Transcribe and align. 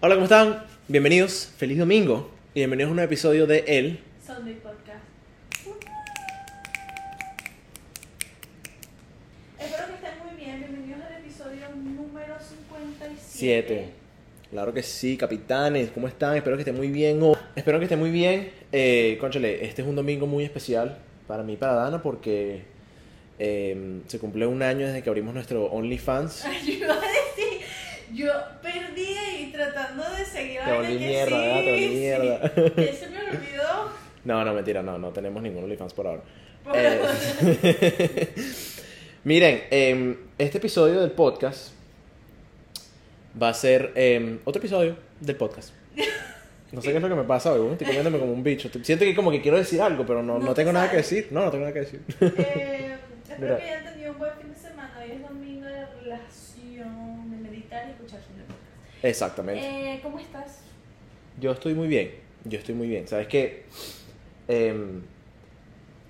Hola, 0.00 0.14
¿cómo 0.14 0.26
están? 0.26 0.62
Bienvenidos, 0.86 1.52
feliz 1.56 1.76
domingo 1.76 2.30
y 2.54 2.60
bienvenidos 2.60 2.86
a 2.86 2.90
un 2.90 2.96
nuevo 2.98 3.08
episodio 3.08 3.48
de 3.48 3.64
El. 3.66 3.98
Sunday 4.24 4.54
Podcast. 4.54 5.02
Espero 9.58 9.86
que 9.88 9.94
estén 9.94 10.10
muy 10.24 10.36
bien. 10.36 10.58
Bienvenidos 10.60 11.00
al 11.04 11.20
episodio 11.20 11.68
número 11.74 12.36
57. 12.38 13.20
Siete. 13.28 13.88
Claro 14.52 14.72
que 14.72 14.84
sí, 14.84 15.16
capitanes, 15.16 15.90
¿cómo 15.90 16.06
están? 16.06 16.36
Espero 16.36 16.56
que 16.56 16.62
estén 16.62 16.76
muy 16.76 16.92
bien. 16.92 17.20
Oh, 17.20 17.36
espero 17.56 17.80
que 17.80 17.86
estén 17.86 17.98
muy 17.98 18.12
bien. 18.12 18.52
Eh, 18.70 19.18
conchale, 19.20 19.64
este 19.64 19.82
es 19.82 19.88
un 19.88 19.96
domingo 19.96 20.28
muy 20.28 20.44
especial 20.44 20.96
para 21.26 21.42
mí 21.42 21.54
y 21.54 21.56
para 21.56 21.72
Dana 21.72 22.00
porque 22.00 22.62
eh, 23.40 24.00
se 24.06 24.20
cumple 24.20 24.46
un 24.46 24.62
año 24.62 24.86
desde 24.86 25.02
que 25.02 25.10
abrimos 25.10 25.34
nuestro 25.34 25.64
OnlyFans. 25.64 26.44
Ay, 26.44 26.60
Yo 26.78 26.84
iba 26.84 26.94
a 26.94 27.00
decir, 27.00 27.66
yo 28.14 28.32
perdí 28.62 29.17
Te 30.64 30.72
volví 30.72 30.98
mierda, 30.98 31.36
sí, 31.36 31.42
¿verdad? 31.42 31.60
Te 31.60 31.70
volví 31.70 31.88
sí. 31.88 31.94
mierda. 31.94 32.48
Se 32.98 33.08
me 33.08 33.18
olvidó. 33.20 33.90
No, 34.24 34.44
no, 34.44 34.54
mentira, 34.54 34.82
no, 34.82 34.98
no 34.98 35.10
tenemos 35.10 35.42
ningún 35.42 35.64
OnlyFans 35.64 35.94
por 35.94 36.06
ahora. 36.06 36.22
Por- 36.64 36.74
Eh, 36.76 38.28
Miren, 39.24 39.62
em, 39.70 40.16
este 40.38 40.58
episodio 40.58 41.00
del 41.00 41.10
podcast 41.12 41.72
va 43.40 43.48
a 43.50 43.54
ser 43.54 43.92
em, 43.94 44.38
otro 44.44 44.60
episodio 44.60 44.96
del 45.20 45.36
podcast. 45.36 45.72
No 46.70 46.82
sé 46.82 46.90
qué 46.90 46.96
es 46.98 47.02
lo 47.02 47.08
que 47.08 47.14
me 47.14 47.24
pasa 47.24 47.52
hoy, 47.52 47.72
estoy 47.72 47.86
comiéndome 47.86 48.18
como 48.18 48.32
un 48.32 48.42
bicho. 48.42 48.68
Siento 48.82 49.04
que 49.06 49.14
como 49.14 49.30
que 49.30 49.40
quiero 49.40 49.56
decir 49.56 49.80
algo, 49.80 50.04
pero 50.04 50.22
no, 50.22 50.38
No 50.38 50.44
no 50.46 50.54
te 50.54 50.60
tengo 50.60 50.72
nada 50.72 50.90
que 50.90 50.98
decir. 50.98 51.28
No, 51.30 51.44
no 51.44 51.50
tengo 51.50 51.62
nada 51.64 51.72
que 51.72 51.80
decir. 51.80 52.02
Eh, 52.20 52.96
espero 53.22 53.40
Mira. 53.40 53.56
que 53.56 53.62
hayan 53.64 53.84
tenido 53.92 54.12
un 54.12 54.18
buen 54.18 54.32
fin 54.38 54.52
de 54.52 54.58
semana. 54.58 54.94
Hoy 55.02 55.12
es 55.12 55.22
domingo 55.22 55.64
de 55.66 55.86
relación, 56.02 57.30
de 57.30 57.36
meditar 57.38 57.88
y. 57.88 57.92
Exactamente. 59.02 59.94
Eh, 59.94 60.00
¿Cómo 60.02 60.18
estás? 60.18 60.60
Yo 61.40 61.52
estoy 61.52 61.74
muy 61.74 61.88
bien. 61.88 62.12
Yo 62.44 62.58
estoy 62.58 62.74
muy 62.74 62.88
bien. 62.88 63.06
¿Sabes 63.08 63.26
qué? 63.28 63.64
Em, 64.48 65.02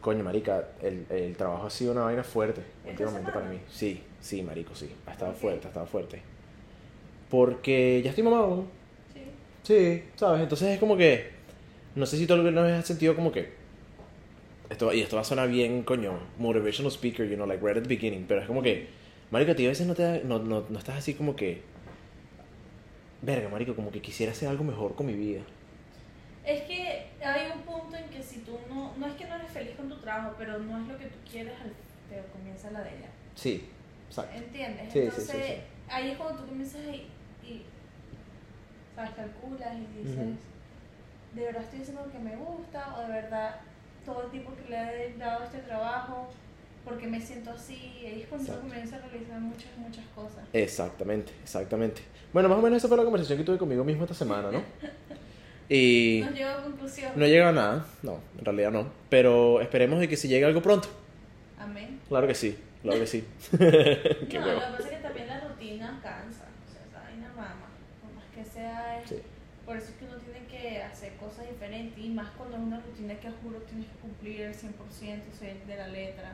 coño, 0.01 0.23
marica, 0.25 0.69
el, 0.83 1.05
el 1.11 1.37
trabajo 1.37 1.67
ha 1.67 1.71
sido 1.71 1.93
una 1.93 2.03
vaina 2.05 2.23
fuerte 2.25 2.61
¿Esta 2.85 2.91
últimamente 2.91 3.33
para 3.33 3.47
mí. 3.49 3.59
Sí, 3.71 4.03
sí, 4.21 4.43
marico, 4.43 4.75
sí. 4.75 4.91
Ha 5.07 5.13
estado 5.13 5.33
fuerte, 5.33 5.67
ha 5.67 5.69
estado 5.69 5.87
fuerte. 5.87 6.23
Porque 7.31 8.01
ya 8.03 8.11
estoy 8.11 8.25
mamado. 8.25 8.65
Sí. 9.13 9.21
Sí, 9.63 10.03
¿sabes? 10.17 10.43
Entonces 10.43 10.69
es 10.69 10.79
como 10.81 10.97
que. 10.97 11.37
No 11.95 12.07
sé 12.07 12.17
si 12.17 12.27
tú 12.27 12.35
alguna 12.35 12.63
vez 12.63 12.75
has 12.79 12.87
sentido 12.87 13.15
como 13.15 13.33
que. 13.33 13.51
Esto, 14.71 14.93
y 14.93 15.01
esto 15.01 15.17
va 15.17 15.23
a 15.23 15.25
sonar 15.25 15.49
bien, 15.49 15.83
coño, 15.83 16.19
motivational 16.39 16.93
speaker, 16.93 17.27
you 17.27 17.37
know, 17.37 17.47
like 17.47 17.65
right 17.67 17.77
at 17.77 17.83
the 17.83 17.89
beginning, 17.89 18.25
pero 18.29 18.41
es 18.41 18.47
como 18.47 18.63
que. 18.63 18.87
Marico, 19.31 19.55
tío, 19.55 19.69
a 19.69 19.71
veces 19.71 19.87
no, 19.87 19.95
te 19.95 20.03
da- 20.03 20.21
no, 20.25 20.39
no, 20.39 20.65
no 20.69 20.79
estás 20.79 20.97
así 20.97 21.15
como 21.15 21.37
que. 21.37 21.61
Verga, 23.23 23.49
marico, 23.49 23.75
como 23.75 23.91
que 23.91 24.01
quisiera 24.01 24.33
hacer 24.33 24.49
algo 24.49 24.65
mejor 24.65 24.95
con 24.95 25.07
mi 25.07 25.15
vida. 25.15 25.43
Es 26.45 26.63
que 26.63 27.07
hay 27.25 27.51
un 27.55 27.63
punto 27.63 27.97
en 27.97 28.09
que 28.09 28.23
si 28.23 28.41
tú 28.41 28.59
no, 28.69 28.97
no 28.97 29.07
es 29.07 29.15
que 29.15 29.27
no 29.27 29.35
eres 29.35 29.51
feliz 29.51 29.77
con 29.77 29.89
tu 29.89 29.97
trabajo, 29.97 30.35
pero 30.39 30.59
no 30.59 30.81
es 30.81 30.89
lo 30.89 30.99
que 30.99 31.07
tú 31.07 31.19
quieres, 31.31 31.53
te 32.09 32.23
comienza 32.33 32.71
la 32.71 32.81
de 32.81 32.91
ella. 32.97 33.09
Sí, 33.35 33.69
exacto. 34.09 34.37
¿Entiendes? 34.37 34.93
Sí, 34.93 34.99
Entonces, 35.01 35.31
sí, 35.31 35.43
sí. 35.43 35.55
ahí 35.91 36.11
es 36.13 36.17
cuando 36.17 36.41
tú 36.41 36.49
comienzas 36.49 36.81
y, 36.87 37.07
y 37.47 37.67
¿sabes? 38.95 39.11
calculas 39.13 39.75
y 39.75 39.99
dices. 39.99 40.37
¿de 41.35 41.45
verdad 41.45 41.63
estoy 41.63 41.83
haciendo 41.83 42.07
lo 42.07 42.13
que 42.13 42.19
me 42.19 42.37
gusta? 42.37 42.97
¿O 42.97 43.03
de 43.03 43.09
verdad 43.09 43.57
todo 44.05 44.25
el 44.25 44.31
tiempo 44.31 44.53
que 44.55 44.71
le 44.71 45.07
he 45.07 45.17
dado 45.19 45.43
a 45.43 45.45
este 45.45 45.59
trabajo, 45.59 46.29
porque 46.85 47.07
me 47.07 47.21
siento 47.21 47.51
así? 47.51 47.75
Ahí 48.07 48.21
es 48.23 48.29
cuando 48.29 48.61
comienzas 48.61 49.03
a 49.03 49.09
realizar 49.09 49.41
muchas, 49.41 49.77
muchas 49.77 50.05
cosas. 50.15 50.45
Exactamente, 50.53 51.33
exactamente. 51.43 52.03
Bueno, 52.33 52.49
más 52.49 52.59
o 52.59 52.63
menos 52.63 52.79
esa 52.79 52.89
fue 52.89 52.97
la 52.97 53.05
conversación 53.05 53.39
que 53.39 53.45
tuve 53.45 53.59
conmigo 53.59 53.85
mismo 53.85 54.05
esta 54.05 54.15
semana, 54.15 54.51
¿no? 54.51 54.63
Y 55.71 56.23
Nos 56.25 56.35
lleva 56.35 56.55
a 56.55 56.63
conclusión. 56.63 57.13
no 57.15 57.25
he 57.27 57.29
llegado 57.29 57.51
a 57.51 57.53
nada, 57.53 57.87
no, 58.03 58.21
en 58.39 58.45
realidad 58.45 58.71
no. 58.71 58.89
Pero 59.11 59.61
esperemos 59.61 60.01
de 60.01 60.09
que 60.09 60.17
si 60.17 60.27
llegue 60.27 60.47
algo 60.47 60.63
pronto. 60.63 60.89
Amén. 61.59 62.01
Claro 62.09 62.27
que 62.27 62.35
sí, 62.35 62.57
claro 62.83 62.99
que 63.01 63.07
sí. 63.07 63.23
Qué 63.51 64.39
no, 64.39 64.47
huevo. 64.47 64.61
lo 64.61 64.67
que 64.67 64.73
pasa 64.79 64.89
es 64.89 64.97
que 64.97 65.03
también 65.03 65.27
la 65.29 65.41
rutina 65.41 66.01
cansa. 66.03 66.45
O 66.67 66.73
sea, 66.73 66.81
esa 66.89 67.01
vaina 67.07 67.29
mama. 67.37 67.69
Por 68.01 68.13
más 68.15 68.25
que 68.35 68.45
sea. 68.51 69.03
es- 69.03 69.11
Sí. 69.11 69.17
Por 69.67 69.77
eso 69.77 69.89
es 69.91 69.97
que 69.97 70.05
uno 70.07 70.15
tiene 70.17 70.47
que 70.47 70.83
hacer 70.83 71.13
cosas 71.17 71.47
diferentes. 71.47 72.03
Y 72.03 72.09
más 72.09 72.31
cuando 72.39 72.57
es 72.57 72.63
una 72.63 72.81
rutina 72.81 73.21
que 73.21 73.29
juro 73.43 73.59
tienes 73.69 73.85
que 73.89 73.97
cumplir 74.01 74.41
el 74.41 74.55
100%, 74.55 75.21
ser 75.39 75.59
de 75.67 75.77
la 75.77 75.89
letra. 75.89 76.33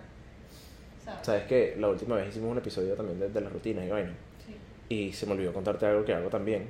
¿Sabes? 1.04 1.20
Sabes 1.26 1.42
que 1.44 1.76
la 1.78 1.88
última 1.88 2.16
vez 2.16 2.28
hicimos 2.28 2.50
un 2.52 2.58
episodio 2.58 2.94
también 2.94 3.20
de, 3.20 3.28
de 3.28 3.40
las 3.40 3.52
rutinas 3.52 3.84
y 3.84 3.88
vaina. 3.90 4.12
Sí. 4.46 4.94
Y 4.94 5.12
se 5.12 5.26
me 5.26 5.32
olvidó 5.32 5.52
contarte 5.52 5.86
algo 5.86 6.04
que 6.04 6.14
hago 6.14 6.28
también 6.28 6.66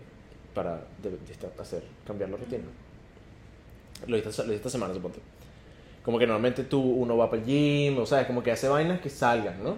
para 0.54 0.84
de- 1.02 1.10
de 1.10 1.32
esta- 1.32 1.50
hacer, 1.60 1.82
cambiar 2.06 2.30
la 2.30 2.36
rutina. 2.36 2.64
Lo 4.06 4.16
hice, 4.16 4.26
lo 4.42 4.44
hice 4.48 4.54
esta 4.56 4.70
semana, 4.70 4.92
suponte. 4.94 5.20
Como 6.04 6.18
que 6.18 6.26
normalmente 6.26 6.64
tú, 6.64 6.80
uno 6.82 7.16
va 7.16 7.30
para 7.30 7.40
el 7.42 7.46
gym, 7.48 7.98
o 7.98 8.06
sea, 8.06 8.26
como 8.26 8.42
que 8.42 8.50
hace 8.52 8.68
vainas 8.68 9.00
que 9.00 9.08
salgan, 9.08 9.62
¿no? 9.62 9.76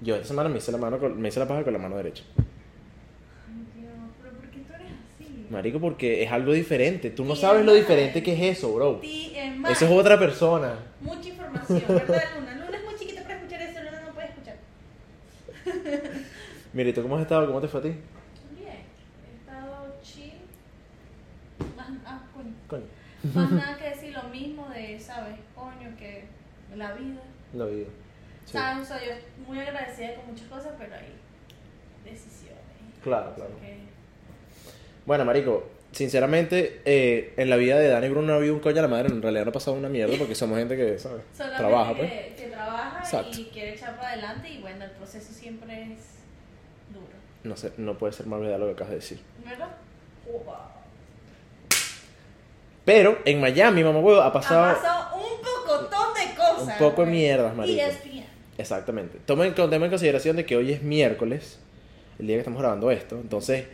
Yo 0.00 0.14
esta 0.14 0.28
semana 0.28 0.48
me 0.48 0.58
hice 0.58 0.70
la 0.72 0.78
mano 0.78 0.98
con- 0.98 1.20
me 1.20 1.28
hice 1.28 1.40
la 1.40 1.48
paja 1.48 1.64
con 1.64 1.72
la 1.72 1.78
mano 1.78 1.96
derecha. 1.96 2.22
Ay, 2.36 3.80
Dios, 3.82 3.92
pero 4.22 4.34
¿por 4.36 4.48
qué 4.48 4.58
tú 4.60 4.72
eres 4.74 4.86
así? 5.16 5.46
Marico, 5.50 5.80
porque 5.80 6.22
es 6.22 6.30
algo 6.32 6.52
diferente. 6.52 7.10
Tú 7.10 7.24
no 7.24 7.34
sabes 7.36 7.66
lo 7.66 7.74
diferente 7.74 8.22
que 8.22 8.32
es 8.32 8.58
eso, 8.58 8.72
bro. 8.74 9.00
Eso 9.02 9.84
es 9.84 9.90
otra 9.90 10.18
persona. 10.18 10.74
Mucha 11.00 11.28
información, 11.28 11.82
¿verdad, 11.88 12.22
Luna? 12.38 12.54
Luna 12.64 12.76
es 12.78 12.84
muy 12.84 12.94
chiquita 12.98 13.22
para 13.24 13.36
escuchar 13.36 13.60
eso, 13.62 13.80
Luna 13.82 14.02
no 14.06 14.14
puede 14.14 14.28
escuchar. 14.28 14.56
Mira, 16.72 16.90
¿y 16.90 16.92
tú 16.92 17.02
cómo 17.02 17.16
has 17.16 17.22
estado? 17.22 17.46
¿Cómo 17.46 17.60
te 17.60 17.68
fue 17.68 17.80
a 17.80 17.82
ti? 17.84 17.88
Bien, 18.58 18.68
he 18.68 19.36
estado 19.38 19.94
chill. 20.02 20.32
Más, 21.76 21.88
ah, 22.06 22.20
coño. 22.34 22.52
Coño, 22.68 22.84
Más 23.34 23.50
nada 23.52 23.76
que 23.82 23.90
decir 23.90 24.12
lo 24.14 24.22
mismo 24.24 24.68
de, 24.68 24.98
¿sabes? 25.00 25.36
Coño, 25.54 25.96
que 25.98 26.24
la 26.76 26.92
vida. 26.92 27.20
la 27.54 27.64
vida. 27.66 27.86
Sí. 28.44 28.52
¿Sabes? 28.52 28.82
O 28.90 28.94
sea, 28.94 29.04
yo 29.04 29.12
muy 29.46 29.58
agradecida 29.60 30.14
con 30.16 30.26
muchas 30.28 30.46
cosas, 30.48 30.72
pero 30.78 30.94
hay 30.94 31.12
decisiones. 32.04 32.58
Claro, 33.02 33.34
claro. 33.34 33.50
Que- 33.60 33.78
Bueno, 35.06 35.24
marico, 35.24 35.66
sinceramente, 35.92 36.82
eh, 36.84 37.32
en 37.38 37.48
la 37.50 37.56
vida 37.56 37.78
de 37.78 37.88
Dani 37.88 38.06
y 38.06 38.10
Bruno 38.10 38.26
no 38.28 38.32
ha 38.34 38.36
habido 38.36 38.54
un 38.54 38.60
coño 38.60 38.78
a 38.78 38.82
la 38.82 38.88
madre. 38.88 39.08
En 39.08 39.22
realidad 39.22 39.44
no 39.44 39.50
ha 39.50 39.52
pasado 39.54 39.76
una 39.76 39.88
mierda 39.88 40.14
porque 40.18 40.34
somos 40.34 40.58
gente 40.58 40.76
que, 40.76 40.98
¿sabes? 40.98 41.22
Solamente 41.34 41.58
Trabaja, 41.62 41.94
que, 41.94 41.98
pues. 42.00 42.34
que 42.40 42.48
trabaja 42.54 42.98
Exacto. 43.00 43.40
y 43.40 43.44
quiere 43.46 43.74
echar 43.74 43.96
para 43.96 44.10
adelante 44.10 44.48
y 44.50 44.60
bueno, 44.60 44.84
el 44.84 44.90
proceso 44.92 45.32
siempre 45.32 45.92
es. 45.94 46.17
No 47.44 47.56
sé, 47.56 47.72
no 47.76 47.96
puede 47.98 48.12
ser 48.12 48.26
más 48.26 48.40
verdad 48.40 48.58
lo 48.58 48.66
que 48.66 48.72
acabas 48.72 48.90
de 48.90 48.96
decir. 48.96 49.20
¿Verdad? 49.44 49.68
Wow. 50.26 50.54
Pero 52.84 53.18
en 53.24 53.40
Miami, 53.40 53.84
mamá 53.84 53.98
huevo, 54.00 54.20
ha 54.22 54.32
pasado, 54.32 54.64
Ha 54.64 54.74
pasado 54.74 55.16
un 55.16 55.40
pocotón 55.40 56.14
de 56.14 56.34
cosas. 56.34 56.62
un 56.72 56.78
poco 56.78 57.04
de 57.04 57.10
mierdas, 57.10 57.54
marico. 57.54 57.82
Y. 58.06 58.24
Exactamente. 58.56 59.18
Tomen, 59.24 59.54
tomen 59.54 59.82
en 59.84 59.90
consideración 59.90 60.36
de 60.36 60.44
que 60.46 60.56
hoy 60.56 60.72
es 60.72 60.82
miércoles, 60.82 61.58
el 62.18 62.26
día 62.26 62.36
que 62.36 62.40
estamos 62.40 62.60
grabando 62.60 62.90
esto. 62.90 63.16
Entonces, 63.16 63.66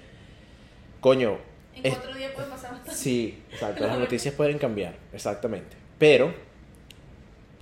coño, 1.00 1.38
En 1.75 1.86
es- 1.86 1.94
cuatro 1.94 2.14
días 2.14 2.32
puede 2.32 2.48
pasar 2.48 2.72
bastante. 2.72 2.94
Sí, 2.94 3.42
exacto. 3.52 3.86
Las 3.86 3.98
noticias 4.00 4.34
pueden 4.34 4.58
cambiar, 4.58 4.94
exactamente. 5.12 5.76
Pero 5.98 6.34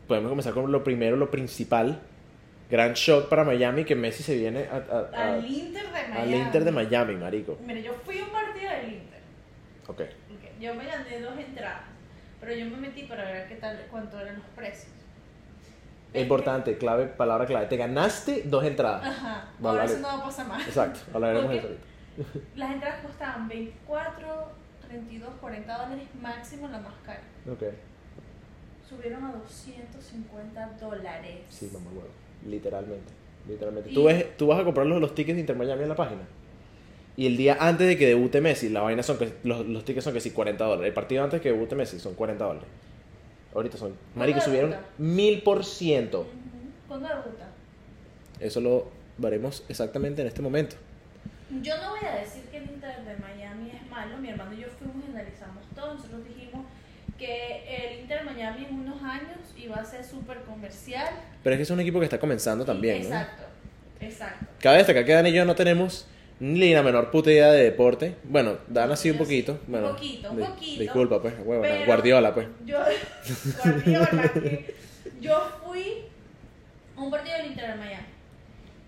podemos 0.08 0.30
comenzar 0.30 0.54
con 0.54 0.72
lo 0.72 0.82
primero, 0.82 1.16
lo 1.16 1.30
principal. 1.30 2.00
Gran 2.72 2.94
shock 2.94 3.28
para 3.28 3.44
Miami 3.44 3.84
que 3.84 3.94
Messi 3.94 4.22
se 4.22 4.34
viene 4.34 4.66
a- 4.66 4.76
a- 4.76 5.10
a- 5.14 5.34
Al 5.34 5.44
Inter 5.44 5.84
de 5.84 5.90
Miami. 6.08 6.16
al 6.16 6.34
Inter 6.46 6.64
de 6.64 6.72
Miami, 6.72 7.16
marico. 7.16 7.58
Mira, 7.66 7.80
yo 7.80 7.92
fui 8.02 8.18
a 8.18 8.24
un 8.24 8.30
partido 8.30 8.70
del 8.70 8.92
Inter. 8.94 9.20
Ok. 9.88 10.00
Ok, 10.00 10.58
Yo 10.58 10.74
me 10.74 10.86
gané 10.86 11.20
dos 11.20 11.38
entradas. 11.38 11.82
Pero 12.40 12.54
yo 12.54 12.64
me 12.64 12.78
metí 12.78 13.02
para 13.02 13.24
ver 13.24 13.46
qué 13.46 13.56
tal, 13.56 13.78
cuánto 13.90 14.18
eran 14.18 14.36
los 14.36 14.46
precios. 14.56 14.90
Es 16.14 16.22
importante, 16.22 16.78
clave, 16.78 17.08
palabra 17.08 17.44
clave. 17.44 17.66
Te 17.66 17.76
ganaste 17.76 18.44
dos 18.46 18.64
entradas. 18.64 19.04
Ajá. 19.04 19.48
Ahora 19.62 19.82
vale. 19.82 19.92
eso 19.92 20.00
no 20.00 20.08
va 20.08 20.14
a 20.14 20.24
pasar 20.24 20.46
más. 20.48 20.66
Exacto, 20.66 21.00
hablaremos 21.12 21.50
de 21.50 21.56
eso 21.58 21.66
ahorita. 21.66 21.84
Las 22.56 22.70
entradas 22.72 23.04
costaban 23.04 23.48
24, 23.48 24.48
32, 24.88 25.30
40 25.42 25.76
dólares 25.78 26.08
máximo 26.22 26.68
la 26.68 26.78
más 26.78 26.94
cara. 27.04 27.20
Ok. 27.50 27.64
Subieron 28.88 29.24
a 29.26 29.32
250 29.32 30.70
dólares. 30.80 31.40
Sí, 31.50 31.68
mamá 31.70 31.90
huevo. 31.90 32.08
Literalmente. 32.46 33.12
Literalmente. 33.48 33.90
Y- 33.90 33.94
Tú, 33.94 34.04
ves, 34.04 34.36
tú 34.36 34.46
vas 34.46 34.60
a 34.60 34.64
comprar 34.64 34.86
los, 34.86 35.00
los 35.00 35.14
tickets 35.14 35.34
de 35.36 35.40
Inter 35.40 35.56
Miami 35.56 35.82
en 35.82 35.88
la 35.88 35.96
página. 35.96 36.22
Y 37.16 37.26
el 37.26 37.36
día 37.36 37.56
antes 37.60 37.86
de 37.86 37.98
que 37.98 38.06
debute 38.06 38.40
Messi, 38.40 38.68
la 38.70 38.80
vaina 38.80 39.02
son 39.02 39.18
que, 39.18 39.32
los, 39.44 39.66
los 39.66 39.84
tickets 39.84 40.04
son 40.04 40.14
que 40.14 40.20
sí 40.20 40.30
40 40.30 40.64
dólares. 40.64 40.88
El 40.88 40.94
partido 40.94 41.22
antes 41.22 41.40
de 41.40 41.42
que 41.42 41.52
debute 41.52 41.74
Messi 41.74 41.98
son 42.00 42.14
40 42.14 42.44
dólares. 42.44 42.68
Ahorita 43.54 43.76
son. 43.76 43.94
Marico, 44.14 44.38
¿Cuándo 44.38 44.44
subieron 44.62 44.76
mil 44.98 45.42
por 45.42 45.64
ciento. 45.64 46.26
¿Cuándo 46.88 47.08
debuta? 47.08 47.50
Eso 48.40 48.60
lo 48.60 48.88
veremos 49.18 49.62
exactamente 49.68 50.22
en 50.22 50.28
este 50.28 50.40
momento. 50.40 50.76
Yo 51.60 51.76
no 51.82 51.90
voy 51.90 52.00
a 52.08 52.14
decir 52.16 52.44
que 52.50 52.56
el 52.56 52.64
Inter 52.64 53.04
de 53.04 53.16
Miami 53.18 53.70
es 53.72 53.90
malo. 53.90 54.16
Mi 54.16 54.30
hermano 54.30 54.54
y 54.54 54.62
yo 54.62 54.68
fuimos 54.78 54.96
y 55.06 55.10
analizamos 55.10 55.66
todo. 55.74 55.94
Nosotros 55.94 56.22
dijimos 56.26 56.64
que 57.26 57.64
el 57.92 58.00
Inter 58.00 58.24
Miami 58.24 58.64
en 58.64 58.74
unos 58.80 59.00
años 59.02 59.38
iba 59.56 59.76
a 59.76 59.84
ser 59.84 60.04
súper 60.04 60.38
comercial. 60.42 61.08
Pero 61.44 61.54
es 61.54 61.58
que 61.58 61.62
es 61.62 61.70
un 61.70 61.78
equipo 61.80 61.98
que 62.00 62.04
está 62.06 62.18
comenzando 62.18 62.64
también, 62.64 62.98
¿no? 63.08 63.14
Exacto, 63.16 63.44
exacto. 64.00 64.46
Cabe 64.60 64.78
destacar 64.78 65.04
que 65.04 65.12
Dan 65.12 65.26
y 65.28 65.32
yo 65.32 65.44
no 65.44 65.54
tenemos 65.54 66.06
Ni 66.40 66.74
la 66.74 66.82
menor 66.82 67.12
puta 67.12 67.30
idea 67.30 67.52
de 67.52 67.62
deporte. 67.62 68.16
Bueno, 68.24 68.58
dan 68.66 68.90
así 68.90 69.08
un 69.12 69.18
poquito. 69.18 69.52
Un 69.66 69.72
Bueno, 69.72 69.88
poquito, 69.90 70.32
un 70.32 70.38
poquito. 70.40 70.80
Disculpa, 70.82 71.22
pues, 71.22 71.34
Pero 71.34 71.86
Guardiola, 71.86 72.34
pues. 72.34 72.48
Yo, 72.66 72.78
Guardiola, 73.62 74.32
que 74.32 74.74
yo 75.20 75.40
fui 75.64 76.04
a 76.96 77.00
un 77.00 77.10
partido 77.12 77.36
del 77.36 77.46
Inter 77.46 77.70
de 77.70 77.74
Miami. 77.76 78.06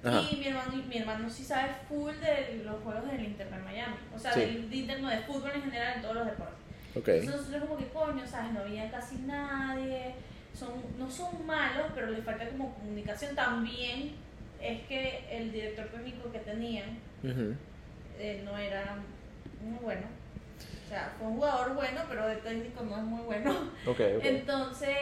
Ajá. 0.02 0.22
Y 0.32 0.36
mi 0.36 0.46
hermano, 0.48 0.82
mi 0.88 0.96
hermano 0.98 1.30
sí 1.30 1.44
sabe 1.44 1.68
full 1.88 2.12
de 2.14 2.62
los 2.64 2.82
juegos 2.82 3.06
del 3.12 3.22
Inter 3.24 3.48
de 3.48 3.58
Miami. 3.58 3.94
O 4.14 4.18
sea, 4.18 4.32
Sí. 4.32 4.40
del 4.40 4.74
Inter, 4.74 5.00
no, 5.00 5.08
de 5.08 5.18
fútbol 5.18 5.52
en 5.54 5.62
general, 5.62 5.92
en 5.96 6.02
todos 6.02 6.16
los 6.16 6.26
deportes. 6.26 6.53
Ok. 6.96 7.08
Entonces 7.08 7.40
nosotros 7.40 7.62
como 7.64 7.76
que 7.76 7.88
coño, 7.88 8.26
¿sabes? 8.26 8.52
No 8.52 8.60
había 8.60 8.90
casi 8.90 9.16
nadie. 9.18 10.14
Son, 10.52 10.70
no 10.98 11.10
son 11.10 11.44
malos, 11.46 11.86
pero 11.94 12.10
les 12.10 12.24
falta 12.24 12.48
como 12.48 12.74
comunicación. 12.74 13.34
También 13.34 14.12
es 14.60 14.82
que 14.86 15.26
el 15.30 15.52
director 15.52 15.86
técnico 15.88 16.30
que 16.30 16.38
tenían 16.38 16.98
eh, 18.18 18.42
no 18.44 18.56
era 18.56 18.96
muy 19.60 19.78
bueno. 19.78 20.06
O 20.84 20.88
sea, 20.88 21.12
fue 21.18 21.26
un 21.26 21.36
jugador 21.36 21.74
bueno, 21.74 22.02
pero 22.08 22.26
de 22.26 22.36
técnico 22.36 22.84
no 22.84 22.96
es 22.96 23.02
muy 23.02 23.22
bueno. 23.22 23.70
Entonces, 24.22 24.96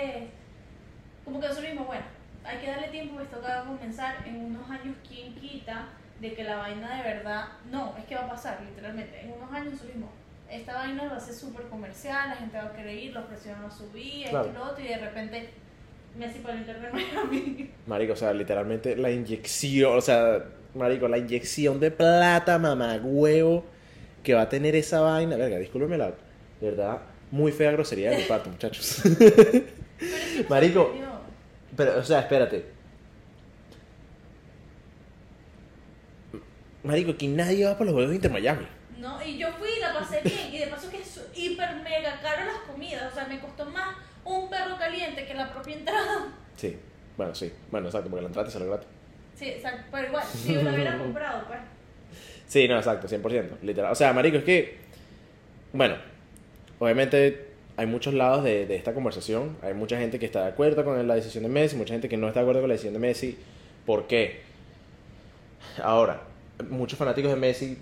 como 1.25 1.41
que 1.41 1.49
nosotros 1.49 1.71
mismos, 1.71 1.87
bueno, 1.87 2.05
hay 2.45 2.59
que 2.59 2.69
darle 2.69 2.89
tiempo, 2.89 3.21
esto 3.21 3.37
acaba 3.37 3.61
de 3.61 3.67
comenzar. 3.67 4.27
En 4.27 4.37
unos 4.37 4.69
años, 4.71 4.97
¿quién 5.07 5.35
quita 5.35 5.89
de 6.21 6.35
que 6.35 6.45
la 6.45 6.57
vaina 6.57 6.97
de 6.97 7.03
verdad... 7.03 7.49
No, 7.71 7.95
es 7.99 8.05
que 8.05 8.15
va 8.15 8.23
a 8.23 8.29
pasar, 8.29 8.61
literalmente. 8.63 9.21
En 9.21 9.33
unos 9.33 9.53
años 9.53 9.83
mismos, 9.85 10.11
esta 10.53 10.75
vaina 10.75 11.09
va 11.09 11.17
a 11.17 11.21
ser 11.21 11.35
súper 11.35 11.63
comercial, 11.67 12.29
la 12.31 12.37
gente 12.37 12.57
va 12.57 12.65
a 12.65 12.73
querer 12.73 12.97
ir, 12.97 13.13
los 13.13 13.25
precios 13.27 13.57
van 13.57 13.65
a 13.67 13.71
subir, 13.71 14.29
Claro. 14.29 14.47
esto 14.49 14.51
y 14.51 14.59
lo 14.65 14.71
otro, 14.71 14.85
y 14.85 14.89
de 14.89 14.99
repente 14.99 15.49
Messi 16.19 16.39
para 16.41 16.55
el 16.55 16.61
Inter 16.61 16.79
Miami. 16.93 17.71
Marico, 17.87 18.13
o 18.13 18.17
sea, 18.17 18.33
literalmente 18.33 18.97
la 18.97 19.11
inyección, 19.11 19.97
o 19.97 20.01
sea, 20.01 20.45
Marico, 20.75 21.09
la 21.09 21.19
inyección 21.19 21.81
de 21.81 21.91
plata, 21.91 22.59
mamá, 22.59 22.97
huevo, 23.03 23.65
que 24.23 24.35
va 24.35 24.43
a 24.43 24.49
tener 24.49 24.75
esa 24.77 25.01
vaina. 25.01 25.37
Verga, 25.37 25.59
discúlpeme 25.59 25.97
la, 25.99 26.07
de 26.09 26.71
verdad, 26.71 26.99
muy 27.31 27.51
fea 27.53 27.73
grosería 27.73 28.11
de 28.11 28.19
mi 28.19 28.23
parte, 28.25 28.51
muchachos. 28.51 29.01
Pero 29.19 30.49
Marico. 30.49 30.93
Pero, 31.77 31.99
o 31.99 32.03
sea, 32.05 32.21
espérate. 32.21 32.67
Marico, 36.83 37.17
que 37.17 37.29
nadie 37.29 37.65
va 37.65 37.73
para 37.73 37.87
los 37.87 37.93
juegos 37.95 38.11
de 38.11 38.17
Inter 38.17 38.31
Miami. 38.33 38.67
No, 38.99 39.23
y 39.25 39.39
yo 39.39 39.49
fui 39.53 39.69
y 39.77 39.81
la 39.81 39.95
pasé 39.95 40.21
bien. 40.23 40.53
Y 40.53 40.59
de 40.59 40.67
paso 40.67 40.91
que 40.91 40.99
es 40.99 41.21
hiper 41.35 41.77
mega 41.77 42.21
caro 42.21 42.45
las 42.45 42.59
comidas. 42.71 43.13
O 43.13 43.15
sea, 43.15 43.27
me 43.27 43.41
costó 43.41 43.67
más 43.67 43.97
un 44.39 44.51
perro 44.51 44.77
caliente 44.79 45.27
que 45.27 45.35
la 45.35 45.53
propia 45.53 45.77
entrada. 45.77 46.33
Sí, 46.57 46.77
bueno, 47.17 47.35
sí. 47.35 47.53
Bueno, 47.71 47.89
exacto, 47.89 48.09
porque 48.11 48.23
la 48.23 48.29
entrada 48.29 48.47
te 48.47 48.53
sale 48.53 48.67
gratis. 48.67 48.89
Sí, 49.35 49.49
exacto. 49.49 49.85
Pero 49.91 50.09
igual, 50.09 50.25
si 50.25 50.55
la 50.55 50.73
hubiera 50.73 50.99
comprado, 50.99 51.45
pues. 51.47 51.59
Sí, 52.47 52.69
no, 52.69 52.77
exacto, 52.77 53.09
100%. 53.09 53.61
Literal. 53.63 53.93
O 53.93 53.95
sea, 53.95 54.13
marico, 54.13 54.39
es 54.39 54.45
que, 54.45 54.79
bueno, 55.73 55.97
obviamente 56.79 57.49
hay 57.77 57.87
muchos 57.87 58.15
lados 58.15 58.45
de, 58.45 58.67
de 58.67 58.77
esta 58.77 58.93
conversación. 58.93 59.57
Hay 59.63 59.75
mucha 59.75 59.99
gente 59.99 60.19
que 60.19 60.27
está 60.27 60.43
de 60.43 60.49
acuerdo 60.49 60.85
con 60.85 61.07
la 61.07 61.15
decisión 61.15 61.45
de 61.45 61.49
Messi, 61.49 61.77
mucha 61.77 61.95
gente 61.95 62.09
que 62.09 62.17
no 62.17 62.29
está 62.29 62.41
de 62.41 62.45
acuerdo 62.45 62.61
con 62.61 62.69
la 62.69 62.75
decisión 62.75 62.95
de 62.95 63.01
Messi. 63.01 63.39
¿Por 63.87 64.07
qué? 64.07 64.43
Ahora, 65.83 66.21
muchos 66.69 66.99
fanáticos 66.99 67.31
de 67.31 67.37
Messi, 67.37 67.79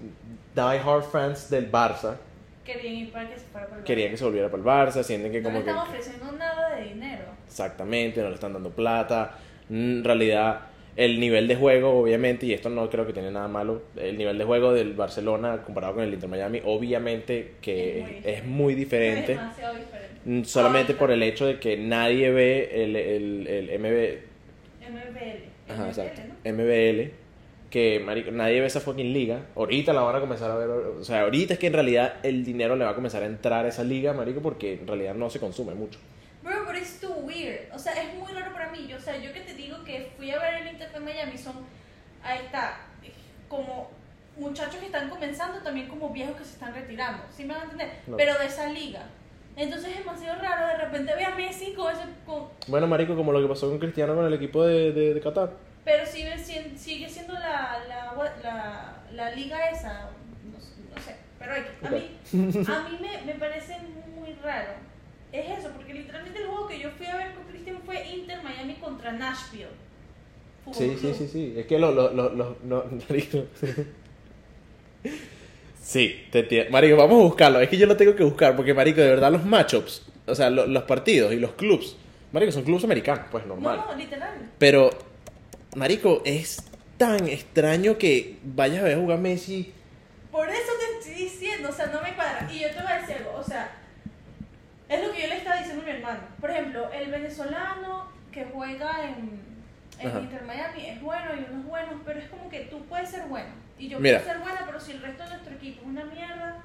die 0.54 0.78
hard 0.78 1.04
fans 1.04 1.50
del 1.50 1.70
Barça, 1.70 2.16
Querían 2.64 2.94
ir 2.94 3.12
para 3.12 3.28
que 3.28 3.38
se 3.38 3.46
fuera 3.46 3.66
por 3.66 3.78
el 3.78 3.84
querían 3.84 4.10
que 4.10 4.16
se 4.16 4.24
volviera 4.24 4.50
para 4.50 4.58
el 4.62 4.66
Barça, 4.88 5.02
sienten 5.02 5.32
que 5.32 5.40
No 5.40 5.48
le 5.48 5.54
que... 5.64 5.70
están 5.70 5.78
ofreciendo 5.88 6.32
nada 6.32 6.76
de 6.76 6.84
dinero. 6.84 7.24
Exactamente, 7.46 8.20
no 8.22 8.28
le 8.28 8.34
están 8.34 8.52
dando 8.52 8.70
plata. 8.70 9.38
En 9.70 10.04
realidad, 10.04 10.60
el 10.96 11.18
nivel 11.20 11.48
de 11.48 11.56
juego, 11.56 11.98
obviamente, 12.00 12.44
y 12.46 12.52
esto 12.52 12.68
no 12.68 12.88
creo 12.90 13.06
que 13.06 13.12
tiene 13.12 13.30
nada 13.30 13.48
malo, 13.48 13.82
el 13.96 14.18
nivel 14.18 14.36
de 14.36 14.44
juego 14.44 14.72
del 14.72 14.92
Barcelona 14.94 15.62
comparado 15.62 15.94
con 15.94 16.04
el 16.04 16.12
Inter 16.12 16.28
Miami, 16.28 16.60
obviamente 16.64 17.54
que 17.62 18.00
Es 18.00 18.04
muy 18.04 18.04
diferente. 18.14 18.32
es 18.32 18.44
muy 18.44 18.74
diferente. 18.74 19.32
Es 19.32 19.38
demasiado 19.38 19.74
diferente. 19.76 20.20
Mm, 20.26 20.44
Solamente 20.44 20.92
Ahorita, 20.92 20.98
por 20.98 21.10
el 21.12 21.22
hecho 21.22 21.46
de 21.46 21.58
que 21.58 21.76
nadie 21.78 22.30
ve 22.30 22.84
el, 22.84 22.94
el, 22.96 23.46
el 23.46 23.78
MB, 23.80 24.18
MBL. 24.90 25.72
ajá, 25.72 25.82
MBL, 25.82 25.88
exacto, 25.88 26.22
¿no? 26.44 26.52
MBL, 26.52 27.10
que 27.70 28.00
marico, 28.00 28.32
nadie 28.32 28.60
ve 28.60 28.66
esa 28.66 28.80
fucking 28.80 29.12
liga. 29.12 29.46
Ahorita 29.54 29.92
la 29.92 30.02
van 30.02 30.16
a 30.16 30.20
comenzar 30.20 30.50
a 30.50 30.56
ver, 30.56 30.68
o 30.68 31.04
sea, 31.04 31.22
ahorita 31.22 31.54
es 31.54 31.60
que 31.60 31.68
en 31.68 31.72
realidad 31.72 32.16
el 32.24 32.44
dinero 32.44 32.74
le 32.74 32.84
va 32.84 32.90
a 32.90 32.94
comenzar 32.94 33.22
a 33.22 33.26
entrar 33.26 33.64
a 33.64 33.68
esa 33.68 33.84
liga, 33.84 34.12
marico, 34.12 34.42
porque 34.42 34.74
en 34.74 34.86
realidad 34.86 35.14
no 35.14 35.30
se 35.30 35.38
consume 35.38 35.74
mucho. 35.74 36.00
Bro, 36.42 36.52
pero 36.66 36.78
es 36.78 37.00
too 37.00 37.14
weird. 37.22 37.72
O 37.72 37.78
sea, 37.78 37.92
es 37.92 38.12
muy 38.14 38.32
raro 38.32 38.52
para 38.52 38.70
mí. 38.72 38.86
Yo, 38.88 38.96
o 38.96 39.00
sea, 39.00 39.16
yo 39.18 39.32
que 39.32 39.40
te 39.40 39.54
digo 39.54 39.84
que 39.84 40.10
fui 40.16 40.30
a 40.30 40.38
ver 40.38 40.62
el 40.62 40.68
Inter 40.72 40.90
de 40.92 41.00
Miami 41.00 41.38
son. 41.38 41.54
Ahí 42.22 42.40
está. 42.44 42.80
Como 43.48 43.90
muchachos 44.36 44.76
que 44.76 44.86
están 44.86 45.08
comenzando, 45.08 45.60
también 45.60 45.86
como 45.88 46.10
viejos 46.10 46.36
que 46.36 46.44
se 46.44 46.52
están 46.52 46.74
retirando. 46.74 47.22
¿Sí 47.30 47.44
me 47.44 47.54
van 47.54 47.60
a 47.60 47.64
entender? 47.64 47.90
No. 48.06 48.16
Pero 48.16 48.38
de 48.38 48.46
esa 48.46 48.72
liga. 48.72 49.06
Entonces 49.56 49.90
es 49.90 49.98
demasiado 49.98 50.40
raro. 50.40 50.66
De 50.66 50.84
repente 50.84 51.14
ve 51.14 51.24
a 51.24 51.34
Messi 51.34 51.74
con 51.74 51.92
ese. 51.92 52.02
Con, 52.24 52.48
Bueno, 52.68 52.86
marico, 52.86 53.14
como 53.14 53.32
lo 53.32 53.42
que 53.42 53.48
pasó 53.48 53.68
con 53.68 53.78
Cristiano 53.78 54.14
con 54.14 54.24
el 54.24 54.34
equipo 54.34 54.64
de, 54.64 54.92
de, 54.92 55.14
de 55.14 55.20
Qatar. 55.20 55.69
Pero 55.90 56.06
sigue, 56.06 56.38
siendo- 56.38 56.78
sigue 56.78 57.08
siendo 57.08 57.32
la, 57.34 57.78
la, 57.88 58.32
la, 58.42 59.02
la 59.12 59.30
liga 59.34 59.68
esa. 59.70 60.10
No, 60.52 60.60
sé- 60.60 60.74
no 60.94 61.02
sé. 61.02 61.16
Pero 61.38 61.52
hay 61.52 61.62
que- 61.62 61.86
a 61.86 61.90
mí, 61.90 62.64
a 62.68 62.88
mí 62.88 62.98
me, 63.00 63.32
me 63.32 63.38
parece 63.38 63.76
muy 64.16 64.34
raro. 64.42 64.72
Es 65.32 65.58
eso, 65.58 65.70
porque 65.76 65.94
literalmente 65.94 66.38
el 66.40 66.46
juego 66.46 66.66
que 66.68 66.78
yo 66.78 66.90
fui 66.90 67.06
a 67.06 67.16
ver 67.16 67.34
con 67.34 67.44
Cristian 67.44 67.78
fue 67.84 68.06
Inter 68.06 68.42
Miami 68.42 68.74
contra 68.74 69.12
Nashville. 69.12 69.66
Fútbol 70.64 70.74
Sí, 70.78 70.90
sí, 70.90 70.96
Club. 71.00 71.14
sí, 71.16 71.28
sí. 71.28 71.54
Es 71.56 71.66
que 71.66 71.78
lo, 71.78 71.90
lo, 71.92 72.12
lo, 72.12 72.30
lo- 72.34 72.56
no, 72.64 72.84
marico. 73.08 73.44
Sí, 75.80 76.26
te 76.30 76.40
entiendo. 76.40 76.70
Marico, 76.70 76.96
vamos 76.96 77.20
a 77.20 77.24
buscarlo. 77.24 77.60
Es 77.60 77.68
que 77.68 77.76
yo 77.78 77.86
lo 77.86 77.96
tengo 77.96 78.14
que 78.14 78.22
buscar 78.24 78.54
porque, 78.54 78.74
marico, 78.74 79.00
de 79.00 79.08
verdad 79.08 79.32
los 79.32 79.44
matchups, 79.44 80.06
o 80.26 80.34
sea, 80.34 80.50
lo- 80.50 80.66
los 80.66 80.84
partidos 80.84 81.32
y 81.32 81.36
los 81.36 81.52
clubs, 81.52 81.96
marico, 82.32 82.52
son 82.52 82.62
clubs 82.64 82.84
americanos, 82.84 83.26
pues 83.30 83.46
normal. 83.46 83.78
No, 83.78 83.92
no, 83.92 83.98
literal. 83.98 84.50
Pero, 84.58 84.90
marico, 85.74 86.22
es 86.24 86.62
tan 86.96 87.28
extraño 87.28 87.98
que 87.98 88.38
vayas 88.42 88.80
a 88.80 88.84
ver 88.84 88.98
jugar 88.98 89.18
Messi. 89.18 89.72
Por 90.30 90.48
eso 90.48 90.72
te 90.78 90.98
estoy 90.98 91.24
diciendo, 91.24 91.68
o 91.70 91.72
sea, 91.72 91.86
no 91.86 92.02
me 92.02 92.14
cuadra. 92.14 92.48
Y 92.52 92.60
yo 92.60 92.68
te 92.70 92.82
voy 92.82 92.92
a 92.92 93.00
decir 93.00 93.16
algo, 93.16 93.34
o 93.34 93.42
sea, 93.42 93.72
es 94.88 95.04
lo 95.04 95.12
que 95.12 95.22
yo 95.22 95.28
le 95.28 95.36
estaba 95.36 95.56
diciendo 95.56 95.82
a 95.82 95.86
mi 95.86 95.90
hermano. 95.92 96.20
Por 96.40 96.50
ejemplo, 96.50 96.90
el 96.92 97.10
venezolano 97.10 98.10
que 98.32 98.44
juega 98.52 99.08
en, 99.08 99.40
en. 99.98 100.22
Inter 100.24 100.42
Miami 100.44 100.86
es 100.86 101.00
bueno 101.00 101.34
y 101.34 101.50
uno 101.50 101.60
es 101.60 101.66
bueno, 101.66 102.00
pero 102.04 102.20
es 102.20 102.28
como 102.28 102.48
que 102.48 102.60
tú 102.60 102.84
puedes 102.86 103.10
ser 103.10 103.22
bueno. 103.26 103.50
Y 103.78 103.88
yo 103.88 103.98
Mira. 103.98 104.20
puedo 104.20 104.32
ser 104.32 104.42
buena, 104.42 104.62
pero 104.66 104.80
si 104.80 104.92
el 104.92 105.02
resto 105.02 105.22
de 105.24 105.30
nuestro 105.30 105.54
equipo 105.54 105.80
es 105.82 105.86
una 105.86 106.04
mierda, 106.04 106.62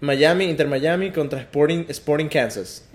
Miami, 0.00 0.44
Inter 0.44 0.66
Miami 0.66 1.10
contra 1.10 1.40
Sporting, 1.40 1.86
Sporting 1.88 2.28
Kansas. 2.28 2.86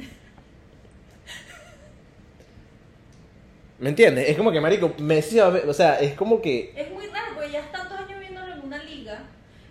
¿Me 3.79 3.89
entiendes? 3.89 4.29
Es 4.29 4.37
como 4.37 4.51
que, 4.51 4.59
marico, 4.59 4.93
Messi 4.99 5.37
va 5.39 5.47
a 5.47 5.51
ver- 5.51 5.69
o 5.69 5.73
sea, 5.73 5.99
es 5.99 6.13
como 6.13 6.41
que... 6.41 6.73
es 6.75 6.91
muy 6.91 7.07
raro, 7.07 7.33
porque 7.35 7.51
ya 7.51 7.59
es 7.61 7.71
tantos 7.71 7.97
años 7.97 8.19
viéndolo 8.19 8.53
en 8.53 8.61
una 8.61 8.83
liga 8.83 9.21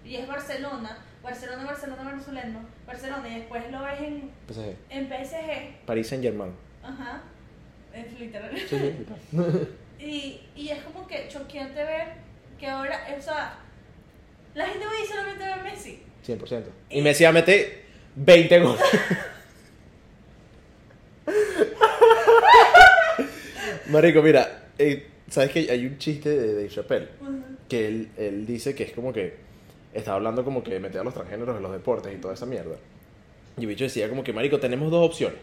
y 0.05 0.17
es 0.17 0.27
Barcelona, 0.27 0.99
Barcelona, 1.23 1.65
Barcelona, 1.65 2.03
Barcelona, 2.05 2.61
Barcelona, 2.87 3.29
y 3.29 3.35
después 3.41 3.71
lo 3.71 3.83
ves 3.83 4.01
en, 4.01 4.31
PSG, 4.49 4.75
en 4.91 5.09
PSG, 5.09 5.85
Paris 5.87 6.09
Saint 6.09 6.25
Germain. 6.25 6.53
ajá, 6.83 7.23
es 7.93 8.19
literal. 8.19 8.51
Sí, 8.57 8.65
sí, 8.69 8.77
literal. 8.77 9.69
Y, 10.01 10.41
y 10.55 10.69
es 10.69 10.81
como 10.85 11.05
que 11.09 11.27
choqueante 11.29 11.83
ver 11.83 12.07
que 12.57 12.69
ahora, 12.69 13.05
o 13.19 13.21
sea, 13.21 13.59
la 14.55 14.65
gente 14.67 14.87
va 14.87 14.93
a 14.93 15.01
ir 15.03 15.09
solamente 15.09 15.43
a 15.45 15.57
ver 15.57 15.65
Messi. 15.65 16.01
100%. 16.25 16.63
Y 16.91 17.03
Messi 17.03 17.25
va 17.25 17.31
a 17.31 17.33
meter 17.33 17.83
20 18.15 18.61
goles. 18.61 18.81
Marico, 23.89 24.23
mira, 24.23 24.69
eh, 24.79 25.07
¿sabes 25.29 25.51
que 25.51 25.71
hay 25.71 25.87
un 25.87 25.99
chiste 25.99 26.29
de 26.31 26.55
Dave 26.55 26.69
Chappelle? 26.69 27.09
Que 27.69 27.87
él, 27.89 28.09
él 28.17 28.47
dice 28.47 28.75
que 28.75 28.85
es 28.85 28.93
como 28.93 29.13
que 29.13 29.35
estaba 29.95 30.17
hablando 30.17 30.45
como 30.45 30.63
que 30.63 30.79
meter 30.81 31.01
a 31.01 31.05
los 31.05 31.15
transgéneros 31.15 31.57
en 31.57 31.63
los 31.63 31.73
deportes 31.73 32.13
y 32.15 32.19
toda 32.21 32.35
esa 32.35 32.47
mierda. 32.47 32.77
Y 33.57 33.63
el 33.63 33.67
bicho 33.67 33.85
decía 33.85 34.09
como 34.09 34.23
que, 34.25 34.33
Marico, 34.33 34.59
tenemos 34.59 34.91
dos 34.91 35.07
opciones. 35.07 35.39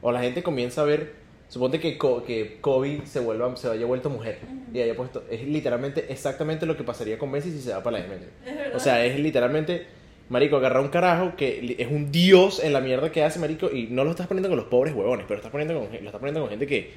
O 0.00 0.12
la 0.12 0.20
gente 0.20 0.42
comienza 0.42 0.82
a 0.82 0.84
ver, 0.84 1.12
suponte 1.48 1.80
que, 1.80 1.98
Co- 1.98 2.24
que 2.24 2.58
Kobe 2.60 3.02
se, 3.04 3.20
vuelva, 3.20 3.54
se 3.56 3.68
haya 3.68 3.84
vuelto 3.86 4.10
mujer. 4.10 4.38
Y 4.72 4.80
haya 4.80 4.94
puesto, 4.94 5.24
es 5.30 5.42
literalmente 5.46 6.06
exactamente 6.12 6.66
lo 6.66 6.76
que 6.76 6.84
pasaría 6.84 7.18
con 7.18 7.30
Messi 7.30 7.50
si 7.50 7.60
se 7.60 7.72
va 7.72 7.82
para 7.82 7.98
la 7.98 8.06
verdad. 8.06 8.26
O 8.74 8.78
sea, 8.78 9.04
es 9.04 9.18
literalmente, 9.18 9.86
marico, 10.28 10.56
agarrar 10.56 10.82
un 10.82 10.88
carajo 10.88 11.34
que 11.36 11.76
es 11.78 11.88
un 11.90 12.12
dios 12.12 12.62
en 12.62 12.72
la 12.72 12.80
mierda 12.80 13.10
que 13.10 13.24
hace, 13.24 13.38
marico, 13.40 13.70
y 13.72 13.88
no 13.88 14.04
lo 14.04 14.10
estás 14.10 14.28
poniendo 14.28 14.48
con 14.48 14.56
los 14.56 14.66
pobres 14.66 14.94
huevones, 14.94 15.26
pero 15.26 15.38
estás 15.38 15.50
poniendo 15.50 15.74
con, 15.74 15.88
lo 15.90 15.96
estás 16.06 16.20
poniendo 16.20 16.40
con 16.40 16.50
gente 16.50 16.66
que 16.66 16.90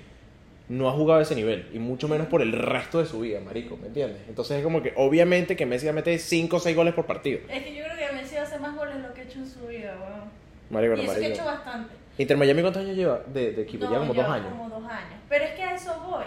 no 0.71 0.87
ha 0.87 0.93
jugado 0.93 1.19
a 1.19 1.23
ese 1.23 1.35
nivel, 1.35 1.67
y 1.73 1.79
mucho 1.79 2.07
menos 2.07 2.27
por 2.27 2.41
el 2.41 2.53
resto 2.53 2.99
de 2.99 3.05
su 3.05 3.19
vida, 3.19 3.41
marico, 3.41 3.75
¿me 3.75 3.87
entiendes? 3.87 4.21
Entonces 4.29 4.57
es 4.57 4.63
como 4.63 4.81
que, 4.81 4.93
obviamente, 4.95 5.57
que 5.57 5.65
Messi 5.65 5.85
va 5.85 5.91
a 5.91 5.95
meter 5.95 6.17
5 6.17 6.55
o 6.55 6.59
6 6.61 6.75
goles 6.75 6.93
por 6.93 7.05
partido. 7.05 7.39
es 7.49 7.61
que 7.63 7.75
yo 7.75 7.83
creo 7.83 7.97
que 7.97 8.15
Messi 8.15 8.35
va 8.35 8.41
a 8.41 8.43
hacer 8.45 8.61
más 8.61 8.73
goles 8.77 8.95
de 8.95 9.01
lo 9.01 9.13
que 9.13 9.19
ha 9.19 9.23
hecho 9.25 9.39
en 9.39 9.47
su 9.49 9.67
vida, 9.67 9.97
weón. 9.99 10.29
Marico, 10.69 10.93
y 10.93 10.97
no, 10.97 11.03
eso 11.03 11.11
que 11.11 11.17
ha 11.17 11.21
marico. 11.23 11.33
hecho 11.41 11.45
bastante. 11.45 11.93
Inter 12.17 12.37
Miami, 12.37 12.61
¿cuántos 12.61 12.83
años 12.83 12.95
lleva 12.95 13.19
de, 13.27 13.51
de 13.51 13.61
equipo? 13.63 13.83
No, 13.83 13.91
lleva 13.91 14.01
como 14.01 14.13
lleva 14.13 14.27
2 14.27 14.35
años. 14.37 14.49
Como 14.49 14.69
dos 14.69 14.89
años. 14.89 15.19
Pero 15.27 15.43
es 15.43 15.51
que 15.51 15.63
a 15.63 15.75
eso 15.75 15.99
voy. 16.09 16.25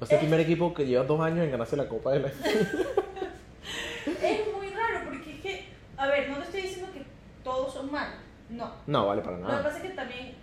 Es 0.00 0.10
el 0.10 0.18
primer 0.18 0.40
equipo 0.40 0.74
que 0.74 0.84
lleva 0.84 1.04
2 1.04 1.20
años 1.20 1.44
en 1.44 1.50
ganarse 1.52 1.76
la 1.76 1.86
Copa 1.86 2.10
de 2.10 2.18
la... 2.20 2.28
es 4.06 4.40
muy 4.56 4.66
raro 4.70 5.04
porque 5.04 5.30
es 5.36 5.40
que, 5.40 5.66
a 5.96 6.08
ver, 6.08 6.28
no 6.28 6.36
te 6.38 6.42
estoy 6.42 6.62
diciendo 6.62 6.88
que 6.92 7.02
todos 7.44 7.72
son 7.72 7.92
malos, 7.92 8.16
no. 8.50 8.72
No, 8.88 9.06
vale 9.06 9.22
para 9.22 9.36
Lo 9.36 9.46
que 9.46 9.52
nada. 9.52 9.62
pasa 9.62 9.76
es 9.76 9.82
que 9.84 9.90
también 9.90 10.34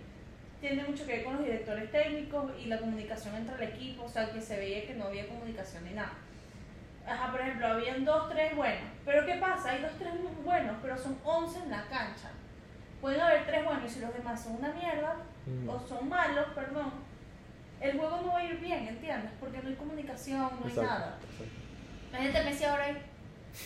tiene 0.60 0.84
mucho 0.84 1.06
que 1.06 1.16
ver 1.16 1.24
con 1.24 1.34
los 1.36 1.44
directores 1.44 1.90
técnicos 1.90 2.52
y 2.62 2.66
la 2.66 2.78
comunicación 2.78 3.34
entre 3.36 3.54
el 3.56 3.62
equipo, 3.72 4.04
o 4.04 4.08
sea, 4.08 4.30
que 4.30 4.40
se 4.40 4.56
veía 4.58 4.86
que 4.86 4.94
no 4.94 5.06
había 5.06 5.26
comunicación 5.26 5.84
ni 5.84 5.94
nada. 5.94 6.12
Ajá, 7.06 7.30
por 7.32 7.40
ejemplo, 7.40 7.66
habían 7.66 8.04
dos, 8.04 8.28
tres 8.30 8.54
buenos. 8.54 8.90
Pero 9.04 9.24
¿qué 9.26 9.34
pasa? 9.36 9.70
Hay 9.70 9.80
dos, 9.82 9.92
tres 9.98 10.12
buenos, 10.44 10.76
pero 10.82 10.96
son 10.98 11.18
11 11.24 11.58
en 11.60 11.70
la 11.70 11.82
cancha. 11.84 12.30
Pueden 13.00 13.20
haber 13.20 13.46
tres 13.46 13.64
buenos 13.64 13.84
y 13.84 13.88
si 13.94 14.00
los 14.00 14.12
demás 14.14 14.42
son 14.42 14.56
una 14.56 14.72
mierda, 14.72 15.16
Mm. 15.46 15.68
o 15.70 15.80
son 15.88 16.06
malos, 16.06 16.44
perdón, 16.54 16.92
el 17.80 17.96
juego 17.98 18.20
no 18.20 18.32
va 18.34 18.40
a 18.40 18.44
ir 18.44 18.60
bien, 18.60 18.86
¿entiendes? 18.86 19.30
Porque 19.40 19.58
no 19.62 19.70
hay 19.70 19.74
comunicación, 19.74 20.38
no 20.38 20.60
hay 20.66 20.68
Exacto, 20.68 20.82
nada. 20.82 21.16
exacto. 21.22 21.44
Imagínate 22.10 22.44
Messi 22.44 22.64
ahora 22.64 22.84
ahí. 22.84 23.02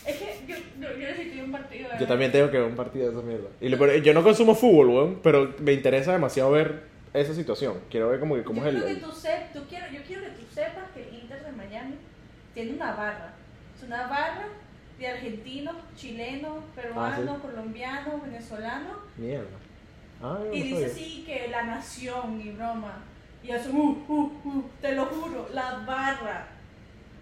Es 0.07 0.17
que 0.17 0.41
yo, 0.47 0.57
yo, 0.81 0.93
yo 0.93 1.09
necesito 1.09 1.45
un 1.45 1.53
partido. 1.53 1.89
de 1.91 1.99
Yo 1.99 2.07
también 2.07 2.33
tengo 2.33 2.51
que 2.51 2.59
ver 2.59 2.69
un 2.69 2.77
partido 2.77 3.11
de 3.11 3.13
esa 3.13 3.27
mierda. 3.27 3.49
Y 3.61 3.69
lo 3.69 3.97
yo 3.97 4.15
no 4.15 4.23
consumo 4.23 4.55
fútbol, 4.55 4.89
weón, 4.89 5.21
pero 5.23 5.55
me 5.61 5.73
interesa 5.73 6.13
demasiado 6.13 6.51
ver 6.51 6.85
esa 7.13 7.35
situación. 7.35 7.79
Quiero 7.91 8.09
ver 8.09 8.21
como 8.21 8.35
que 8.35 8.45
cómo 8.45 8.63
yo 8.63 8.69
es 8.69 8.75
el... 8.75 8.83
que 8.83 8.95
tú 8.97 9.11
tú 9.53 9.61
quiero, 9.69 9.87
yo 9.93 10.01
quiero 10.07 10.23
que 10.23 10.31
tú 10.31 10.43
sepas 10.53 10.91
que 10.95 11.09
el 11.09 11.15
Inter 11.15 11.45
de 11.45 11.53
Miami 11.53 11.95
tiene 12.53 12.73
una 12.73 12.93
barra. 12.93 13.35
Es 13.77 13.83
una 13.85 14.07
barra 14.09 14.49
de 14.99 15.09
argentinos, 15.09 15.77
chilenos, 15.97 16.65
peruanos, 16.75 17.41
colombianos, 17.41 18.23
venezolanos. 18.23 18.97
Mierda. 19.17 19.47
Ah, 20.23 20.39
Y 20.53 20.59
no 20.59 20.65
dice 20.65 20.87
así 20.87 21.25
que 21.27 21.49
la 21.49 21.65
nación 21.65 22.41
y 22.41 22.51
broma. 22.51 23.03
Y 23.43 23.51
eso, 23.51 23.71
uh, 23.71 24.05
uh, 24.09 24.41
uh, 24.45 24.65
te 24.81 24.93
lo 24.93 25.07
juro, 25.07 25.49
la 25.53 25.85
barra. 25.87 26.49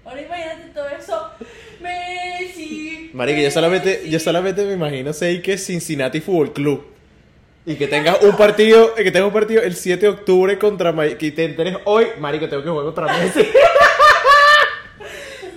Ahora 0.05 0.21
imagínate 0.21 0.69
todo 0.75 0.89
eso. 0.89 1.31
Messi. 1.81 3.11
Marica, 3.13 3.41
yo 3.41 3.51
solamente, 3.51 3.99
Messi. 3.99 4.11
yo 4.11 4.19
solamente 4.19 4.65
me 4.65 4.73
imagino 4.73 5.13
sei 5.13 5.41
que 5.43 5.57
Cincinnati 5.59 6.21
Fútbol 6.21 6.53
Club. 6.53 6.87
Y 7.65 7.77
que 7.77 7.87
tengas 7.87 8.21
un 8.23 8.37
partido, 8.37 8.93
que 8.97 9.13
tengas 9.13 9.29
un 9.29 9.33
partido 9.33 9.63
el 9.63 9.77
7 9.77 10.01
de 10.01 10.09
octubre 10.09 10.59
contra 10.59 10.91
Miami, 10.91 11.17
que 11.17 11.31
te 11.31 11.45
enteres 11.45 11.77
hoy, 11.85 12.07
marico, 12.19 12.49
tengo 12.49 12.65
que 12.65 12.69
jugar 12.69 12.87
contra 12.87 13.07
Messi. 13.19 13.41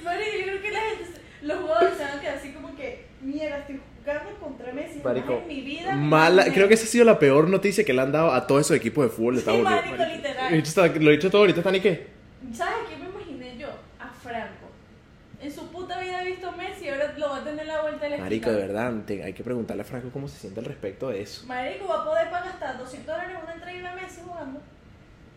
Marica, 0.04 0.38
yo 0.38 0.44
creo 0.46 0.62
que 0.62 0.72
la 0.72 0.80
gente, 0.82 1.06
los 1.42 1.58
jugadores 1.62 1.98
se 1.98 2.04
van 2.04 2.18
a 2.18 2.22
quedar 2.22 2.38
así 2.38 2.52
como 2.52 2.76
que, 2.76 3.06
mierda, 3.22 3.58
estoy 3.60 3.80
jugando 4.04 4.40
contra 4.40 4.72
Messi. 4.74 5.00
Marico, 5.04 5.40
en 5.42 5.48
mi 5.48 5.62
vida. 5.62 5.96
mala, 5.96 6.46
creo 6.54 6.68
que 6.68 6.76
esa 6.76 6.84
ha 6.86 6.88
sido 6.88 7.06
la 7.06 7.18
peor 7.18 7.50
noticia 7.50 7.84
que 7.84 7.94
le 7.94 8.02
han 8.02 8.12
dado 8.12 8.32
a 8.34 8.46
todos 8.46 8.62
esos 8.62 8.78
equipos 8.78 9.04
de 9.06 9.10
fútbol 9.10 9.34
de 9.36 9.40
Estados 9.40 9.62
Sí, 9.62 9.66
Unidos. 9.66 9.86
marico, 9.86 10.04
marico. 10.04 10.28
literal. 10.28 11.04
Lo 11.04 11.10
he 11.10 11.14
dicho 11.16 11.32
todo 11.32 11.42
ahorita, 11.42 11.60
¿están 11.62 11.76
y 11.76 11.80
qué? 11.80 12.08
¿Sabes 12.54 12.76
qué 12.90 12.98
me 12.98 13.10
imaginé 13.10 13.58
yo? 13.60 13.70
A 14.00 14.12
Franco. 14.30 14.66
En 15.42 15.52
su 15.52 15.68
puta 15.68 16.00
vida 16.00 16.20
ha 16.20 16.24
visto 16.24 16.48
a 16.50 16.52
Messi 16.54 16.86
y 16.86 16.90
ahora 16.90 17.14
lo 17.18 17.30
va 17.30 17.38
a 17.38 17.44
tener 17.44 17.66
la 17.66 17.82
vuelta 17.82 18.06
de 18.06 18.10
la 18.12 18.18
Marico, 18.18 18.50
de 18.52 18.56
verdad, 18.58 18.94
te- 19.06 19.24
hay 19.24 19.34
que 19.34 19.44
preguntarle 19.44 19.82
a 19.82 19.86
Franco 19.86 20.10
cómo 20.12 20.28
se 20.28 20.38
siente 20.40 20.60
al 20.60 20.66
respecto 20.66 21.10
de 21.10 21.22
eso. 21.22 21.46
Marico 21.46 21.88
va 21.88 22.02
a 22.02 22.06
poder 22.06 22.30
pagar 22.30 22.48
hasta 22.48 22.74
200 22.74 23.06
dólares 23.06 23.38
una 23.44 23.66
ver 23.66 23.86
a 23.86 23.96
Messi 23.96 24.22
jugando. 24.26 24.62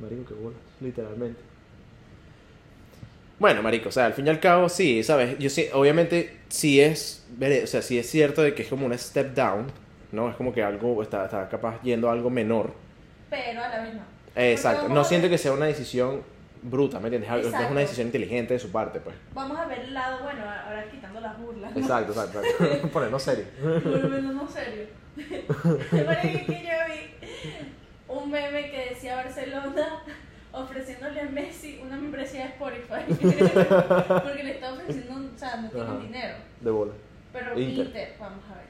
Marico, 0.00 0.24
qué 0.28 0.34
bolas, 0.34 0.58
literalmente. 0.80 1.40
Bueno, 3.38 3.62
marico, 3.62 3.88
o 3.88 3.92
sea, 3.92 4.06
al 4.06 4.14
fin 4.14 4.26
y 4.26 4.30
al 4.30 4.40
cabo, 4.40 4.68
sí, 4.68 5.02
¿sabes? 5.04 5.38
Yo 5.38 5.48
sí, 5.50 5.66
obviamente, 5.72 6.38
sí 6.48 6.80
es, 6.80 7.24
vere- 7.38 7.62
o 7.64 7.66
sea, 7.68 7.82
sí 7.82 7.98
es 7.98 8.08
cierto 8.10 8.42
de 8.42 8.54
que 8.54 8.62
es 8.62 8.68
como 8.68 8.84
una 8.86 8.98
step 8.98 9.34
down, 9.34 9.66
¿no? 10.10 10.28
Es 10.30 10.36
como 10.36 10.52
que 10.52 10.62
algo, 10.62 11.00
está, 11.02 11.24
está 11.26 11.48
capaz 11.48 11.80
yendo 11.82 12.08
a 12.08 12.12
algo 12.12 12.30
menor. 12.30 12.72
Pero 13.30 13.62
a 13.62 13.68
la 13.68 13.80
vez 13.82 13.94
no. 13.94 14.00
Eh, 14.34 14.52
exacto, 14.52 14.88
no 14.88 15.00
a 15.00 15.04
siento 15.04 15.28
que 15.28 15.38
sea 15.38 15.52
una 15.52 15.66
decisión 15.66 16.22
bruta, 16.62 17.00
¿me 17.00 17.08
entiendes? 17.08 17.46
Es 17.46 17.70
una 17.70 17.80
decisión 17.80 18.08
inteligente 18.08 18.54
de 18.54 18.60
su 18.60 18.70
parte, 18.70 19.00
pues. 19.00 19.16
Vamos 19.34 19.58
a 19.58 19.66
ver 19.66 19.80
el 19.80 19.94
lado 19.94 20.22
bueno, 20.22 20.42
ahora 20.42 20.84
quitando 20.90 21.20
las 21.20 21.38
burlas. 21.38 21.74
¿no? 21.74 21.80
Exacto, 21.80 22.12
exacto, 22.12 22.42
exacto. 22.42 22.88
Ponernos 22.92 23.22
serio. 23.22 23.44
Volviéndonos 23.62 24.50
serio. 24.50 24.86
Marico, 26.06 26.46
que 26.46 26.62
yo 26.62 26.70
vi 26.86 27.28
un 28.08 28.30
meme 28.30 28.70
que 28.70 28.90
decía 28.90 29.16
Barcelona 29.16 30.02
ofreciéndole 30.52 31.20
a 31.20 31.24
Messi 31.26 31.80
una 31.82 31.96
membresía 31.96 32.44
de 32.44 32.48
Spotify. 32.48 33.04
Porque 34.22 34.44
le 34.44 34.50
está 34.52 34.72
ofreciendo, 34.72 35.34
o 35.34 35.38
sea, 35.38 35.56
no 35.56 35.70
tienen 35.70 35.90
Ajá. 35.90 36.00
dinero. 36.00 36.36
De 36.60 36.70
bola. 36.70 36.92
Pero 37.32 37.58
Inter. 37.58 37.86
Inter. 37.86 38.16
vamos 38.18 38.44
a 38.50 38.54
ver. 38.54 38.66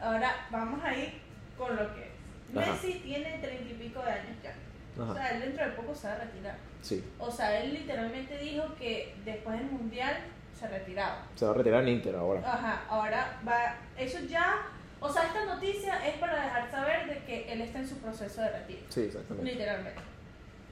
Ahora 0.00 0.46
vamos 0.50 0.84
a 0.84 0.96
ir 0.96 1.12
con 1.56 1.76
lo 1.76 1.94
que. 1.94 2.12
Ajá. 2.58 2.72
Messi 2.72 3.00
tiene 3.04 3.38
treinta 3.38 3.70
y 3.70 3.74
pico 3.74 4.02
de 4.02 4.10
años 4.10 4.36
ya. 4.42 4.54
O 4.98 5.14
sea, 5.14 5.30
él 5.30 5.40
dentro 5.40 5.64
de 5.64 5.70
poco 5.72 5.94
se 5.94 6.06
va 6.08 6.14
a 6.14 6.18
retirar. 6.18 6.56
Sí, 6.82 7.04
O 7.18 7.30
sea, 7.30 7.60
él 7.62 7.72
literalmente 7.74 8.36
dijo 8.38 8.74
que 8.78 9.14
después 9.24 9.58
del 9.58 9.70
mundial 9.70 10.16
se 10.58 10.68
retiraba. 10.68 11.26
se 11.34 11.44
va 11.46 11.52
a 11.52 11.54
retirar 11.54 11.82
en 11.82 11.88
Inter 11.88 12.14
ahora. 12.16 12.40
Ajá, 12.40 12.84
ahora 12.88 13.40
va. 13.46 13.76
Eso 13.96 14.18
ya. 14.28 14.56
O 15.00 15.12
sea, 15.12 15.24
esta 15.26 15.44
noticia 15.46 16.06
es 16.06 16.16
para 16.18 16.44
dejar 16.44 16.70
saber 16.70 17.06
de 17.08 17.24
que 17.24 17.52
él 17.52 17.60
está 17.62 17.78
en 17.80 17.88
su 17.88 17.96
proceso 17.98 18.40
de 18.42 18.50
retiro. 18.50 18.82
Sí, 18.88 19.00
exactamente. 19.02 19.50
Literalmente. 19.50 20.00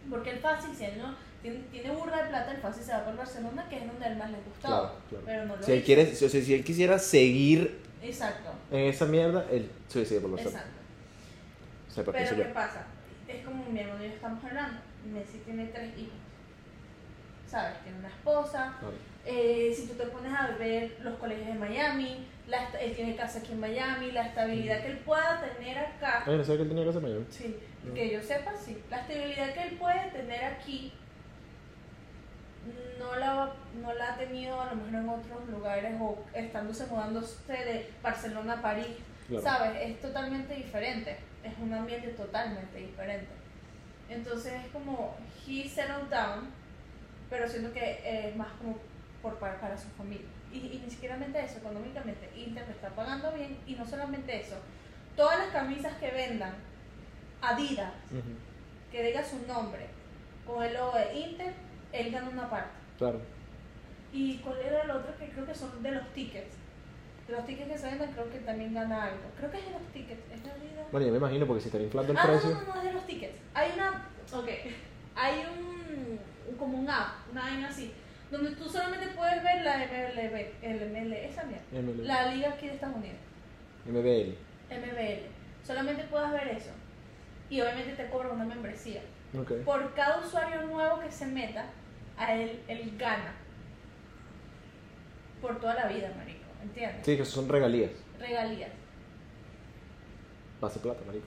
Porque 0.08 0.30
el 0.30 0.38
fácil, 0.38 0.74
si 0.74 0.84
él 0.84 0.98
no 0.98 1.16
tiene, 1.42 1.58
tiene 1.72 1.90
burda 1.90 2.22
de 2.22 2.28
plata, 2.28 2.52
el 2.52 2.58
fácil 2.58 2.84
se 2.84 2.92
va 2.92 3.04
por 3.04 3.16
Barcelona, 3.16 3.66
que 3.68 3.78
es 3.78 3.86
donde 3.86 4.06
él 4.06 4.16
más 4.16 4.30
le 4.30 4.38
gustaba. 4.46 4.80
Claro, 4.90 4.94
claro. 5.08 5.24
Pero 5.26 5.44
no 5.46 5.56
lo 5.56 5.62
Si 5.62 5.72
él, 5.72 5.82
quiere, 5.82 6.06
si, 6.14 6.28
si 6.28 6.54
él 6.54 6.64
quisiera 6.64 6.98
seguir 6.98 7.80
Exacto, 8.02 8.50
en 8.70 8.80
esa 8.80 9.04
mierda, 9.06 9.44
él 9.50 9.70
sí, 9.88 10.04
sí, 10.04 10.14
por 10.20 10.30
lo 10.30 10.36
menos. 10.36 10.52
exacto. 10.52 10.70
O 11.88 11.92
sea, 11.92 12.04
Pero 12.04 12.36
¿qué 12.36 12.44
pasa? 12.54 12.84
Es 13.32 13.44
como 13.44 13.64
mi 13.66 13.80
hermano 13.80 14.04
y 14.04 14.08
yo 14.08 14.14
estamos 14.14 14.44
hablando. 14.44 14.80
Messi 15.12 15.38
tiene 15.38 15.66
tres 15.66 15.96
hijos. 15.96 16.14
¿Sabes? 17.46 17.80
Tiene 17.82 17.98
una 17.98 18.08
esposa. 18.08 18.76
Claro. 18.78 18.94
Eh, 19.26 19.72
si 19.74 19.86
tú 19.86 19.94
te 19.94 20.04
pones 20.06 20.32
a 20.32 20.48
ver 20.58 20.96
los 21.02 21.18
colegios 21.18 21.46
de 21.48 21.54
Miami, 21.54 22.26
la 22.46 22.68
él 22.80 22.94
tiene 22.94 23.16
casa 23.16 23.38
aquí 23.40 23.52
en 23.52 23.60
Miami, 23.60 24.12
la 24.12 24.26
estabilidad 24.26 24.80
que 24.82 24.88
él 24.92 24.98
pueda 24.98 25.40
tener 25.42 25.78
acá. 25.78 26.22
Ay, 26.26 26.36
no 26.36 26.44
sé 26.44 26.56
que 26.56 26.62
él 26.62 26.68
tenía 26.68 26.84
que 26.84 26.90
hacer 26.90 27.02
mayor. 27.02 27.24
Sí, 27.30 27.56
Mm. 27.82 27.94
que 27.94 28.12
yo 28.12 28.22
sepa, 28.22 28.52
sí. 28.56 28.82
La 28.90 28.98
estabilidad 29.00 29.54
que 29.54 29.62
él 29.62 29.76
puede 29.78 30.10
tener 30.10 30.44
aquí 30.44 30.92
no 32.98 33.16
la, 33.16 33.52
no 33.80 33.94
la 33.94 34.12
ha 34.12 34.16
tenido 34.18 34.60
a 34.60 34.66
lo 34.66 34.76
mejor 34.76 34.94
en 34.94 35.08
otros 35.08 35.48
lugares 35.48 35.94
o 36.00 36.18
estándose 36.34 36.86
mudándose 36.86 37.52
de 37.52 37.90
Barcelona 38.02 38.54
a 38.54 38.62
París. 38.62 38.86
Claro. 39.28 39.42
¿Sabes? 39.42 39.72
Es 39.80 40.00
totalmente 40.00 40.54
diferente. 40.54 41.16
Es 41.42 41.52
un 41.58 41.72
ambiente 41.72 42.08
totalmente 42.08 42.78
diferente. 42.78 43.28
Entonces 44.08 44.52
es 44.64 44.72
como, 44.72 45.16
he 45.46 45.68
settled 45.68 46.08
down, 46.10 46.50
pero 47.28 47.48
siento 47.48 47.72
que 47.72 48.00
es 48.04 48.36
más 48.36 48.48
como 48.58 48.76
por 49.22 49.38
para, 49.38 49.60
para 49.60 49.78
su 49.78 49.88
familia. 49.90 50.26
Y, 50.52 50.58
y 50.58 50.82
ni 50.84 50.90
siquiera 50.90 51.16
eso, 51.16 51.58
económicamente 51.58 52.28
Inter 52.36 52.66
le 52.66 52.72
está 52.72 52.88
pagando 52.88 53.32
bien 53.32 53.56
y 53.66 53.74
no 53.74 53.86
solamente 53.86 54.40
eso, 54.40 54.56
todas 55.16 55.38
las 55.38 55.48
camisas 55.48 55.94
que 55.98 56.10
vendan 56.10 56.54
Adidas, 57.42 57.92
Ujú, 58.10 58.34
que 58.90 59.02
diga 59.02 59.24
su 59.24 59.46
nombre, 59.46 59.86
con 60.46 60.62
el 60.62 60.74
logo 60.74 60.96
de 60.98 61.14
Inter, 61.14 61.54
él 61.92 62.10
gana 62.10 62.28
una 62.28 62.50
parte. 62.50 62.70
Claro. 62.98 63.20
¿Y 64.12 64.38
cuál 64.38 64.58
era 64.60 64.82
el 64.82 64.90
otro 64.90 65.16
que 65.16 65.30
creo 65.30 65.46
que 65.46 65.54
son 65.54 65.82
de 65.82 65.92
los 65.92 66.12
tickets? 66.12 66.56
Los 67.30 67.46
tickets 67.46 67.70
que 67.70 67.78
se 67.78 67.86
vendan 67.86 68.12
creo 68.12 68.30
que 68.30 68.38
también 68.40 68.74
gana 68.74 69.04
algo. 69.04 69.18
Creo 69.36 69.50
que 69.50 69.58
es 69.58 69.64
de 69.66 69.70
los 69.72 69.82
tickets, 69.92 70.20
es 70.32 70.42
de 70.42 70.50
Adidas. 70.50 70.90
Bueno, 70.90 71.06
yo 71.06 71.12
me 71.12 71.18
imagino 71.18 71.46
porque 71.46 71.60
si 71.62 71.68
están 71.68 71.82
inflando 71.82 72.12
el 72.12 72.18
Ah, 72.18 72.22
no, 72.24 72.28
precio. 72.28 72.50
no, 72.50 72.60
no, 72.62 72.66
no, 72.66 72.76
es 72.80 72.84
de 72.84 72.92
los 72.92 73.06
tickets. 73.06 73.38
Hay 73.54 73.70
una, 73.76 74.06
ok, 74.32 74.48
hay 75.14 75.46
un, 75.46 76.18
como 76.58 76.78
un 76.78 76.90
app, 76.90 77.30
una 77.30 77.42
vaina 77.42 77.68
así, 77.68 77.92
donde 78.30 78.50
tú 78.56 78.68
solamente 78.68 79.06
puedes 79.08 79.42
ver 79.42 79.62
la 79.62 79.76
MLB, 79.78 80.46
el 80.62 80.90
ML, 80.90 81.12
esa 81.12 81.44
mierda, 81.44 82.02
la 82.04 82.34
liga 82.34 82.50
aquí 82.50 82.66
de 82.66 82.74
Estados 82.74 82.96
Unidos, 82.96 83.18
MBL. 83.86 84.34
MBL. 84.74 85.26
Solamente 85.64 86.04
puedes 86.04 86.30
ver 86.32 86.48
eso. 86.48 86.70
Y 87.48 87.60
obviamente 87.60 87.92
te 87.94 88.08
cobran 88.10 88.32
una 88.32 88.44
membresía. 88.44 89.02
Ok. 89.38 89.52
Por 89.64 89.94
cada 89.94 90.18
usuario 90.20 90.62
nuevo 90.62 91.00
que 91.00 91.10
se 91.10 91.26
meta, 91.26 91.64
a 92.16 92.34
él, 92.34 92.60
él 92.68 92.94
gana. 92.98 93.34
Por 95.40 95.58
toda 95.60 95.74
la 95.74 95.86
vida, 95.88 96.12
marico, 96.16 96.39
¿entiendes? 96.62 97.04
Sí, 97.04 97.16
que 97.16 97.24
son 97.24 97.48
regalías. 97.48 97.90
Regalías. 98.18 98.70
Base 100.60 100.78
plata, 100.80 101.00
marico. 101.06 101.26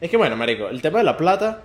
Es 0.00 0.10
que 0.10 0.16
bueno, 0.16 0.36
marico, 0.36 0.68
el 0.68 0.82
tema 0.82 0.98
de 0.98 1.04
la 1.04 1.16
plata, 1.16 1.62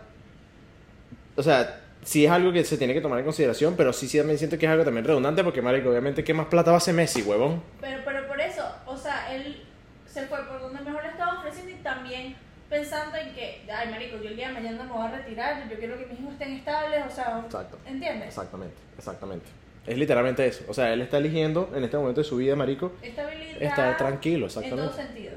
o 1.35 1.43
sea, 1.43 1.81
sí 2.03 2.25
es 2.25 2.31
algo 2.31 2.51
que 2.51 2.63
se 2.63 2.77
tiene 2.77 2.93
que 2.93 3.01
tomar 3.01 3.19
en 3.19 3.25
consideración, 3.25 3.75
pero 3.75 3.91
sí, 3.91 4.07
sí 4.07 4.17
también 4.17 4.37
siento 4.37 4.57
que 4.57 4.65
es 4.65 4.71
algo 4.71 4.85
también 4.85 5.05
redundante 5.05 5.43
porque, 5.43 5.61
marico, 5.61 5.89
obviamente, 5.89 6.23
¿qué 6.23 6.33
más 6.33 6.47
plata 6.47 6.71
va 6.71 6.75
a 6.75 6.77
hacer 6.77 6.93
Messi, 6.93 7.21
huevón? 7.21 7.61
Pero, 7.81 8.01
pero 8.05 8.27
por 8.27 8.39
eso, 8.39 8.63
o 8.85 8.95
sea, 8.95 9.33
él 9.33 9.63
se 10.05 10.25
fue 10.27 10.39
por 10.45 10.61
donde 10.61 10.81
mejor 10.81 11.03
le 11.03 11.09
estaba 11.09 11.39
ofreciendo 11.39 11.71
y 11.71 11.75
también 11.83 12.35
pensando 12.69 13.17
en 13.17 13.33
que, 13.33 13.63
ay, 13.71 13.89
marico, 13.89 14.17
yo 14.17 14.29
el 14.29 14.35
día 14.35 14.49
de 14.49 14.53
mañana 14.53 14.83
me 14.83 14.91
voy 14.91 15.07
a 15.07 15.11
retirar, 15.11 15.69
yo 15.69 15.77
quiero 15.77 15.97
que 15.97 16.05
mis 16.05 16.19
hijos 16.19 16.33
estén 16.33 16.53
estables, 16.53 17.03
o 17.05 17.09
sea, 17.09 17.41
Exacto. 17.45 17.77
¿entiendes? 17.85 18.27
Exactamente, 18.29 18.75
exactamente. 18.97 19.45
Es 19.87 19.97
literalmente 19.97 20.45
eso. 20.45 20.63
O 20.67 20.73
sea, 20.73 20.93
él 20.93 21.01
está 21.01 21.17
eligiendo 21.17 21.69
en 21.75 21.83
este 21.83 21.97
momento 21.97 22.21
de 22.21 22.25
su 22.25 22.37
vida, 22.37 22.55
marico, 22.55 22.91
Estabilidad 23.01 23.61
estar 23.61 23.97
tranquilo, 23.97 24.45
en 24.47 24.51
todo 24.51 24.59
exactamente. 24.61 24.95
sentido. 24.95 25.33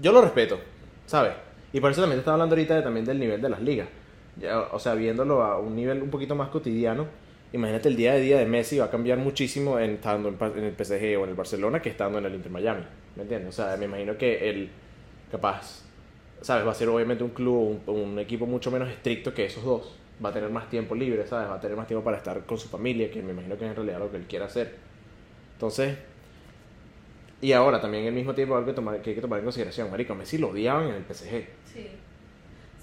Yo 0.00 0.12
lo 0.12 0.20
respeto, 0.22 0.58
¿sabes? 1.06 1.32
Y 1.72 1.80
por 1.80 1.90
eso 1.90 2.00
también 2.00 2.18
te 2.18 2.20
estaba 2.20 2.34
hablando 2.34 2.54
ahorita 2.54 2.76
de- 2.76 2.82
también 2.82 3.04
del 3.06 3.18
nivel 3.18 3.40
de 3.40 3.48
las 3.48 3.60
ligas. 3.62 3.88
Ya, 4.36 4.60
o 4.60 4.78
sea, 4.78 4.94
viéndolo 4.94 5.42
a 5.42 5.58
un 5.58 5.74
nivel 5.74 6.02
un 6.02 6.10
poquito 6.10 6.34
más 6.34 6.48
cotidiano, 6.50 7.06
imagínate 7.52 7.88
el 7.88 7.96
día 7.96 8.12
de 8.14 8.20
día 8.20 8.38
de 8.38 8.46
Messi 8.46 8.78
va 8.78 8.86
a 8.86 8.90
cambiar 8.90 9.18
muchísimo 9.18 9.78
en, 9.78 9.92
estando 9.94 10.28
en, 10.28 10.36
en 10.58 10.64
el 10.64 10.72
PSG 10.76 11.18
o 11.18 11.24
en 11.24 11.30
el 11.30 11.34
Barcelona 11.34 11.80
que 11.82 11.88
estando 11.88 12.18
en 12.18 12.26
el 12.26 12.34
Inter 12.34 12.52
Miami. 12.52 12.82
¿Me 13.16 13.22
entiendes? 13.22 13.48
O 13.48 13.52
sea, 13.62 13.76
me 13.76 13.86
imagino 13.86 14.16
que 14.16 14.48
el 14.50 14.68
capaz, 15.30 15.82
¿sabes? 16.40 16.66
Va 16.66 16.70
a 16.70 16.74
ser 16.74 16.88
obviamente 16.88 17.24
un 17.24 17.30
club, 17.30 17.80
un, 17.86 17.94
un 17.96 18.18
equipo 18.18 18.46
mucho 18.46 18.70
menos 18.70 18.88
estricto 18.88 19.34
que 19.34 19.46
esos 19.46 19.64
dos. 19.64 19.97
Va 20.24 20.30
a 20.30 20.32
tener 20.32 20.50
más 20.50 20.68
tiempo 20.68 20.94
libre, 20.94 21.26
¿sabes? 21.26 21.48
Va 21.48 21.54
a 21.54 21.60
tener 21.60 21.76
más 21.76 21.86
tiempo 21.86 22.04
para 22.04 22.16
estar 22.16 22.44
con 22.44 22.58
su 22.58 22.68
familia, 22.68 23.10
que 23.10 23.22
me 23.22 23.32
imagino 23.32 23.56
que 23.56 23.64
es 23.64 23.70
en 23.70 23.76
realidad 23.76 23.98
lo 24.00 24.10
que 24.10 24.16
él 24.16 24.26
quiere 24.26 24.44
hacer. 24.44 24.74
Entonces, 25.54 25.96
y 27.40 27.52
ahora 27.52 27.80
también 27.80 28.06
al 28.06 28.12
mismo 28.12 28.34
tiempo 28.34 28.56
algo 28.56 28.66
que, 28.66 28.72
tomar, 28.72 29.00
que 29.00 29.10
hay 29.10 29.14
que 29.16 29.22
tomar 29.22 29.38
en 29.38 29.44
consideración, 29.44 29.90
Marico, 29.90 30.14
Messi 30.14 30.38
lo 30.38 30.48
odiaban 30.48 30.88
en 30.88 30.94
el 30.96 31.04
PSG. 31.04 31.46
Sí. 31.64 31.88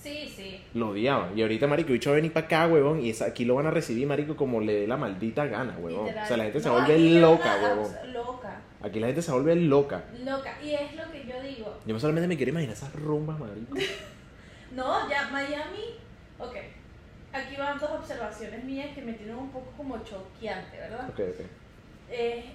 Sí, 0.01 0.32
sí. 0.34 0.62
Lo 0.75 0.89
odiaban. 0.89 1.36
Y 1.36 1.42
ahorita, 1.42 1.65
marico, 1.65 1.92
bicho 1.92 2.12
va 2.12 2.13
a 2.13 2.18
venir 2.18 2.32
para 2.32 2.46
acá, 2.46 2.68
huevón. 2.68 3.04
Y 3.04 3.12
aquí 3.24 3.44
lo 3.44 3.56
van 3.56 3.65
a 3.65 3.72
recibir, 3.72 4.06
marico, 4.06 4.36
como 4.36 4.62
le 4.62 4.82
dé 4.82 4.88
la 4.88 4.98
maldita 4.98 5.48
gana, 5.48 5.75
huevón. 5.80 6.06
literal. 6.06 6.24
O 6.24 6.27
sea, 6.27 6.38
la 6.38 6.44
gente 6.44 6.60
se 6.60 6.70
No, 6.70 6.75
vuelve 6.75 7.00
loca, 7.20 7.58
huevón. 7.63 8.13
Loca. 8.13 8.62
Aquí 8.84 9.00
la 9.00 9.08
gente 9.08 9.24
se 9.24 9.32
vuelve 9.32 9.56
loca. 9.56 10.04
Loca. 10.24 10.60
Y 10.63 10.75
es 10.75 10.94
lo 10.96 11.12
que 11.12 11.25
yo 11.27 11.42
digo. 11.42 11.75
Yo 11.88 12.00
solamente 12.00 12.27
me 12.27 12.38
quiero 12.38 12.51
imaginar 12.51 12.75
esas 12.75 12.94
rumbas, 12.94 13.39
marico. 13.39 13.75
No, 14.75 15.10
ya 15.10 15.30
Miami. 15.32 15.96
Ok. 16.38 16.56
Aquí 17.36 17.56
van 17.58 17.77
dos 17.80 17.92
observaciones 17.92 18.63
mías 18.63 18.96
que 18.96 19.01
me 19.01 19.13
tienen 19.13 19.36
un 19.36 19.50
poco 19.50 19.72
como 19.77 19.98
choqueante, 20.04 20.77
¿verdad? 20.77 21.10
Ok, 21.10 21.20
ok. 21.20 21.46
Eh, 22.10 22.46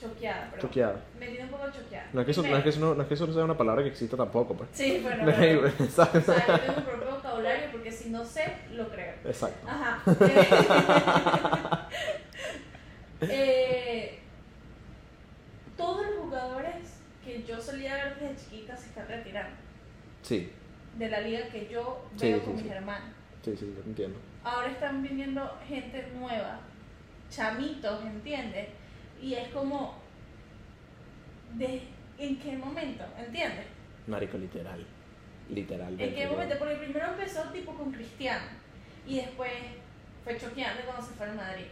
choqueada, 0.00 0.50
perdón. 0.50 0.60
Choqueada. 0.68 1.00
Me 1.18 1.26
tiene 1.28 1.44
un 1.44 1.50
poco 1.50 1.64
choqueada. 1.70 2.06
No 2.12 2.20
es, 2.20 2.24
que 2.26 2.30
eso, 2.32 2.42
no, 2.42 2.56
es 2.56 2.62
que 2.62 2.68
eso 2.68 2.80
no, 2.80 2.94
no 2.94 3.02
es 3.02 3.08
que 3.08 3.14
eso 3.14 3.26
no 3.26 3.32
sea 3.32 3.44
una 3.44 3.56
palabra 3.56 3.82
que 3.82 3.88
exista 3.88 4.16
tampoco, 4.16 4.54
pues. 4.54 4.68
Sí, 4.72 5.00
bueno. 5.02 5.24
pero- 5.38 5.66
o 5.66 5.70
sea, 5.88 6.10
yo 6.12 6.20
tengo 6.22 6.76
mi 6.76 6.82
propio 6.82 7.10
vocabulario 7.16 7.70
porque 7.72 7.90
si 7.90 8.10
no 8.10 8.24
sé, 8.24 8.44
lo 8.72 8.88
creo. 8.88 9.14
Exacto. 9.24 9.66
Ajá. 9.68 10.02
Eh, 13.20 14.20
todos 15.76 16.06
los 16.06 16.18
jugadores 16.20 16.76
que 17.24 17.42
yo 17.42 17.60
solía 17.60 17.94
ver 17.94 18.16
desde 18.20 18.36
chiquita 18.44 18.76
se 18.76 18.86
están 18.86 19.08
retirando 19.08 19.56
Sí, 20.22 20.52
de 20.96 21.08
la 21.08 21.20
liga 21.22 21.48
que 21.48 21.66
yo 21.68 22.00
Sí, 22.16 22.28
veo 22.28 22.38
sí, 22.38 22.44
con 22.44 22.56
sí. 22.58 22.62
mis 22.62 22.72
hermanos. 22.72 23.08
Sí, 23.44 23.56
sí, 23.56 23.72
yo 23.76 23.82
entiendo. 23.86 24.18
Ahora 24.44 24.68
están 24.68 25.02
viniendo 25.02 25.58
gente 25.68 26.08
nueva, 26.18 26.60
chamitos, 27.30 28.04
¿entiendes? 28.04 28.68
Y 29.20 29.34
es 29.34 29.48
como, 29.48 29.98
¿de 31.54 31.82
en 32.18 32.38
qué 32.38 32.56
momento? 32.56 33.04
¿Entiendes? 33.18 33.66
Marico, 34.06 34.38
literal. 34.38 34.84
Literal. 35.50 36.00
¿En 36.00 36.14
qué 36.14 36.26
momento? 36.26 36.56
Porque 36.58 36.74
primero 36.76 37.06
empezó 37.06 37.42
tipo 37.52 37.72
con 37.74 37.90
Cristiano 37.92 38.46
y 39.06 39.16
después 39.16 39.50
fue 40.24 40.38
choqueante 40.38 40.82
cuando 40.84 41.02
se 41.06 41.12
fue 41.14 41.26
al 41.26 41.36
Madrid. 41.36 41.64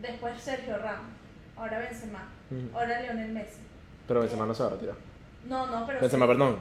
Después 0.00 0.40
Sergio 0.40 0.78
Ramos, 0.78 1.10
ahora 1.56 1.78
Benzema, 1.78 2.28
Ujú. 2.50 2.76
ahora 2.78 3.00
Lionel 3.02 3.32
Messi. 3.32 3.60
Pero 4.06 4.20
Benzema 4.20 4.46
no 4.46 4.54
se 4.54 4.62
va 4.62 4.68
a 4.68 4.72
retirar. 4.72 4.96
No, 5.48 5.66
no, 5.66 5.86
pero 5.86 6.00
Benzema, 6.00 6.26
sí. 6.26 6.32
perdón. 6.32 6.58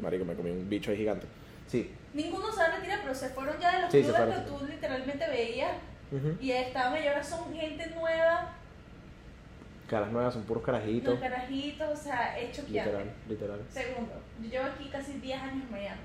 Marico, 0.00 0.24
me 0.24 0.34
comí 0.34 0.50
un 0.50 0.68
bicho 0.68 0.90
ahí 0.90 0.98
gigante. 0.98 1.26
Sí. 1.66 1.90
Ninguno 2.14 2.50
se 2.52 2.58
va 2.58 2.64
a 2.66 2.76
retirar, 2.76 3.00
pero 3.02 3.14
se 3.14 3.28
fueron 3.30 3.58
ya 3.58 3.76
de 3.76 3.82
los 3.82 3.92
Sí, 3.92 4.02
clubes 4.02 4.34
que 4.36 4.40
tú 4.50 4.66
literalmente 4.66 5.28
veías 5.28 5.72
Ujú. 6.10 6.36
y 6.40 6.52
estaban 6.52 7.02
y 7.02 7.06
ahora 7.06 7.22
son 7.22 7.54
gente 7.54 7.86
nueva, 7.94 8.52
Caras 9.88 10.10
nuevas, 10.10 10.32
son 10.32 10.44
puros 10.44 10.62
carajitos. 10.62 11.12
los 11.14 11.20
carajitos, 11.20 11.88
o 12.00 12.02
sea, 12.02 12.38
es 12.38 12.56
choqueante. 12.56 12.90
Literal, 12.90 13.14
literal. 13.28 13.60
Segundo, 13.68 14.12
yo 14.40 14.48
llevo 14.48 14.64
aquí 14.66 14.88
casi 14.88 15.12
10 15.18 15.40
años 15.42 15.64
en 15.66 15.70
Miami. 15.70 16.00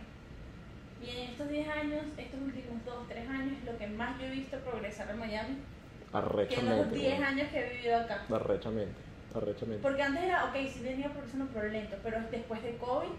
Y 1.02 1.10
en 1.12 1.30
estos 1.30 1.48
10 1.48 1.70
años, 1.70 2.02
estos 2.18 2.40
últimos 2.42 2.84
2, 2.84 3.08
3 3.08 3.30
años, 3.30 3.54
lo 3.66 3.78
que 3.78 3.88
más 3.88 4.20
yo 4.20 4.26
he 4.26 4.32
visto 4.32 4.58
progresar 4.60 5.10
en 5.12 5.20
Miami, 5.20 5.56
que 5.56 5.56
en 5.56 6.12
los 6.12 6.24
Arrechamente. 6.26 6.96
10 6.96 7.12
weón. 7.14 7.24
años 7.24 7.48
que 7.50 7.60
he 7.60 7.74
vivido 7.78 7.98
acá. 7.98 8.26
Arrechamente. 8.30 8.96
Arrechamente. 9.34 9.82
Porque 9.84 10.02
antes 10.04 10.24
era, 10.24 10.46
ok, 10.46 10.56
sí 10.74 10.80
venía 10.84 11.10
progresando, 11.10 11.48
pero 11.54 11.68
lento, 11.70 11.96
pero 12.04 12.18
después 12.32 12.64
de 12.64 12.76
COVID, 12.78 13.10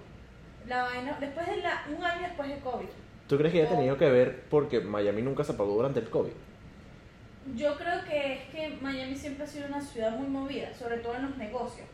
la 0.68 0.82
vaina, 0.84 1.16
después 1.20 1.46
de 1.46 1.56
la, 1.58 1.84
un 1.96 2.04
año 2.04 2.22
después 2.28 2.48
de 2.48 2.58
COVID, 2.60 2.86
¿Tú 3.28 3.36
crees 3.36 3.52
que 3.52 3.60
haya 3.60 3.70
tenido 3.70 3.98
que 3.98 4.08
ver 4.08 4.44
porque 4.48 4.80
Miami 4.80 5.20
nunca 5.22 5.44
se 5.44 5.52
apagó 5.52 5.74
durante 5.74 6.00
el 6.00 6.08
COVID? 6.08 6.30
yo 7.56 7.74
creo 7.76 8.04
que 8.04 8.34
es 8.34 8.40
que 8.50 8.76
Miami 8.82 9.16
siempre 9.16 9.44
ha 9.44 9.46
sido 9.46 9.66
una 9.68 9.80
ciudad 9.80 10.10
muy 10.16 10.26
movida, 10.28 10.72
sobre 10.74 10.98
todo 10.98 11.14
en 11.14 11.22
los 11.22 11.36
negocios. 11.38 11.86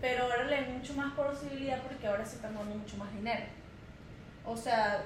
Pero 0.00 0.24
ahora 0.24 0.44
le 0.44 0.54
hay 0.56 0.72
mucho 0.72 0.94
más 0.94 1.12
posibilidad 1.14 1.82
porque 1.82 2.06
ahora 2.06 2.24
se 2.24 2.36
están 2.36 2.54
dando 2.54 2.74
mucho 2.74 2.96
más 2.98 3.12
dinero. 3.14 3.42
O 4.44 4.56
sea, 4.56 5.04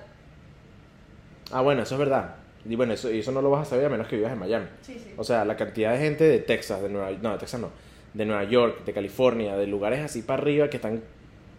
Ah, 1.53 1.61
bueno, 1.63 1.83
eso 1.83 1.95
es 1.95 1.99
verdad. 2.01 2.35
Y 2.69 2.75
bueno, 2.75 2.93
eso, 2.93 3.09
eso 3.09 3.31
no 3.33 3.41
lo 3.41 3.51
vas 3.51 3.67
a 3.67 3.71
saber 3.71 3.87
a 3.87 3.89
menos 3.89 4.09
que 4.09 4.17
vivas 4.17 4.33
en 4.33 4.39
Miami. 4.41 4.67
sí, 4.83 4.99
sí. 4.99 5.15
O 5.17 5.23
sea, 5.25 5.45
la 5.45 5.57
cantidad 5.57 5.93
de 5.93 5.99
gente 5.99 6.25
de 6.25 6.41
Texas, 6.41 6.83
de 6.83 6.89
Nueva 6.89 7.13
no, 7.23 7.33
de 7.33 7.39
Texas 7.39 7.61
no, 7.61 7.71
de 8.13 8.27
Nueva 8.27 8.45
York, 8.45 8.85
de 8.85 8.93
California, 8.93 9.57
de 9.57 9.67
lugares 9.69 10.01
así 10.05 10.23
para 10.23 10.43
arriba 10.43 10.69
que 10.69 10.77
están 10.79 11.03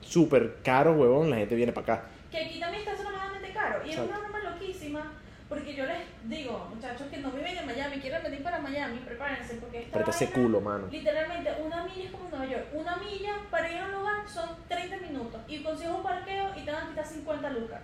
súper 0.01 0.57
caros, 0.63 0.97
huevón, 0.97 1.29
la 1.29 1.37
gente 1.37 1.55
viene 1.55 1.71
para 1.71 1.95
acá. 1.95 2.07
Que 2.31 2.37
aquí 2.45 2.59
también 2.59 2.81
está 2.81 2.93
extremadamente 2.93 3.51
caro. 3.53 3.81
Y 3.85 3.89
es 3.89 3.97
Exacto. 3.97 4.19
una 4.19 4.29
broma 4.29 4.51
loquísima. 4.51 5.13
Porque 5.49 5.73
yo 5.73 5.85
les 5.85 5.99
digo, 6.25 6.67
muchachos 6.73 7.07
que 7.09 7.19
no 7.19 7.31
viven 7.31 7.57
en 7.57 7.65
Miami, 7.65 7.99
quieren 7.99 8.21
venir 8.21 8.43
para 8.43 8.59
Miami, 8.59 8.99
prepárense. 8.99 9.55
Porque 9.55 9.83
esta 9.83 10.09
ese 10.09 10.29
culo, 10.31 10.59
mano. 10.59 10.87
Literalmente, 10.91 11.51
una 11.65 11.85
milla 11.85 12.03
es 12.03 12.11
como 12.11 12.29
Nueva 12.29 12.45
York. 12.45 12.65
Una 12.73 12.97
milla 12.97 13.33
para 13.49 13.71
ir 13.71 13.77
a 13.77 13.85
un 13.85 13.91
lugar 13.93 14.27
son 14.27 14.49
30 14.67 14.97
minutos. 14.97 15.39
Y 15.47 15.63
consigues 15.63 15.93
un 15.93 16.03
parqueo 16.03 16.49
y 16.57 16.65
te 16.65 16.71
van 16.71 16.85
a 16.85 16.89
quitar 16.89 17.05
50 17.05 17.49
lucas. 17.51 17.81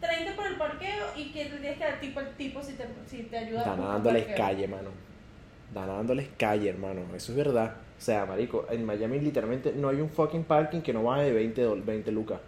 30 0.00 0.34
por 0.34 0.46
el 0.46 0.56
parqueo 0.56 1.06
y 1.16 1.32
que 1.32 1.44
te 1.46 1.58
tienes 1.58 1.78
que 1.78 1.84
dar 1.84 2.00
tipo 2.00 2.20
al 2.20 2.30
tipo 2.36 2.62
si 2.62 2.74
te, 2.74 2.86
si 3.06 3.22
te 3.24 3.38
ayuda 3.38 3.60
Están 3.60 3.80
dándoles 3.80 4.26
calle, 4.36 4.68
mano. 4.68 4.90
Están 5.68 5.88
dándoles 5.88 6.28
calle, 6.38 6.70
hermano. 6.70 7.02
Eso 7.14 7.32
es 7.32 7.38
verdad. 7.38 7.74
O 7.98 8.00
sea, 8.00 8.26
marico, 8.26 8.66
en 8.70 8.84
Miami 8.84 9.20
literalmente 9.20 9.72
no 9.74 9.88
hay 9.88 10.00
un 10.00 10.10
fucking 10.10 10.44
parking 10.44 10.80
que 10.82 10.92
no 10.92 11.02
baje 11.04 11.24
de 11.24 11.32
20, 11.32 11.66
dol- 11.66 11.84
20 11.84 12.10
lucas. 12.12 12.38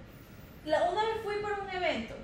La, 0.66 0.90
una 0.90 1.02
vez 1.02 1.16
fui 1.24 1.36
por 1.40 1.52
un 1.52 1.70
evento, 1.70 2.14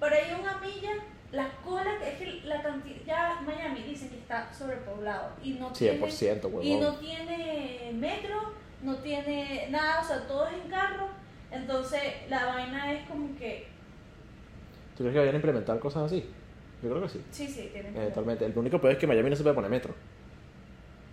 para 0.00 0.20
ir 0.26 0.32
a 0.32 0.38
una 0.38 0.58
milla, 0.58 0.92
la 1.32 1.50
cola, 1.62 1.92
es 2.02 2.14
que 2.18 2.40
la 2.46 2.62
cantidad, 2.62 2.96
ya 3.06 3.40
Miami 3.44 3.82
dice 3.82 4.08
que 4.08 4.16
está 4.16 4.50
sobrepoblado 4.52 5.30
y 5.44 5.52
no 5.54 5.68
tiene, 5.72 6.00
100%, 6.00 6.44
huevón. 6.44 6.64
y 6.64 6.76
no 6.80 6.94
tiene 6.94 7.90
metro, 7.94 8.52
no 8.82 8.96
tiene 8.96 9.68
nada, 9.70 10.00
o 10.00 10.04
sea, 10.06 10.26
todo 10.26 10.46
es 10.46 10.54
en 10.54 10.70
carro, 10.70 11.08
entonces 11.50 12.00
la 12.30 12.46
vaina 12.46 12.92
es 12.92 13.06
como 13.08 13.36
que, 13.38 13.66
¿Tú 14.96 15.04
crees 15.04 15.12
que 15.12 15.18
vayan 15.20 15.34
a 15.34 15.38
implementar 15.38 15.78
cosas 15.78 16.04
así? 16.04 16.24
Yo 16.82 16.90
creo 16.90 17.02
que 17.02 17.08
sí. 17.08 17.20
sí, 17.30 17.46
sí, 17.46 17.70
tiene 17.72 17.90
Eventualmente. 17.90 18.44
El 18.46 18.56
único 18.56 18.80
peor 18.80 18.94
es 18.94 18.98
que 18.98 19.06
Miami 19.06 19.30
no 19.30 19.36
se 19.36 19.42
puede 19.42 19.54
poner 19.54 19.70
metro. 19.70 19.94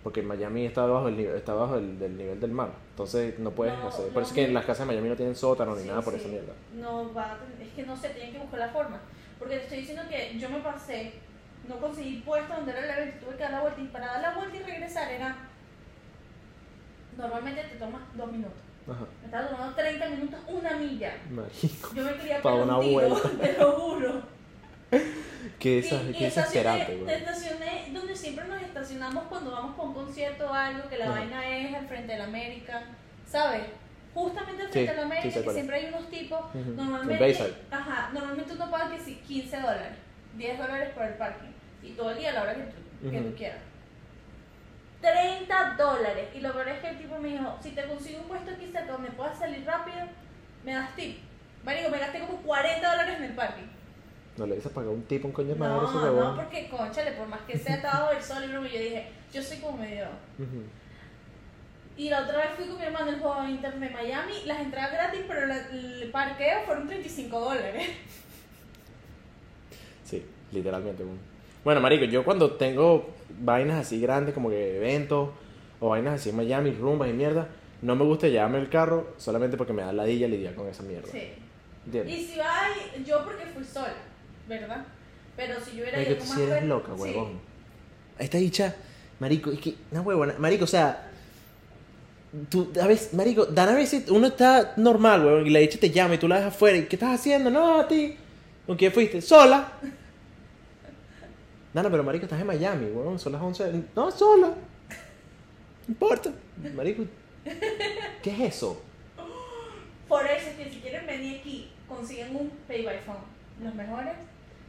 Porque 0.06 0.22
Miami 0.22 0.66
está 0.66 0.86
debajo 0.86 1.06
del 1.06 1.16
nivel, 1.16 1.34
está 1.34 1.52
bajo 1.52 1.74
del, 1.74 1.98
del 1.98 2.16
nivel 2.16 2.38
del 2.38 2.52
mar. 2.52 2.70
Entonces 2.90 3.40
no 3.40 3.50
puedes 3.50 3.76
No, 3.76 3.88
hacer. 3.88 4.06
Por 4.10 4.22
eso 4.22 4.30
es 4.30 4.34
que 4.36 4.46
no. 4.46 4.52
las 4.54 4.64
casas 4.64 4.86
de 4.86 4.92
Miami 4.92 5.08
no 5.08 5.16
tienen 5.16 5.34
sótano 5.34 5.74
ni 5.74 5.82
Sí, 5.82 5.88
nada 5.88 6.00
por 6.00 6.12
sí. 6.14 6.20
esa 6.20 6.28
mierda. 6.28 6.52
No 6.74 7.12
va 7.12 7.36
es 7.60 7.68
que 7.74 7.82
no 7.82 7.96
sé, 7.96 8.10
tienen 8.10 8.32
que 8.32 8.38
buscar 8.38 8.60
la 8.60 8.68
forma. 8.68 9.00
Porque 9.40 9.56
te 9.56 9.62
estoy 9.64 9.78
diciendo 9.78 10.04
que 10.08 10.38
yo 10.38 10.48
me 10.48 10.60
pasé, 10.60 11.14
no 11.68 11.78
conseguí 11.80 12.18
puesto 12.24 12.54
donde 12.54 12.70
era 12.70 12.84
el 12.84 12.90
evento, 13.02 13.26
tuve 13.26 13.36
que 13.36 13.42
dar 13.42 13.50
la 13.54 13.60
vuelta 13.62 13.80
y 13.80 13.86
para 13.88 14.06
dar 14.06 14.20
la 14.22 14.34
vuelta 14.36 14.56
y 14.56 14.62
regresar 14.62 15.10
era. 15.10 15.36
Normalmente 17.18 17.62
te 17.64 17.74
tomas 17.76 18.02
dos 18.14 18.30
minutos. 18.30 18.60
Ajá. 18.88 19.06
Me 19.22 19.26
estaba 19.26 19.48
tomando 19.48 19.74
30 19.74 20.08
minutos, 20.10 20.40
una 20.46 20.76
milla. 20.76 21.14
Marico. 21.30 21.94
Yo 21.96 22.04
me 22.04 22.14
quería 22.14 22.42
Pa' 22.42 22.50
pegar 22.52 22.64
una 22.64 22.78
un 22.78 22.84
tiro, 22.84 23.08
vuelta. 23.08 23.30
te 23.40 23.58
lo 23.58 23.72
juro. 23.72 24.35
Qué, 25.58 25.76
Y, 25.76 25.78
esa, 25.78 26.00
qué 26.00 26.26
estacioné, 26.26 26.26
desesperante, 26.26 26.96
güey. 26.96 27.14
estacioné 27.14 27.88
donde 27.92 28.16
siempre 28.16 28.44
nos 28.46 28.62
estacionamos 28.62 29.24
cuando 29.24 29.50
vamos 29.52 29.76
para 29.76 29.88
un 29.88 29.94
concierto 29.94 30.50
o 30.50 30.52
algo, 30.52 30.88
que 30.88 30.98
la 30.98 31.06
Ajá. 31.06 31.14
vaina 31.14 31.48
es 31.56 31.74
al 31.74 31.88
frente 31.88 32.12
de 32.12 32.18
la 32.18 32.24
América, 32.24 32.82
¿sabes? 33.26 33.62
Justamente 34.14 34.62
al 34.62 34.68
Sí, 34.68 34.72
frente 34.72 34.90
de 34.92 34.96
la 34.96 35.02
sí 35.02 35.12
América, 35.12 35.42
que 35.42 35.50
siempre 35.50 35.76
hay 35.76 35.86
unos 35.86 36.10
tipos, 36.10 36.40
normalmente, 36.54 37.54
ajá, 37.70 38.10
normalmente 38.12 38.52
uno 38.52 38.70
paga 38.70 38.90
que 38.90 39.00
sí, 39.02 39.20
15 39.26 39.56
dólares, 39.56 39.98
10 40.36 40.58
dólares 40.58 40.90
por 40.94 41.02
el 41.04 41.14
parking, 41.14 41.50
y 41.82 41.90
todo 41.92 42.10
el 42.10 42.18
día 42.18 42.30
a 42.30 42.34
la 42.34 42.42
hora 42.42 42.54
que 42.54 42.62
tú, 42.62 43.10
que 43.10 43.18
Ujú. 43.20 43.28
tú 43.30 43.36
quieras. 43.36 43.60
30 45.00 45.74
dólares, 45.78 46.28
y 46.34 46.40
lo 46.40 46.52
peor 46.52 46.68
es 46.68 46.80
que 46.80 46.88
el 46.88 46.98
tipo 46.98 47.18
me 47.18 47.28
dijo, 47.28 47.56
si 47.62 47.70
te 47.70 47.84
consigo 47.84 48.20
un 48.22 48.28
puesto 48.28 48.50
aquí 48.50 48.66
cerca 48.72 48.92
donde 48.92 49.10
puedas 49.10 49.38
salir 49.38 49.64
rápido, 49.64 49.98
me 50.64 50.72
das 50.74 50.94
tip. 50.96 51.18
Marico, 51.64 51.90
me 51.90 51.98
gasté 51.98 52.20
como 52.20 52.38
40 52.38 52.90
dólares 52.90 53.16
en 53.18 53.24
el 53.24 53.32
parking. 53.34 53.75
No 54.36 54.46
le 54.46 54.56
dices 54.56 54.70
pagar 54.72 54.90
un 54.90 55.02
tipo, 55.04 55.28
un 55.28 55.32
coño 55.32 55.48
de 55.48 55.54
madre, 55.54 55.82
No, 55.82 55.92
no, 55.92 56.02
huevón. 56.02 56.36
porque 56.36 56.68
conchale, 56.68 57.12
por 57.12 57.26
más 57.26 57.40
que 57.42 57.58
sea 57.58 57.76
estaba 57.76 58.10
el 58.12 58.22
sol 58.22 58.44
y 58.44 58.48
broma, 58.48 58.68
yo 58.68 58.78
dije, 58.78 59.06
yo 59.32 59.42
soy 59.42 59.58
como 59.58 59.78
medio. 59.78 60.06
Y 61.96 62.10
la 62.10 62.22
otra 62.24 62.36
vez 62.36 62.46
fui 62.56 62.66
con 62.66 62.76
mi 62.78 62.84
hermano 62.84 63.08
al 63.10 63.18
juego 63.18 63.42
de 63.42 63.50
Inter 63.50 63.74
de 63.80 63.88
Miami, 63.90 64.32
las 64.44 64.60
entradas 64.60 64.92
gratis, 64.92 65.20
pero 65.26 65.46
la- 65.46 65.66
el 65.70 66.10
parqueo 66.12 66.60
fueron 66.66 66.86
35 66.86 67.40
dólares. 67.40 67.88
Sí, 70.04 70.24
literalmente. 70.52 71.02
Bueno, 71.64 71.80
marico, 71.80 72.04
yo 72.04 72.24
cuando 72.24 72.52
tengo 72.52 73.10
vainas 73.40 73.80
así 73.80 74.00
grandes 74.00 74.34
como 74.34 74.50
que 74.50 74.76
eventos 74.76 75.30
o 75.80 75.88
vainas 75.88 76.14
así 76.20 76.30
en 76.30 76.36
Miami, 76.36 76.70
rumbas 76.72 77.08
y 77.08 77.12
mierda, 77.12 77.48
no 77.82 77.96
me 77.96 78.04
gusta 78.04 78.28
llevarme 78.28 78.58
el 78.58 78.68
carro 78.68 79.14
solamente 79.16 79.56
porque 79.56 79.72
me 79.72 79.82
da 79.82 79.92
ladilla 79.92 80.28
lidiar 80.28 80.54
con 80.54 80.68
esa 80.68 80.82
mierda. 80.82 81.08
Sí. 81.10 81.32
¿Entiendes? 81.86 82.18
Y 82.18 82.24
si 82.26 82.38
va, 82.38 82.62
yo 83.04 83.24
porque 83.24 83.46
fui 83.46 83.64
sola, 83.64 83.94
¿verdad? 84.48 84.84
Pero 85.36 85.60
si 85.60 85.76
yo 85.76 85.82
hubiera 85.82 86.02
ido 86.02 86.20
sí 86.20 86.28
más 86.28 86.38
eres 86.38 86.64
loca, 86.64 86.92
sí. 86.94 87.00
huevón. 87.02 87.40
esta 88.18 88.38
dicha, 88.38 88.74
marico, 89.18 89.50
es 89.50 89.60
que, 89.60 89.74
una 89.90 90.00
huevona, 90.00 90.34
marico, 90.38 90.64
o 90.64 90.68
sea, 90.68 91.10
tú, 92.48 92.72
a 92.80 92.86
veces, 92.86 93.12
marico, 93.12 93.46
dan 93.46 93.68
a 93.68 93.74
veces, 93.74 94.10
uno 94.10 94.28
está 94.28 94.72
normal, 94.76 95.24
huevón, 95.24 95.46
y 95.46 95.50
la 95.50 95.58
dicha 95.58 95.78
te 95.78 95.90
llama 95.90 96.14
y 96.14 96.18
tú 96.18 96.26
la 96.26 96.36
dejas 96.36 96.54
afuera, 96.54 96.78
y 96.78 96.86
¿qué 96.86 96.96
estás 96.96 97.20
haciendo? 97.20 97.50
No, 97.50 97.80
a 97.80 97.88
ti, 97.88 98.16
¿con 98.66 98.76
quién 98.76 98.92
fuiste? 98.92 99.20
Sola. 99.20 99.72
Nana, 101.74 101.90
pero 101.90 102.02
marico, 102.02 102.24
estás 102.24 102.40
en 102.40 102.46
Miami, 102.46 102.86
huevón, 102.86 103.18
son 103.18 103.32
las 103.32 103.42
11, 103.42 103.84
no, 103.94 104.10
sola. 104.10 104.48
No 104.48 104.56
importa, 105.92 106.32
marico, 106.74 107.04
¿qué 108.22 108.30
es 108.30 108.40
eso? 108.54 108.80
Por 110.08 110.24
eso 110.24 110.48
es 110.48 110.56
que 110.56 110.70
si 110.70 110.80
quieren 110.80 111.06
venir 111.06 111.40
aquí, 111.40 111.70
consiguen 111.86 112.34
un 112.34 112.50
Pay 112.66 112.84
by 112.84 113.00
Phone. 113.04 113.36
Los 113.62 113.74
mejores 113.74 114.14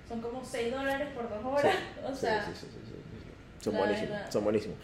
son 0.07 0.21
como 0.21 0.43
6 0.43 0.71
dólares 0.73 1.07
por 1.15 1.29
2 1.29 1.43
horas. 1.45 1.75
O 2.05 2.13
Sí, 2.13 2.21
sea, 2.21 2.45
sí, 2.45 2.51
sí, 2.53 2.67
sí, 2.71 2.79
sí, 2.85 2.93
sí. 2.93 3.63
Son 3.63 3.75
buenísimos, 3.75 4.09
verdad. 4.11 4.31
son 4.31 4.43
buenísimos. 4.43 4.77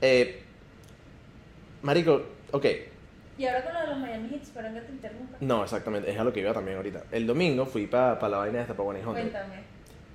Eh, 0.00 0.42
marico, 1.82 2.22
ok, 2.52 2.66
y 3.38 3.46
ahora 3.46 3.62
con 3.64 3.72
lo 3.74 3.80
de 3.80 3.86
los 3.88 3.98
Miami 3.98 4.28
Heat, 4.30 4.42
espero 4.42 4.72
que 4.74 4.80
te 4.80 4.92
interrumpa. 4.92 5.36
no, 5.40 5.62
exactamente, 5.62 6.10
es 6.10 6.18
a 6.18 6.24
lo 6.24 6.32
que 6.32 6.40
iba 6.40 6.52
también 6.52 6.76
ahorita. 6.76 7.04
El 7.12 7.26
domingo 7.26 7.66
fui 7.66 7.86
para 7.86 8.28
la 8.28 8.38
vaina 8.38 8.60
esta, 8.60 8.74
para 8.74 8.88
One 8.88 9.00
Cuéntame. 9.00 9.54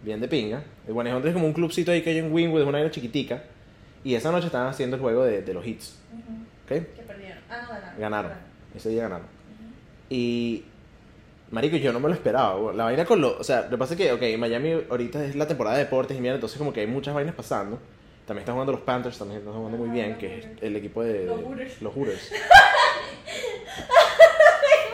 bien 0.04 0.19
de 0.19 0.28
pinga. 0.28 0.62
El 0.88 0.95
One 0.97 1.17
es 1.30 1.34
como 1.34 1.45
un 1.45 1.54
clubcito 1.54 1.91
ahí 1.91 2.02
que 2.02 2.10
hay 2.10 2.17
en 2.17 2.34
Wynwood, 2.34 2.62
es 2.62 2.67
una 2.67 2.80
vaina 2.80 2.91
chiquitica. 2.91 3.43
Y 4.04 4.15
esa 4.15 4.32
noche 4.34 4.47
estaban 4.47 4.67
haciendo 4.67 4.97
el 4.97 5.02
juego 5.02 5.23
de, 5.23 5.41
de 5.41 5.54
los 5.54 5.65
hits, 5.65 5.97
Ujú. 6.12 6.34
¿ok? 6.65 6.86
Que 6.95 7.02
perdieron. 7.08 7.38
Ah, 7.49 7.62
no 7.62 7.69
ganaron. 7.69 7.99
Ganaron. 7.99 8.32
Ese 8.76 8.89
día 8.89 9.04
ganaron. 9.04 9.28
Y. 10.10 10.65
Marico, 11.54 11.78
yo 11.78 11.94
no 11.94 12.00
me 12.00 12.08
lo 12.08 12.16
esperaba. 12.16 12.74
La 12.74 12.86
vaina 12.86 13.06
con 13.06 13.22
lo. 13.22 13.38
O 13.38 13.44
sea, 13.44 13.62
lo 13.62 13.70
que 13.70 13.78
pasa 13.78 13.94
es 13.94 14.00
que, 14.00 14.12
ok, 14.12 14.39
Miami 14.39 14.86
ahorita 14.89 15.24
es 15.24 15.36
la 15.36 15.48
temporada 15.48 15.78
de 15.78 15.84
deportes 15.84 16.18
y 16.18 16.20
mira, 16.20 16.34
entonces 16.34 16.58
como 16.58 16.74
que 16.74 16.80
hay 16.80 16.88
muchas 16.88 17.13
vainas 17.13 17.36
pasando. 17.36 17.78
También 18.26 18.39
están 18.42 18.56
jugando 18.56 18.72
los 18.72 18.82
Panthers, 18.82 19.20
también 19.20 19.39
están 19.42 19.54
jugando 19.54 19.78
muy 19.78 19.89
bien, 19.89 20.18
que 20.18 20.39
es 20.39 20.48
el 20.62 20.76
equipo 20.76 21.04
de. 21.04 21.26
Los 21.26 21.42
Hooters. 21.44 21.80
Los 21.84 21.94
Hooters. 21.94 22.32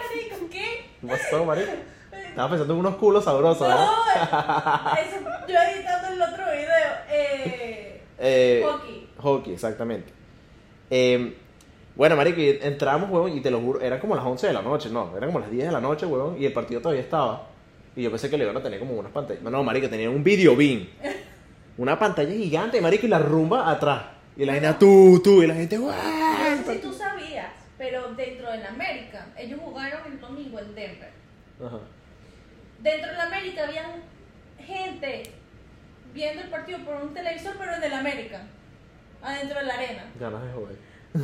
Marico, 0.09 0.49
¿qué? 0.51 0.85
¿Qué 0.99 1.07
pasó, 1.07 1.45
marico? 1.45 1.71
Estaba 2.11 2.49
pensando 2.49 2.73
en 2.73 2.79
unos 2.81 2.95
culos 2.97 3.23
sabrosos, 3.23 3.65
¿verdad? 3.65 3.85
No, 3.85 4.93
eso, 4.95 5.29
yo 5.47 5.55
editando 5.55 6.07
el 6.09 6.21
otro 6.21 6.43
video. 6.51 6.75
Eh, 7.09 8.01
Eh, 8.19 8.63
hockey. 8.65 9.09
Hockey, 9.17 9.53
exactamente. 9.53 10.11
Eh, 10.89 11.37
bueno, 11.95 12.15
marico, 12.15 12.39
y 12.39 12.59
entramos, 12.61 13.09
huevón, 13.09 13.35
y 13.37 13.41
te 13.41 13.51
lo 13.51 13.59
juro, 13.59 13.81
eran 13.81 13.99
como 13.99 14.15
las 14.15 14.25
11 14.25 14.47
de 14.47 14.53
la 14.53 14.61
noche, 14.61 14.89
no, 14.89 15.15
eran 15.17 15.29
como 15.29 15.39
las 15.39 15.51
10 15.51 15.65
de 15.65 15.71
la 15.71 15.81
noche, 15.81 16.05
huevón, 16.05 16.41
y 16.41 16.45
el 16.45 16.53
partido 16.53 16.81
todavía 16.81 17.01
estaba. 17.01 17.47
Y 17.95 18.03
yo 18.03 18.09
pensé 18.09 18.29
que 18.29 18.37
le 18.37 18.45
iban 18.45 18.55
a 18.55 18.63
tener 18.63 18.79
como 18.79 18.93
unas 18.93 19.11
pantallas. 19.11 19.41
No, 19.43 19.49
no, 19.49 19.63
marico, 19.63 19.89
tenían 19.89 20.11
un 20.11 20.23
video 20.23 20.55
beam. 20.55 20.87
Una 21.77 21.97
pantalla 21.97 22.31
gigante, 22.31 22.79
marico, 22.81 23.05
y 23.05 23.09
la 23.09 23.19
rumba 23.19 23.69
atrás. 23.69 24.03
Y 24.37 24.45
la 24.45 24.53
gente, 24.53 24.73
tú, 24.79 25.19
tú, 25.23 25.43
y 25.43 25.47
la 25.47 25.55
gente, 25.55 25.77
¡guau! 25.77 25.93
No 25.93 26.63
sé 26.63 26.75
si 26.75 26.79
tú 26.79 26.93
sabías, 26.93 27.51
pero 27.77 28.13
dentro 28.13 28.49
del 28.51 28.65
América, 28.65 29.27
ellos 29.37 29.59
jugaron 29.63 29.99
el 30.05 30.19
domingo 30.19 30.59
en 30.59 30.75
Denver. 30.75 31.11
Ajá. 31.65 31.79
Dentro 32.81 33.11
del 33.11 33.19
América 33.19 33.67
había 33.67 33.83
gente 34.65 35.23
viendo 36.13 36.43
el 36.43 36.49
partido 36.49 36.79
por 36.79 36.95
un 36.95 37.13
televisor, 37.13 37.55
pero 37.57 37.75
en 37.75 37.83
el 37.83 37.93
América, 37.93 38.43
adentro 39.21 39.59
de 39.59 39.65
la 39.65 39.73
arena. 39.73 40.05
Ganas 40.19 40.43
de 40.43 40.53
joder. 40.53 40.77
Y 41.15 41.19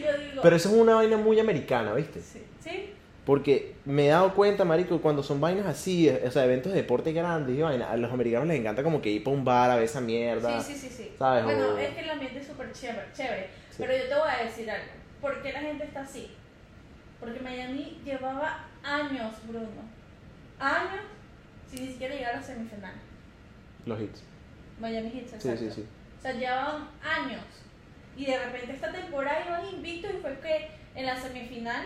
yo 0.00 0.18
digo, 0.18 0.42
Pero 0.42 0.56
eso 0.56 0.68
es 0.68 0.74
una 0.74 0.94
vaina 0.96 1.16
muy 1.16 1.38
americana, 1.40 1.94
¿viste? 1.94 2.20
sí, 2.20 2.42
¿sí? 2.62 2.90
Porque 3.24 3.74
me 3.84 4.06
he 4.06 4.10
dado 4.10 4.34
cuenta, 4.34 4.64
marico, 4.64 5.00
cuando 5.00 5.22
son 5.22 5.40
vainas 5.40 5.66
así, 5.66 6.08
o 6.08 6.30
sea, 6.30 6.44
eventos 6.44 6.72
de 6.72 6.78
deporte 6.82 7.12
grandes 7.12 7.56
y 7.56 7.62
vaina, 7.62 7.90
a 7.90 7.96
los 7.96 8.12
americanos 8.12 8.46
les 8.48 8.60
encanta 8.60 8.82
como 8.82 9.02
que 9.02 9.10
ir 9.10 9.24
para 9.24 9.36
un 9.36 9.44
bar 9.44 9.70
a 9.70 9.74
ver 9.76 9.84
esa 9.84 10.00
mierda. 10.00 10.60
Sí, 10.62 10.74
sí, 10.74 10.78
sí, 10.88 10.94
sí. 10.96 11.10
¿sabes? 11.18 11.44
Bueno, 11.44 11.74
O- 11.74 11.78
es 11.78 11.90
que 11.90 12.00
el 12.00 12.10
ambiente 12.10 12.38
es 12.40 12.46
súper 12.46 12.72
chévere, 12.72 13.06
chévere. 13.16 13.48
Sí. 13.70 13.76
Pero 13.78 13.92
yo 13.96 14.08
te 14.08 14.14
voy 14.14 14.28
a 14.28 14.44
decir 14.44 14.70
algo. 14.70 14.92
¿Por 15.20 15.42
qué 15.42 15.52
la 15.52 15.60
gente 15.60 15.84
está 15.84 16.00
así? 16.02 16.30
Porque 17.18 17.40
Miami 17.40 17.98
llevaba 18.04 18.64
años, 18.84 19.32
Bruno. 19.48 19.66
Años 20.60 21.02
sin 21.70 21.84
ni 21.84 21.92
siquiera 21.92 22.14
llegar 22.14 22.36
a 22.36 22.42
semifinal. 22.42 22.94
Los 23.86 24.00
hits. 24.00 24.22
Miami 24.80 25.10
Heat, 25.10 25.26
Sí, 25.28 25.34
exacto. 25.48 25.56
sí, 25.58 25.70
sí. 25.74 25.80
O 25.82 25.84
sea, 26.26 26.32
llevaban 26.38 26.88
años. 27.02 27.42
Y 28.16 28.26
de 28.26 28.38
repente 28.44 28.72
esta 28.72 28.90
temporada 28.92 29.44
iban 29.46 29.66
invictos 29.74 30.10
y 30.14 30.20
fue 30.22 30.38
que 30.40 30.70
en 30.94 31.06
la 31.06 31.16
semifinal 31.16 31.84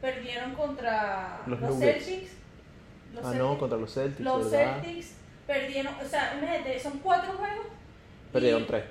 perdieron 0.00 0.54
contra 0.54 1.40
Los. 1.46 1.58
Celtics. 1.78 2.32
Los 3.14 3.24
Ah, 3.24 3.30
Celtics. 3.32 3.38
no, 3.38 3.58
contra 3.58 3.78
los 3.78 3.92
Celtics, 3.94 4.20
Los 4.20 4.50
¿verdad? 4.50 4.82
Celtics 4.82 5.14
perdieron, 5.46 5.94
o 5.94 6.04
sea, 6.04 6.34
imagínate, 6.38 6.78
son 6.78 6.98
cuatro 7.00 7.32
juegos. 7.32 7.66
Perdieron 8.32 8.62
y 8.62 8.66
tres. 8.66 8.84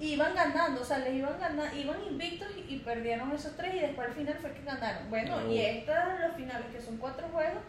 Iban 0.00 0.34
ganando, 0.34 0.80
o 0.80 0.84
sea, 0.84 0.98
les 0.98 1.14
iban 1.14 1.38
ganando, 1.38 1.76
iban 1.76 2.02
invictos 2.06 2.48
y, 2.56 2.74
y 2.74 2.78
perdieron 2.80 3.30
esos 3.32 3.56
tres 3.56 3.74
y 3.74 3.80
después 3.80 4.08
al 4.08 4.14
final 4.14 4.34
fue 4.40 4.52
que 4.52 4.62
ganaron. 4.64 5.08
Bueno, 5.10 5.36
Ah, 5.38 5.44
y 5.50 5.58
estos 5.60 5.94
los 6.26 6.36
finales, 6.36 6.66
que 6.72 6.80
son 6.80 6.96
cuatro 6.96 7.26
juegos, 7.28 7.62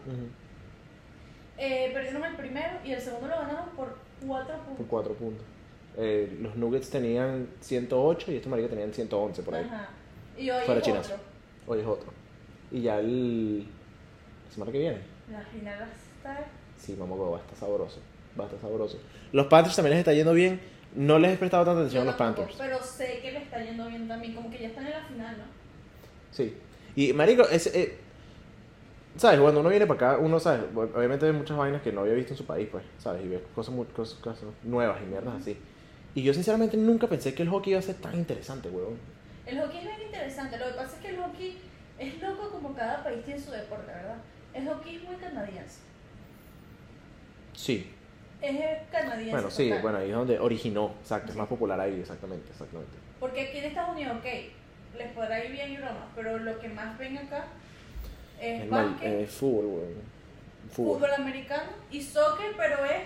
eh, 1.58 1.90
perdieron 1.92 2.24
el 2.24 2.36
primero 2.36 2.78
y 2.84 2.92
el 2.92 3.00
segundo 3.00 3.28
lo 3.28 3.36
ganaron 3.36 3.68
por 3.76 3.96
cuatro 4.26 4.56
Por 4.56 4.64
puntos. 4.66 4.86
cuatro 4.88 5.14
puntos. 5.14 5.44
Eh, 5.96 6.38
los 6.40 6.56
Nuggets 6.56 6.90
tenían 6.90 7.48
108 7.60 8.32
y 8.32 8.36
estos 8.36 8.50
maricos 8.50 8.70
tenían 8.70 8.92
111 8.92 9.42
por 9.42 9.54
ahí. 9.54 9.64
Ajá. 9.64 9.90
Y 10.36 10.50
hoy 10.50 10.62
Fuera 10.64 10.80
es 10.80 10.88
otro. 10.88 11.16
Hoy 11.66 11.80
es 11.80 11.86
otro. 11.86 12.12
Y 12.70 12.82
ya 12.82 12.98
el... 12.98 13.66
La 14.46 14.52
semana 14.52 14.72
que 14.72 14.78
viene. 14.78 14.98
La 15.30 15.40
final 15.42 15.80
va 15.80 15.84
a 15.84 16.32
estar. 16.32 16.46
Sí, 16.78 16.96
mamá, 16.98 17.16
va 17.16 17.36
a 17.36 17.40
estar 17.40 17.56
sabroso. 17.56 18.00
Va 18.38 18.44
a 18.44 18.46
estar 18.46 18.60
sabroso. 18.60 18.98
Los 19.32 19.46
Panthers 19.46 19.76
también 19.76 19.92
les 19.92 20.00
está 20.00 20.12
yendo 20.12 20.32
bien. 20.32 20.60
No 20.94 21.18
les 21.18 21.34
he 21.34 21.36
prestado 21.36 21.64
tanta 21.64 21.80
atención 21.80 22.02
a 22.02 22.06
los 22.06 22.14
Panthers. 22.16 22.54
Pero 22.58 22.82
sé 22.82 23.20
que 23.22 23.32
le 23.32 23.38
está 23.38 23.62
yendo 23.62 23.86
bien 23.86 24.08
también, 24.08 24.34
como 24.34 24.50
que 24.50 24.58
ya 24.58 24.68
están 24.68 24.86
en 24.86 24.92
la 24.92 25.04
final, 25.04 25.38
¿no? 25.38 25.44
Sí. 26.30 26.54
Y, 26.96 27.12
marico, 27.14 27.44
es, 27.48 27.66
eh, 27.68 27.96
¿sabes? 29.16 29.40
Cuando 29.40 29.60
uno 29.60 29.70
viene 29.70 29.86
para 29.86 30.12
acá, 30.12 30.18
uno. 30.20 30.38
Bueno, 30.74 30.92
Obviamente 30.94 31.24
ve 31.24 31.32
muchas 31.32 31.56
vainas 31.56 31.80
que 31.80 31.92
no 31.92 32.02
había 32.02 32.14
visto 32.14 32.34
en 32.34 32.38
su 32.38 32.44
país, 32.44 32.68
pues, 32.70 32.84
¿sabes? 32.98 33.24
Y 33.24 33.28
ve 33.28 33.42
cosas, 33.54 33.74
cosas, 33.94 34.18
cosas 34.18 34.44
nuevas 34.64 35.00
y 35.02 35.06
mierdas 35.06 35.40
así. 35.40 35.56
Y 36.14 36.22
yo, 36.22 36.34
sinceramente, 36.34 36.76
nunca 36.76 37.06
pensé 37.06 37.34
que 37.34 37.42
el 37.42 37.48
hockey 37.48 37.72
iba 37.72 37.80
a 37.80 37.82
ser 37.82 37.96
tan 37.96 38.14
interesante, 38.14 38.68
weón. 38.68 38.98
El 39.46 39.58
hockey 39.60 39.78
es 39.78 39.84
bien 39.84 40.02
interesante. 40.06 40.58
Lo 40.58 40.66
que 40.66 40.72
pasa 40.72 40.96
es 40.96 41.02
que 41.02 41.08
el 41.08 41.16
hockey 41.18 41.58
es 41.98 42.20
loco 42.20 42.50
como 42.50 42.74
cada 42.74 43.02
país 43.02 43.24
tiene 43.24 43.40
su 43.40 43.50
deporte, 43.50 43.86
¿verdad? 43.86 44.16
El 44.52 44.68
hockey 44.68 44.96
es 44.96 45.02
muy 45.04 45.16
canadiense. 45.16 45.78
Sí. 47.54 47.90
Es 48.40 48.82
canadiense. 48.90 49.30
Bueno, 49.30 49.50
sí, 49.50 49.68
total. 49.68 49.82
bueno, 49.82 49.98
ahí 49.98 50.10
es 50.10 50.16
donde 50.16 50.38
originó, 50.38 50.94
exacto, 51.00 51.30
es 51.30 51.38
más 51.38 51.48
popular 51.48 51.80
ahí, 51.80 52.00
exactamente, 52.00 52.50
exactamente. 52.50 52.92
Porque 53.20 53.42
aquí 53.42 53.58
en 53.58 53.64
Estados 53.66 53.94
Unidos, 53.94 54.16
ok, 54.18 54.26
les 54.98 55.12
podrá 55.12 55.44
ir 55.44 55.52
bien 55.52 55.72
y 55.72 55.76
broma, 55.76 56.08
pero 56.14 56.38
lo 56.38 56.58
que 56.58 56.68
más 56.68 56.98
ven 56.98 57.18
acá 57.18 57.46
es 58.40 58.68
mal, 58.68 58.90
básquet, 58.90 59.20
eh, 59.20 59.26
fútbol, 59.26 59.66
weón. 59.66 60.12
Fútbol. 60.70 60.94
fútbol 60.94 61.14
americano 61.14 61.70
y 61.90 62.02
soccer, 62.02 62.54
pero 62.56 62.84
es 62.84 63.02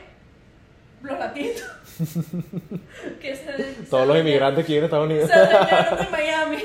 los 1.07 1.19
latinos. 1.19 1.65
que 3.21 3.35
se, 3.37 3.53
Todos 3.89 4.07
los 4.07 4.19
inmigrantes 4.19 4.65
aquí 4.65 4.77
en 4.77 4.85
Estados 4.85 5.07
Unidos. 5.07 5.31
Se 5.31 5.39
de 5.39 6.11
Miami. 6.11 6.59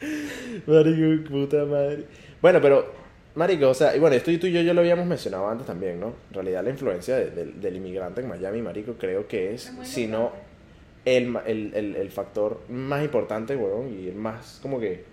Marico, 0.66 1.28
puta 1.30 1.64
madre. 1.64 2.04
Bueno, 2.40 2.60
pero, 2.60 2.92
Marico, 3.34 3.68
o 3.70 3.74
sea, 3.74 3.96
y 3.96 3.98
bueno, 3.98 4.16
esto 4.16 4.30
tú 4.38 4.46
y 4.46 4.52
yo 4.52 4.60
ya 4.60 4.72
lo 4.74 4.80
habíamos 4.80 5.06
mencionado 5.06 5.48
antes 5.48 5.66
también, 5.66 5.98
¿no? 6.00 6.08
En 6.28 6.34
realidad 6.34 6.62
la 6.64 6.70
influencia 6.70 7.16
de- 7.16 7.30
del- 7.30 7.60
del 7.60 7.76
inmigrante 7.76 8.20
en 8.20 8.28
Miami, 8.28 8.62
Marico, 8.62 8.94
creo 8.94 9.26
que 9.26 9.54
es, 9.54 9.66
Es 9.80 9.88
si 9.88 10.06
no, 10.06 10.32
el, 11.04 11.36
el, 11.46 11.96
el 11.96 12.10
factor 12.10 12.60
más 12.68 13.02
importante, 13.02 13.56
weón, 13.56 13.92
y 13.98 14.08
el 14.08 14.14
más, 14.14 14.58
como 14.62 14.78
que, 14.78 15.04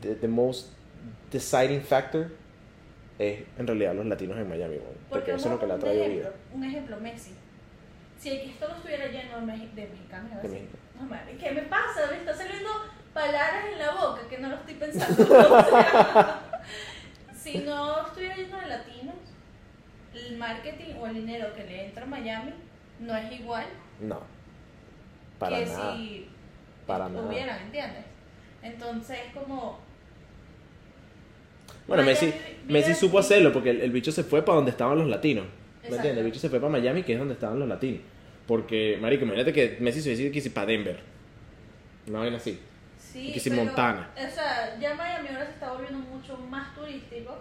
the, 0.00 0.14
the 0.16 0.28
most 0.28 0.72
deciding 1.32 1.80
factor 1.82 2.28
es 3.20 3.42
en 3.58 3.66
realidad 3.66 3.94
los 3.94 4.06
latinos 4.06 4.38
en 4.38 4.48
Miami. 4.48 4.78
Porque, 5.10 5.32
eso 5.32 5.48
es 5.48 5.52
lo 5.52 5.60
que 5.60 5.66
le 5.66 5.74
ha 5.74 5.78
traído 5.78 6.04
ejemplo, 6.04 6.30
vida. 6.30 6.36
Un 6.54 6.64
ejemplo, 6.64 7.00
Messi. 7.00 7.34
Si 8.18 8.30
esto 8.30 8.66
no 8.68 8.76
estuviera 8.76 9.06
lleno 9.08 9.40
de, 9.40 9.42
mexicanos, 9.44 10.32
a 10.32 10.48
México. 10.48 10.78
no, 10.98 11.06
madre, 11.06 11.36
¿qué 11.36 11.50
me 11.52 11.62
pasa? 11.62 12.06
Me 12.10 12.16
está 12.16 12.34
saliendo 12.34 12.70
palabras 13.12 13.64
en 13.72 13.78
la 13.78 13.90
boca 13.92 14.22
que 14.28 14.38
no 14.38 14.48
lo 14.48 14.56
estoy 14.56 14.74
pensando. 14.74 15.22
O 15.22 15.26
sea, 15.70 16.62
si 17.34 17.58
no 17.58 18.06
estuviera 18.06 18.36
lleno 18.36 18.58
de 18.58 18.66
latinos, 18.68 19.16
el 20.14 20.38
marketing 20.38 20.94
o 20.98 21.06
el 21.06 21.14
dinero 21.14 21.52
que 21.54 21.64
le 21.64 21.86
entra 21.86 22.04
a 22.04 22.06
Miami 22.06 22.54
no 23.00 23.16
es 23.16 23.32
igual 23.32 23.66
No, 24.00 24.20
para 25.38 25.58
que 25.58 25.66
nada. 25.66 25.96
si 25.96 26.28
para 26.86 27.08
nada. 27.08 27.20
estuvieran, 27.20 27.60
¿entiendes? 27.64 28.04
Entonces, 28.62 29.18
como 29.34 29.78
Bueno, 31.86 32.02
Miami 32.04 32.26
Messi, 32.26 32.34
Messi 32.68 32.94
supo 32.94 33.18
hacerlo 33.18 33.52
porque 33.52 33.70
el, 33.70 33.80
el 33.80 33.90
bicho 33.90 34.12
se 34.12 34.22
fue 34.22 34.44
para 34.44 34.56
donde 34.56 34.70
estaban 34.70 34.98
los 34.98 35.08
latinos. 35.08 35.44
¿Me 35.44 35.88
Exacto. 35.88 35.96
entiendes? 35.96 36.18
El 36.18 36.26
bicho 36.26 36.40
se 36.40 36.48
fue 36.48 36.60
para 36.60 36.70
Miami, 36.70 37.02
que 37.02 37.14
es 37.14 37.18
donde 37.18 37.34
estaban 37.34 37.58
los 37.58 37.68
latinos. 37.68 38.00
Porque, 38.46 38.98
marico, 39.00 39.24
imagínate 39.24 39.52
que 39.52 39.76
Messi 39.80 40.00
se 40.02 40.30
que 40.30 40.40
si 40.40 40.50
para 40.50 40.66
Denver. 40.66 40.98
Una 42.08 42.20
vaina 42.20 42.36
así. 42.36 42.58
Sí, 42.98 43.28
Y 43.28 43.32
que 43.32 43.40
si 43.40 43.50
pero, 43.50 43.64
Montana. 43.64 44.10
O 44.16 44.34
sea, 44.34 44.78
ya 44.80 44.94
Miami 44.94 45.28
ahora 45.28 45.46
se 45.46 45.52
está 45.52 45.72
volviendo 45.72 45.98
mucho 45.98 46.36
más 46.36 46.74
turístico, 46.74 47.38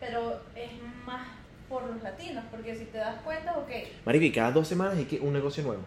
pero 0.00 0.40
es 0.54 0.70
más 1.06 1.26
por 1.68 1.86
los 1.86 2.02
latinos, 2.02 2.44
porque 2.50 2.74
si 2.74 2.86
te 2.86 2.98
das 2.98 3.20
cuenta, 3.22 3.56
ok, 3.58 3.68
Marico, 4.06 4.24
y 4.24 4.32
cada 4.32 4.52
dos 4.52 4.66
semanas 4.66 4.96
hay 4.96 5.04
que 5.04 5.20
un 5.20 5.32
negocio 5.32 5.62
nuevo. 5.62 5.82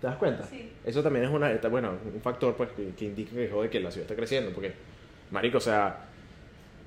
¿Te 0.00 0.06
das 0.06 0.16
cuenta? 0.16 0.44
sí, 0.44 0.72
Eso 0.84 1.02
también 1.02 1.24
es 1.26 1.30
una, 1.30 1.52
bueno, 1.68 1.98
un 2.14 2.20
factor 2.22 2.54
pues, 2.56 2.70
que, 2.70 2.90
que 2.94 3.04
indica 3.04 3.32
que, 3.34 3.48
joder, 3.48 3.68
que 3.68 3.80
la 3.80 3.90
ciudad 3.90 4.04
está 4.04 4.16
creciendo. 4.16 4.52
Porque, 4.52 4.72
marico, 5.30 5.58
o 5.58 5.60
sea... 5.60 6.07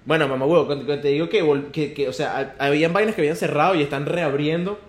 Bueno, 0.06 0.28
mamá 0.28 0.46
huevo, 0.46 0.66
cuando, 0.66 1.00
te 1.00 1.08
digo 1.10 1.30
que, 1.30 1.44
vol- 1.44 1.72
que, 1.72 1.94
que, 1.94 2.08
o 2.08 2.14
sea, 2.14 2.38
ha- 2.60 2.66
habían 2.66 2.92
vainas 2.94 3.14
que 3.16 3.22
habían 3.22 3.36
cerrado 3.36 3.76
y 3.76 3.82
están 3.84 4.06
reabriendo 4.06 4.80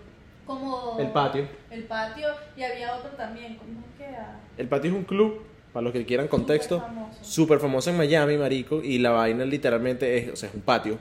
como 0.46 0.96
el 0.98 1.09
patio. 1.09 1.46
el 1.70 1.85
patio, 1.85 2.29
y 2.57 2.62
había 2.62 2.96
otro 2.96 3.11
también, 3.11 3.57
¿cómo 3.57 3.83
que 3.98 4.05
era? 4.05 4.40
El 4.57 4.68
patio 4.68 4.90
es 4.90 4.96
un 4.96 5.05
club, 5.05 5.42
para 5.72 5.85
los 5.85 5.92
que 5.92 6.05
quieran 6.07 6.29
contexto, 6.29 6.77
Súper 6.81 6.88
famoso. 6.94 7.25
súper 7.25 7.59
famoso 7.61 7.90
en 7.90 7.96
Miami, 7.98 8.38
marico, 8.38 8.81
y 8.83 8.98
la 8.98 9.11
vaina 9.11 9.44
literalmente 9.44 10.16
es, 10.18 10.33
o 10.33 10.37
sea, 10.37 10.48
es 10.48 10.55
un 10.55 10.62
patio, 10.62 10.98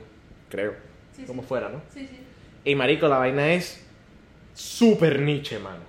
creo, 0.50 0.74
Sí, 1.16 1.24
como 1.24 1.42
sí. 1.42 1.48
fuera, 1.48 1.68
¿no? 1.70 1.80
Sí, 1.92 2.06
sí. 2.06 2.18
Y 2.64 2.74
marico, 2.74 3.08
la 3.08 3.18
vaina 3.18 3.52
es 3.52 3.82
súper 4.54 5.20
niche, 5.20 5.58
mano. 5.58 5.80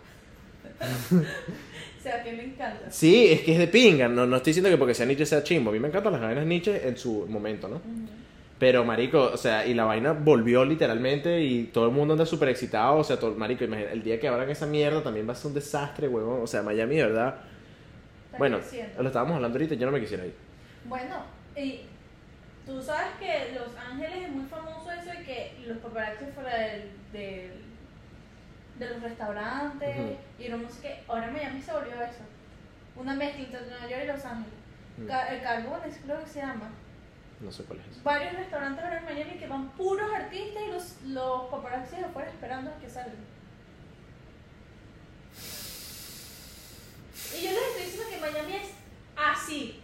O 2.04 2.06
sea, 2.06 2.22
que 2.22 2.34
me 2.34 2.44
encanta. 2.44 2.92
Sí, 2.92 3.28
es 3.32 3.42
que 3.42 3.54
es 3.54 3.60
de 3.60 3.68
pinga, 3.68 4.10
no, 4.10 4.26
no 4.26 4.36
estoy 4.36 4.50
diciendo 4.52 4.70
que 4.70 4.78
porque 4.78 4.94
sea 4.94 5.06
niche 5.06 5.26
sea 5.26 5.42
chimbo, 5.42 5.70
a 5.70 5.74
mí 5.74 5.80
me 5.80 5.88
encantan 5.88 6.12
las 6.12 6.22
vainas 6.22 6.46
niche 6.46 6.86
en 6.86 6.98
su 6.98 7.26
momento, 7.30 7.70
¿no? 7.70 7.78
Ujú. 7.78 8.10
Pero, 8.60 8.84
marico, 8.84 9.32
o 9.34 9.38
sea, 9.38 9.66
y 9.66 9.74
la 9.74 9.86
vaina 9.86 10.12
volvió 10.14 10.66
literalmente 10.66 11.42
y 11.42 11.66
todo 11.66 11.86
el 11.86 11.92
mundo 11.92 12.14
anda 12.14 12.26
súper 12.26 12.50
excitado. 12.50 12.98
O 12.98 13.04
sea, 13.06 13.18
todo, 13.18 13.34
marico, 13.36 13.64
imagina, 13.64 13.92
el 13.92 14.04
día 14.04 14.20
que 14.20 14.28
abran 14.28 14.50
esa 14.50 14.66
mierda 14.66 15.02
también 15.02 15.28
va 15.28 15.32
a 15.32 15.36
ser 15.36 15.48
un 15.48 15.54
desastre, 15.54 16.08
huevón. 16.10 16.42
O 16.44 16.48
sea, 16.48 16.62
Miami, 16.62 16.98
verdad. 16.98 17.36
Está 18.26 18.38
Bueno, 18.38 18.58
creciendo. 18.60 19.02
lo 19.02 19.08
estábamos 19.08 19.36
hablando 19.36 19.58
ahorita, 19.58 19.76
yo 19.76 19.86
no 19.86 19.92
me 19.94 20.00
quisiera 20.02 20.26
ir. 20.26 20.34
Bueno, 20.86 21.24
y 21.58 21.82
tú 22.66 22.82
sabes 22.82 23.08
que 23.20 23.54
Los 23.56 23.76
Ángeles 23.76 24.24
es 24.28 24.30
muy 24.32 24.46
famoso 24.46 24.92
eso 24.92 25.10
de 25.18 25.26
que 25.26 25.54
los 25.68 25.78
paparazzi 25.80 26.26
fuera 26.34 26.56
del, 26.58 26.82
del- 27.14 27.52
de 28.80 28.90
los 28.90 29.02
restaurantes 29.02 29.96
y 30.40 30.44
sé 30.70 30.82
qué. 30.82 31.04
Ahora 31.08 31.30
Miami 31.32 31.62
se 31.62 31.72
volvió 31.72 31.94
eso. 32.02 32.22
Una 32.96 33.14
mezcla 33.16 33.44
entre 33.46 33.62
Nueva 33.62 33.88
York 33.88 34.02
y 34.04 34.08
Los 34.08 34.26
Ángeles. 34.26 34.60
Mm. 34.98 35.08
Ca- 35.08 35.28
el 35.34 35.42
Carbones 35.42 36.00
creo 36.04 36.24
que 36.24 36.30
se 36.30 36.40
llama. 36.40 36.70
No 37.40 37.52
sé 37.52 37.64
cuál 37.64 37.80
es. 37.80 38.04
Varios 38.04 38.34
restaurantes 38.34 38.84
ahora 38.84 39.00
en 39.00 39.06
Miami 39.06 39.38
que 39.40 39.48
van 39.48 39.70
puros 39.72 40.10
artistas 40.14 40.64
y 40.68 40.72
los, 40.72 41.02
los 41.14 41.42
paparazzi 41.50 41.96
afuera 41.98 42.30
esperando 42.30 42.72
a 42.72 42.78
que 42.80 42.90
salgan. 42.90 43.16
Y 47.40 47.44
yo 47.46 47.52
les 47.52 47.62
estoy 47.70 47.84
diciendo 47.86 48.10
que 48.10 48.18
Miami 48.32 48.56
es 48.56 48.70
así. 49.16 49.80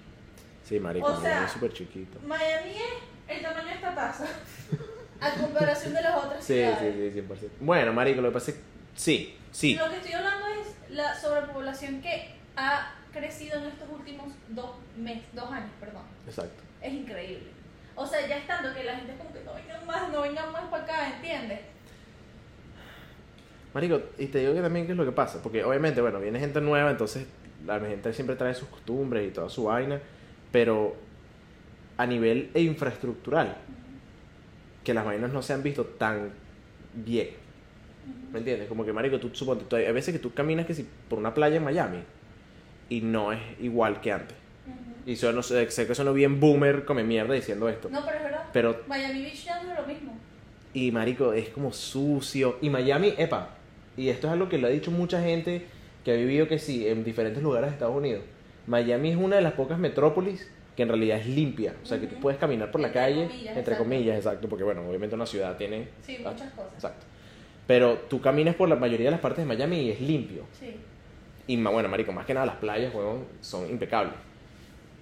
Sí, 0.63 0.79
marico, 0.79 1.07
O 1.07 1.09
Miami 1.11 1.25
sea, 1.27 1.45
es 1.45 1.51
súper 1.51 1.73
chiquito. 1.73 2.19
Miami 2.25 2.71
es 2.71 3.35
el 3.37 3.41
tamaño 3.41 3.67
de 3.67 3.73
esta 3.73 3.95
taza. 3.95 4.25
A 5.21 5.31
comparación 5.33 5.93
de 5.93 6.01
las 6.01 6.15
otras 6.23 6.41
Sí, 6.45 6.53
ciudades. 6.53 7.13
sí, 7.13 7.19
sí, 7.21 7.27
100%. 7.27 7.49
Bueno, 7.59 7.91
marico, 7.91 8.21
lo 8.21 8.29
que 8.29 8.33
pasa 8.35 8.51
es 8.51 8.57
que 8.57 8.63
sí, 8.99 9.37
sí. 9.51 9.75
Lo 9.75 9.89
que 9.89 9.95
estoy 9.97 10.11
hablando 10.11 10.47
es 10.47 10.75
la 10.89 11.15
sobrepoblación 11.15 12.01
que 12.01 12.35
ha 12.55 12.93
crecido 13.13 13.59
en 13.59 13.65
estos 13.65 13.89
últimos 13.89 14.33
dos, 14.49 14.71
meses, 14.97 15.23
dos 15.33 15.49
años. 15.49 15.69
Perdón. 15.79 16.03
Exacto. 16.27 16.61
Es 16.81 16.93
increíble. 16.93 17.47
O 17.95 18.05
sea, 18.05 18.27
ya 18.27 18.37
estando 18.37 18.73
que 18.73 18.83
la 18.83 18.95
gente 18.95 19.13
es 19.13 19.17
como 19.17 19.33
que 19.33 19.43
no 19.43 19.53
vengan 19.53 19.85
más, 19.85 20.11
no 20.11 20.21
vengan 20.21 20.51
más 20.51 20.63
para 20.65 20.83
acá, 20.83 21.15
¿entiendes? 21.15 21.59
Marico, 23.73 24.01
y 24.17 24.27
te 24.27 24.39
digo 24.39 24.53
que 24.53 24.61
también 24.61 24.85
qué 24.85 24.93
es 24.93 24.97
lo 24.97 25.05
que 25.05 25.11
pasa, 25.11 25.41
porque 25.43 25.63
obviamente, 25.63 26.01
bueno, 26.01 26.19
viene 26.19 26.39
gente 26.39 26.59
nueva, 26.59 26.91
entonces 26.91 27.27
la 27.65 27.79
gente 27.79 28.13
siempre 28.13 28.35
trae 28.35 28.53
sus 28.53 28.67
costumbres 28.67 29.27
y 29.27 29.31
toda 29.31 29.49
su 29.49 29.65
vaina, 29.65 29.99
pero 30.51 30.95
a 31.97 32.05
nivel 32.05 32.49
infraestructural, 32.55 33.57
que 34.83 34.93
las 34.93 35.05
vainas 35.05 35.31
no 35.31 35.41
se 35.41 35.53
han 35.53 35.61
visto 35.61 35.85
tan 35.85 36.31
bien, 36.93 37.29
¿me 38.33 38.39
entiendes? 38.39 38.67
Como 38.67 38.85
que, 38.85 38.93
marico, 38.93 39.19
tú 39.19 39.29
suponte, 39.33 39.65
tú- 39.65 39.75
hay 39.75 39.91
veces 39.91 40.13
que 40.13 40.19
tú 40.19 40.33
caminas 40.33 40.65
que 40.65 40.73
si 40.73 40.87
por 41.09 41.19
una 41.19 41.33
playa 41.33 41.57
en 41.57 41.63
Miami 41.63 41.99
y 42.89 43.01
no 43.01 43.31
es 43.31 43.39
igual 43.59 44.01
que 44.01 44.11
antes. 44.11 44.37
Ujú. 44.67 45.09
Y 45.11 45.15
yo 45.15 45.31
no 45.31 45.43
sé, 45.43 45.69
sé 45.71 45.87
que 45.87 45.95
sueno 45.95 46.13
bien 46.13 46.39
boomer 46.39 46.85
come 46.85 47.03
mierda 47.03 47.33
diciendo 47.33 47.69
esto, 47.69 47.89
No, 47.89 48.01
pero 48.05 48.17
es 48.17 48.23
verdad. 48.23 48.43
pero 48.53 48.81
Miami 48.87 49.21
Beach 49.21 49.45
ya 49.45 49.63
no 49.63 49.71
es 49.73 49.79
lo 49.79 49.85
mismo. 49.87 50.13
y 50.73 50.91
marico, 50.91 51.33
es 51.33 51.49
como 51.49 51.71
sucio. 51.73 52.57
Y 52.61 52.69
Miami, 52.69 53.13
epa, 53.17 53.49
y 53.97 54.09
esto 54.09 54.27
es 54.27 54.33
algo 54.33 54.49
que 54.49 54.57
lo 54.57 54.67
ha 54.67 54.69
dicho 54.69 54.91
mucha 54.91 55.21
gente 55.21 55.65
que 56.03 56.11
ha 56.11 56.15
vivido 56.15 56.47
que 56.47 56.59
sí, 56.59 56.87
en 56.87 57.03
diferentes 57.03 57.43
lugares 57.43 57.69
de 57.69 57.73
Estados 57.73 57.95
Unidos. 57.95 58.23
Miami 58.67 59.11
es 59.11 59.17
una 59.17 59.35
de 59.37 59.41
las 59.41 59.53
pocas 59.53 59.79
metrópolis 59.79 60.47
que 60.75 60.83
en 60.83 60.89
realidad 60.89 61.19
es 61.19 61.27
limpia. 61.27 61.73
O 61.83 61.85
sea, 61.85 61.99
que 61.99 62.07
tú 62.07 62.15
puedes 62.15 62.39
caminar 62.39 62.71
por 62.71 62.79
la 62.81 62.87
Entre 62.87 63.01
calle, 63.01 63.15
comillas, 63.27 63.47
entre 63.55 63.59
exacto. 63.73 63.83
comillas, 63.83 64.17
exacto, 64.17 64.47
porque 64.49 64.63
bueno, 64.63 64.87
obviamente 64.87 65.15
una 65.15 65.25
ciudad 65.25 65.57
tiene... 65.57 65.87
Sí, 66.05 66.17
ah, 66.23 66.31
muchas 66.31 66.51
cosas. 66.51 66.73
Exacto. 66.75 67.05
Pero 67.69 67.99
tú 68.09 68.19
caminas 68.19 68.55
por 68.55 68.67
la 68.67 68.75
mayoría 68.75 69.05
de 69.05 69.11
las 69.11 69.19
partes 69.19 69.45
de 69.45 69.45
Miami 69.45 69.81
y 69.81 69.91
es 69.91 70.01
limpio. 70.01 70.43
Sí. 70.59 70.75
Y 71.45 71.55
bueno, 71.61 71.87
marico, 71.87 72.11
más 72.11 72.25
que 72.25 72.33
nada 72.33 72.47
las 72.47 72.55
playas, 72.55 72.91
huevón, 72.91 73.27
son 73.41 73.69
impecables. 73.69 74.15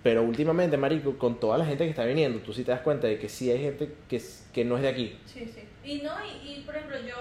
Pero 0.03 0.21
últimamente, 0.23 0.75
marico, 0.75 1.17
con 1.17 1.39
toda 1.39 1.57
la 1.57 1.65
gente 1.65 1.85
que 1.85 1.91
está 1.91 2.03
viniendo, 2.03 2.39
tú 2.39 2.51
sí 2.51 2.65
te 2.65 2.71
das 2.71 2.81
cuenta 2.81 3.07
de 3.07 3.19
que 3.19 3.29
sí 3.29 3.49
hay 3.49 3.59
gente 3.59 3.93
que, 4.09 4.21
que 4.51 4.65
no 4.65 4.75
es 4.75 4.81
de 4.81 4.89
aquí. 4.89 5.17
Sí, 5.25 5.49
sí. 5.55 5.61
Y 5.85 6.01
no, 6.01 6.11
y, 6.25 6.55
y, 6.55 6.63
por 6.65 6.75
ejemplo, 6.75 6.97
yo 7.07 7.15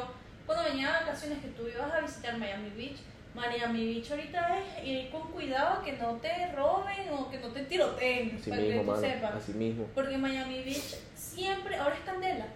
cuando 0.46 0.64
venía 0.64 0.88
de 0.88 1.04
vacaciones 1.04 1.38
que 1.38 1.48
tú 1.50 1.68
ibas 1.68 1.92
a 1.92 2.00
visitar 2.00 2.37
Miami 2.38 2.70
Beach, 2.76 2.96
Miami 3.32 3.87
Beach 3.87 4.11
ahorita 4.11 4.59
es 4.59 4.85
ir 4.85 5.11
con 5.11 5.30
cuidado 5.30 5.80
que 5.85 5.92
no 5.92 6.16
te 6.16 6.50
roben 6.56 7.09
o 7.16 7.30
que 7.30 7.38
no 7.38 7.50
te 7.50 7.62
tiroteen, 7.62 8.35
Así 8.35 8.50
para 8.50 8.62
mismo, 8.62 8.80
que 8.80 8.85
tú 8.85 8.90
mano. 8.90 9.00
sepas. 9.00 9.35
Así 9.37 9.52
mismo. 9.52 9.87
Porque 9.94 10.18
Miami 10.18 10.64
Beach 10.64 10.96
siempre, 11.14 11.76
ahora 11.76 11.94
es 11.94 12.00
candela. 12.00 12.46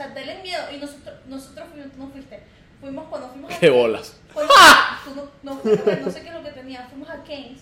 O 0.00 0.02
sea, 0.02 0.14
tenle 0.14 0.42
miedo. 0.42 0.62
Y 0.74 0.78
nosotros, 0.78 1.14
nosotros 1.26 1.68
fuimos, 1.72 1.92
tú 1.92 1.98
no 1.98 2.08
fuiste. 2.08 2.40
Fuimos 2.80 3.06
cuando 3.08 3.28
fuimos 3.28 3.52
a 3.52 3.58
Qué 3.58 3.68
bolas. 3.68 4.16
Cuando- 4.32 4.52
tú 5.04 5.14
no, 5.14 5.28
no 5.42 5.54
no 5.56 6.10
sé 6.10 6.22
qué 6.22 6.28
es 6.28 6.34
lo 6.34 6.42
que 6.42 6.52
tenía. 6.52 6.86
Fuimos 6.88 7.10
a 7.10 7.22
Keynes, 7.22 7.60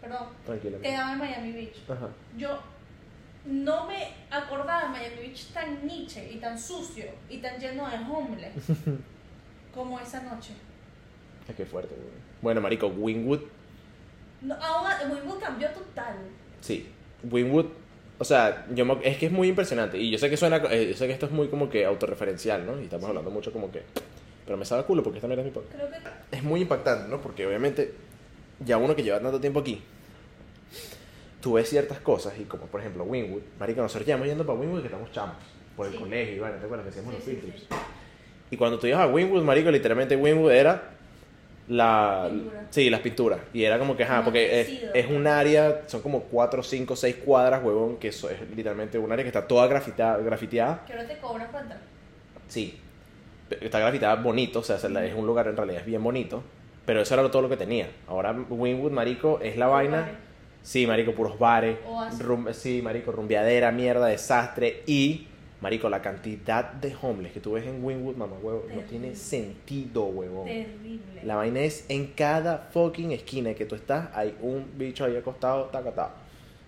perdón, 0.00 0.28
Tranquila. 0.46 0.78
quedaba 0.78 1.12
en 1.14 1.18
Miami 1.18 1.52
Beach 1.52 1.76
Ajá. 1.88 2.08
yo 2.36 2.60
no 3.44 3.86
me 3.86 4.12
acordaba 4.30 4.82
de 4.82 4.88
Miami 4.90 5.16
Beach 5.16 5.46
tan 5.52 5.84
niche 5.84 6.30
y 6.32 6.36
tan 6.36 6.56
sucio 6.56 7.06
y 7.28 7.38
tan 7.38 7.58
lleno 7.58 7.88
de 7.88 7.96
homeless 7.96 8.52
como 9.74 9.98
esa 9.98 10.22
noche. 10.22 10.52
Es 11.48 11.56
que 11.56 11.66
fuerte, 11.66 11.94
güey. 11.96 12.08
Bueno, 12.42 12.60
marico, 12.60 12.86
Wingwood, 12.86 13.40
No, 14.42 14.54
aún 14.54 14.86
a- 14.86 15.00
Wynwood 15.12 15.40
cambió 15.40 15.68
total. 15.70 16.14
sí. 16.60 16.88
Wingwood, 17.28 17.66
o 18.20 18.24
sea, 18.24 18.66
yo 18.72 18.84
me- 18.84 18.98
es 19.02 19.16
que 19.16 19.26
es 19.26 19.32
muy 19.32 19.48
impresionante. 19.48 19.98
Y 19.98 20.10
yo 20.10 20.18
sé 20.18 20.30
que 20.30 20.36
suena, 20.36 20.58
eh, 20.70 20.88
yo 20.90 20.96
sé 20.96 21.06
que 21.08 21.12
esto 21.14 21.26
es 21.26 21.32
muy 21.32 21.48
como 21.48 21.68
que 21.68 21.84
autorreferencial, 21.84 22.64
¿no? 22.64 22.78
Y 22.80 22.84
estamos 22.84 23.06
Sí. 23.06 23.08
hablando 23.08 23.30
mucho 23.32 23.50
como 23.52 23.72
que... 23.72 23.82
Pero 24.44 24.56
me 24.58 24.64
sabe 24.64 24.82
a 24.82 24.84
culo 24.84 25.02
porque 25.02 25.18
esta 25.18 25.26
mierda 25.26 25.42
es 25.42 25.46
mi 25.46 25.52
podcast. 25.52 25.74
Creo 25.74 25.88
que 25.90 26.36
Es 26.36 26.42
muy 26.42 26.60
impactante, 26.60 27.08
¿no? 27.08 27.20
Porque 27.20 27.46
obviamente 27.46 27.92
ya 28.64 28.76
uno 28.78 28.94
que 28.94 29.02
lleva 29.02 29.18
tanto 29.20 29.40
tiempo 29.40 29.60
aquí, 29.60 29.82
tú 31.40 31.54
ves 31.54 31.68
ciertas 31.68 31.98
cosas 32.00 32.34
y 32.38 32.44
como 32.44 32.66
por 32.66 32.80
ejemplo 32.80 33.04
Wingwood, 33.04 33.42
marico, 33.58 33.80
nosotros 33.80 34.06
llevamos 34.06 34.28
yendo 34.28 34.44
para 34.44 34.58
Wingwood 34.58 34.80
que 34.80 34.86
estamos 34.88 35.10
chamos, 35.12 35.36
por 35.76 35.86
el 35.86 35.92
Sí. 35.92 35.98
colegio 35.98 36.36
y 36.36 36.38
bueno, 36.40 36.56
¿te 36.56 36.64
acuerdas 36.66 36.84
que 36.84 36.90
hacíamos 36.90 37.14
Sí, 37.24 37.32
los 37.42 37.54
sí. 37.60 37.66
Y 38.50 38.56
cuando 38.56 38.78
tú 38.78 38.86
ibas 38.86 39.00
a 39.00 39.06
Wingwood, 39.06 39.42
marico, 39.42 39.70
literalmente 39.70 40.16
Wingwood 40.16 40.50
era 40.52 40.90
la... 41.70 42.26
Pintura. 42.30 42.66
Sí, 42.70 42.90
las 42.90 43.00
pinturas. 43.00 43.40
Y 43.54 43.64
era 43.64 43.78
como 43.78 43.96
que, 43.96 44.04
ajá, 44.04 44.22
porque 44.24 44.60
es, 44.60 44.68
Enloquecido. 44.68 44.94
es 44.94 45.06
un 45.10 45.26
área, 45.26 45.82
son 45.86 46.02
como 46.02 46.20
4, 46.24 46.62
5, 46.62 46.96
6 46.96 47.16
cuadras, 47.24 47.62
huevón, 47.64 47.96
que 47.96 48.08
eso 48.08 48.28
es 48.28 48.38
literalmente 48.54 48.98
un 48.98 49.10
área 49.10 49.22
que 49.24 49.28
está 49.28 49.46
toda 49.48 49.66
grafita- 49.68 50.18
grafiteada. 50.22 50.84
que 50.86 50.92
ahora 50.92 51.06
te 51.06 51.18
cobran 51.18 51.46
entrar. 51.46 51.78
Sí. 52.48 52.78
Está 53.60 53.78
grafiteada 53.80 54.16
bonito, 54.16 54.60
o 54.60 54.62
sea, 54.62 54.76
es 54.76 55.14
un 55.14 55.26
lugar 55.26 55.48
en 55.48 55.56
realidad 55.56 55.80
es 55.80 55.86
bien 55.86 56.02
bonito. 56.02 56.42
Pero 56.86 57.00
eso 57.02 57.14
era 57.14 57.30
todo 57.30 57.42
lo 57.42 57.48
que 57.48 57.56
tenía. 57.56 57.88
Ahora 58.08 58.32
Wingwood, 58.32 58.92
marico, 58.92 59.40
es 59.42 59.56
la 59.56 59.66
vaina... 59.66 60.00
Bares. 60.02 60.14
Sí, 60.62 60.86
marico, 60.86 61.12
puros 61.12 61.38
bares. 61.38 61.78
Rum- 62.18 62.52
sí, 62.52 62.82
marico, 62.82 63.12
rumbeadera, 63.12 63.72
mierda, 63.72 64.06
desastre. 64.08 64.82
Y, 64.86 65.26
marico, 65.60 65.88
la 65.88 66.00
cantidad 66.02 66.64
de 66.72 66.96
homeless 67.00 67.32
que 67.32 67.40
tú 67.40 67.52
ves 67.52 67.66
en 67.66 67.84
Wingwood, 67.84 68.16
mamá, 68.16 68.36
huevo, 68.40 68.66
no 68.74 68.80
tiene 68.82 69.14
sentido, 69.14 70.04
huevón. 70.06 70.46
Terrible. 70.46 71.22
La 71.24 71.36
vaina 71.36 71.60
es 71.60 71.84
en 71.88 72.08
cada 72.08 72.58
fucking 72.72 73.12
esquina 73.12 73.52
que 73.54 73.66
tú 73.66 73.74
estás, 73.74 74.08
hay 74.14 74.36
un 74.40 74.66
bicho 74.76 75.04
ahí 75.04 75.16
acostado, 75.16 75.64
tacatado. 75.66 76.10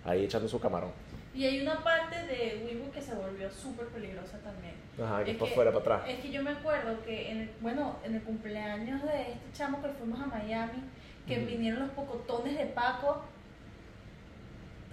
Ahí 0.04 0.24
echando 0.24 0.48
su 0.48 0.58
camarón. 0.60 0.90
Y 1.34 1.44
hay 1.46 1.62
una 1.62 1.82
parte 1.82 2.16
de 2.26 2.62
Wynwood 2.66 2.90
que 2.90 3.00
se 3.00 3.14
volvió 3.14 3.50
súper 3.50 3.86
peligrosa 3.86 4.38
también. 4.40 4.74
Ajá, 5.02 5.24
que 5.24 5.30
Es 5.30 5.36
por 5.38 5.48
que- 5.48 5.54
fuera, 5.54 5.70
para 5.72 5.96
atrás. 5.96 6.02
Es 6.10 6.20
que 6.20 6.30
yo 6.30 6.42
me 6.42 6.50
acuerdo 6.50 7.02
que, 7.04 7.30
en 7.30 7.38
el, 7.42 7.50
bueno, 7.62 7.96
en 8.04 8.16
el 8.16 8.22
cumpleaños 8.22 9.02
de 9.02 9.22
este 9.32 9.52
chamo 9.54 9.80
que 9.80 9.88
fuimos 9.88 10.20
a 10.20 10.26
Miami, 10.26 10.82
que 11.26 11.38
vinieron 11.38 11.80
los 11.80 11.90
pocotones 11.92 12.58
de 12.58 12.66
Paco, 12.66 13.22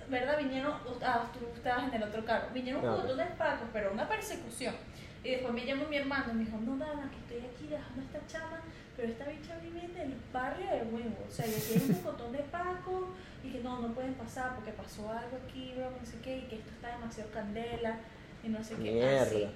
¿verdad? 0.09 0.37
Vinieron, 0.37 0.73
ah, 1.03 1.31
tú 1.33 1.45
estabas 1.55 1.87
en 1.87 1.93
el 1.93 2.03
otro 2.03 2.25
carro, 2.25 2.47
vinieron 2.53 2.83
ok. 2.83 2.95
pocotones 2.95 3.29
de 3.29 3.35
Paco, 3.35 3.65
pero 3.71 3.91
una 3.91 4.07
persecución. 4.07 4.75
Y 5.23 5.31
después 5.31 5.53
me 5.53 5.65
llamó 5.65 5.85
mi 5.85 5.97
hermano 5.97 6.31
y 6.31 6.35
me 6.35 6.45
dijo, 6.45 6.57
no, 6.65 6.75
nada, 6.77 7.09
que 7.11 7.17
estoy 7.17 7.49
aquí 7.49 7.67
dejando 7.67 8.01
a 8.01 8.05
esta 8.05 8.27
chama, 8.27 8.61
pero 8.95 9.09
esta 9.09 9.25
bicha 9.25 9.57
vive 9.61 9.85
en 9.85 9.97
el 9.97 10.15
barrio 10.31 10.65
de 10.65 10.81
Huevo. 10.83 11.25
O 11.27 11.31
sea, 11.31 11.45
aquí 11.45 11.73
hay 11.75 11.89
un 11.89 11.95
pocotón 11.95 12.31
de 12.31 12.39
Paco 12.39 13.09
y 13.43 13.49
que 13.51 13.59
no, 13.59 13.79
no 13.79 13.93
pueden 13.93 14.13
pasar 14.13 14.55
porque 14.55 14.71
pasó 14.71 15.09
algo 15.09 15.37
aquí, 15.45 15.73
bro, 15.75 15.91
no 15.91 16.05
sé 16.05 16.17
qué, 16.23 16.37
y 16.37 16.41
que 16.43 16.55
esto 16.55 16.69
está 16.71 16.95
demasiado 16.95 17.29
candela 17.31 17.97
y 18.43 18.49
no 18.49 18.63
sé 18.63 18.75
qué. 18.75 18.91
Mierda. 18.91 19.21
Así. 19.21 19.47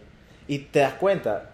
Y 0.48 0.60
te 0.60 0.80
das 0.80 0.94
cuenta, 0.96 1.52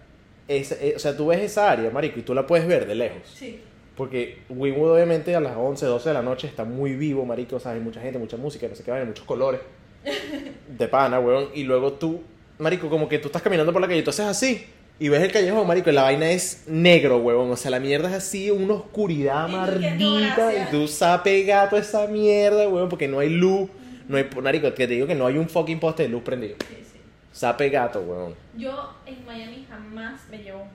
es, 0.48 0.72
eh, 0.72 0.94
o 0.96 0.98
sea, 0.98 1.16
tú 1.16 1.28
ves 1.28 1.40
esa 1.40 1.70
área, 1.70 1.90
marico, 1.90 2.18
y 2.18 2.22
tú 2.22 2.34
la 2.34 2.46
puedes 2.46 2.66
ver 2.66 2.86
de 2.86 2.94
lejos. 2.96 3.22
Sí. 3.24 3.62
Porque 4.00 4.38
Winwood 4.48 4.92
obviamente 4.92 5.36
a 5.36 5.40
las 5.40 5.54
11, 5.54 5.84
12 5.84 6.08
de 6.08 6.14
la 6.14 6.22
noche 6.22 6.46
está 6.46 6.64
muy 6.64 6.94
vivo, 6.94 7.26
marico, 7.26 7.56
o 7.56 7.60
sea, 7.60 7.72
hay 7.72 7.80
mucha 7.80 8.00
gente, 8.00 8.18
mucha 8.18 8.38
música, 8.38 8.66
no 8.66 8.74
sé 8.74 8.82
qué, 8.82 8.90
hay 8.90 9.04
muchos 9.04 9.26
colores. 9.26 9.60
De 10.78 10.88
pana, 10.88 11.20
weón. 11.20 11.50
Y 11.52 11.64
luego 11.64 11.92
tú, 11.92 12.22
marico, 12.58 12.88
como 12.88 13.10
que 13.10 13.18
tú 13.18 13.28
estás 13.28 13.42
caminando 13.42 13.74
por 13.74 13.82
la 13.82 13.88
calle 13.88 14.02
tú 14.02 14.08
haces 14.08 14.24
así. 14.24 14.64
Y 14.98 15.10
ves 15.10 15.20
el 15.22 15.30
callejón, 15.30 15.66
marico, 15.66 15.90
y 15.90 15.92
la 15.92 16.04
vaina 16.04 16.30
es 16.30 16.64
negro, 16.66 17.18
weón. 17.18 17.50
O 17.50 17.56
sea, 17.56 17.70
la 17.72 17.78
mierda 17.78 18.08
es 18.08 18.14
así, 18.14 18.50
una 18.50 18.72
oscuridad 18.72 19.50
gracias. 19.50 20.68
Y 20.68 20.70
tú 20.70 20.88
sape 20.88 21.42
gato 21.42 21.76
esa 21.76 22.06
mierda, 22.06 22.70
weón, 22.70 22.88
porque 22.88 23.06
no 23.06 23.18
hay 23.18 23.28
luz. 23.28 23.68
No 24.08 24.16
hay, 24.16 24.30
marico, 24.42 24.72
que 24.72 24.86
te 24.86 24.94
digo 24.94 25.06
que 25.06 25.14
no 25.14 25.26
hay 25.26 25.36
un 25.36 25.46
fucking 25.46 25.78
poste 25.78 26.04
de 26.04 26.08
luz 26.08 26.22
prendido. 26.22 26.56
Sí, 26.66 26.76
sí. 26.90 27.00
Sape 27.32 27.68
gato, 27.68 28.00
weón. 28.00 28.34
Yo 28.56 28.94
en 29.04 29.26
Miami 29.26 29.66
jamás 29.68 30.22
me 30.30 30.38
llevo 30.38 30.62
un 30.62 30.70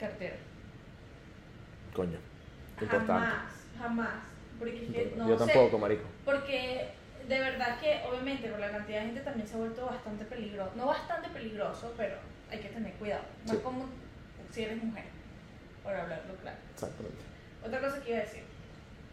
cartera. 0.00 0.34
Coño. 1.94 2.18
Importante. 2.80 3.12
Jamás, 3.12 3.52
jamás. 3.78 4.08
Porque 4.58 4.74
es 4.76 4.80
que, 4.80 5.02
Importante. 5.02 5.16
no 5.16 5.28
Yo 5.28 5.38
sé, 5.38 5.52
tampoco, 5.52 5.78
marico. 5.78 6.04
Porque 6.24 6.90
de 7.28 7.38
verdad 7.38 7.78
que, 7.80 8.02
obviamente, 8.08 8.48
por 8.48 8.60
la 8.60 8.70
cantidad 8.70 9.00
de 9.00 9.06
gente 9.06 9.20
también 9.20 9.46
se 9.48 9.54
ha 9.54 9.58
vuelto 9.58 9.86
bastante 9.86 10.24
peligroso. 10.24 10.72
No 10.76 10.86
bastante 10.86 11.28
peligroso, 11.30 11.92
pero 11.96 12.16
hay 12.50 12.58
que 12.60 12.68
tener 12.68 12.92
cuidado. 12.94 13.22
Más 13.46 13.56
Sí. 13.56 13.62
como 13.62 13.86
si 14.52 14.62
eres 14.62 14.82
mujer, 14.82 15.04
por 15.82 15.92
hablarlo 15.94 16.34
claro. 16.36 16.56
Exactamente. 16.72 17.18
Otra 17.64 17.80
cosa 17.80 18.00
que 18.02 18.10
iba 18.10 18.18
a 18.20 18.22
decir, 18.22 18.42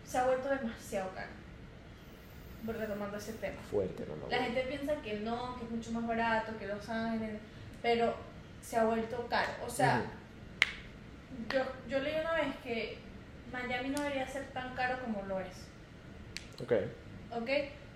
se 0.05 0.17
ha 0.17 0.25
vuelto 0.25 0.49
demasiado 0.49 1.09
caro. 1.15 1.29
Retomando 2.65 3.17
ese 3.17 3.33
tema. 3.33 3.61
Fuerte, 3.69 4.05
no, 4.07 4.15
no. 4.15 4.29
La 4.29 4.37
gente 4.43 4.61
piensa 4.61 4.95
que 5.01 5.15
no, 5.19 5.57
que 5.57 5.65
es 5.65 5.71
mucho 5.71 5.91
más 5.91 6.07
barato 6.07 6.57
que 6.57 6.65
Los 6.67 6.87
Ángeles, 6.87 7.41
pero 7.81 8.15
se 8.61 8.77
ha 8.77 8.85
vuelto 8.85 9.27
caro. 9.29 9.51
O 9.65 9.69
sea, 9.69 10.01
yo, 11.51 11.61
yo 11.89 11.99
leí 11.99 12.15
una 12.21 12.35
vez 12.35 12.55
que 12.63 12.99
Miami 13.67 13.89
no 13.89 14.01
debería 14.01 14.27
ser 14.27 14.45
tan 14.51 14.75
caro 14.75 14.99
como 15.01 15.23
lo 15.23 15.39
es. 15.39 15.67
Ok. 16.61 16.73
¿Ok? 17.31 17.49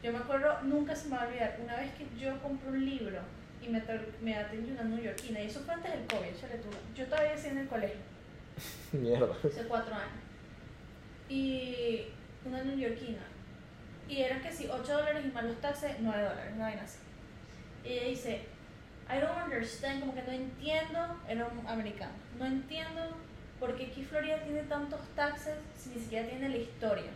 Yo 0.04 0.12
me 0.12 0.20
acuerdo, 0.20 0.62
nunca 0.64 0.96
se 0.96 1.10
me 1.10 1.18
va 1.18 1.24
a 1.24 1.28
olvidar, 1.28 1.58
una 1.62 1.76
vez 1.76 1.92
que 1.96 2.08
yo 2.20 2.40
compré 2.42 2.70
un 2.70 2.86
libro 2.86 3.20
y 3.62 3.68
me, 3.68 3.82
me 4.22 4.36
atendió 4.38 4.74
una 4.74 4.84
neoyorquina, 4.84 5.42
y 5.42 5.48
eso 5.48 5.60
fue 5.62 5.74
antes 5.74 5.92
del 5.92 6.06
COVID, 6.06 6.28
échale 6.28 6.56
tú. 6.60 6.70
Yo 6.96 7.06
todavía 7.08 7.34
estoy 7.34 7.52
en 7.52 7.58
el 7.58 7.68
colegio, 7.68 8.00
Mierda. 8.94 9.36
hace 9.44 9.64
cuatro 9.68 9.94
años. 9.94 10.24
Y 11.30 12.06
una 12.46 12.64
neoyorquina. 12.64 13.20
Y 14.08 14.22
eran 14.22 14.42
que 14.42 14.52
sí, 14.52 14.70
8 14.72 14.84
dólares 14.94 15.26
y 15.26 15.32
más 15.34 15.44
los 15.44 15.60
taxes, 15.60 15.98
9 16.00 16.24
dólares, 16.24 16.54
una 16.56 16.66
vaina 16.68 16.84
así. 16.84 17.00
Y 17.84 17.90
ella 17.92 18.08
dice, 18.08 18.42
I 19.10 19.20
don't 19.20 19.44
understand, 19.44 20.00
como 20.00 20.14
que 20.16 20.22
no 20.24 20.32
entiendo, 20.32 21.20
era 21.28 21.48
un 21.48 21.68
americano, 21.68 22.14
no 22.40 22.46
entiendo 22.46 23.02
por 23.60 23.76
qué 23.76 23.88
aquí 23.88 24.04
Florida 24.04 24.38
tiene 24.44 24.64
tantos 24.64 25.00
taxes 25.16 25.56
si 25.76 25.90
ni 25.90 25.96
siquiera 26.00 26.28
tiene 26.28 26.50
la 26.50 26.58
historia. 26.58 27.12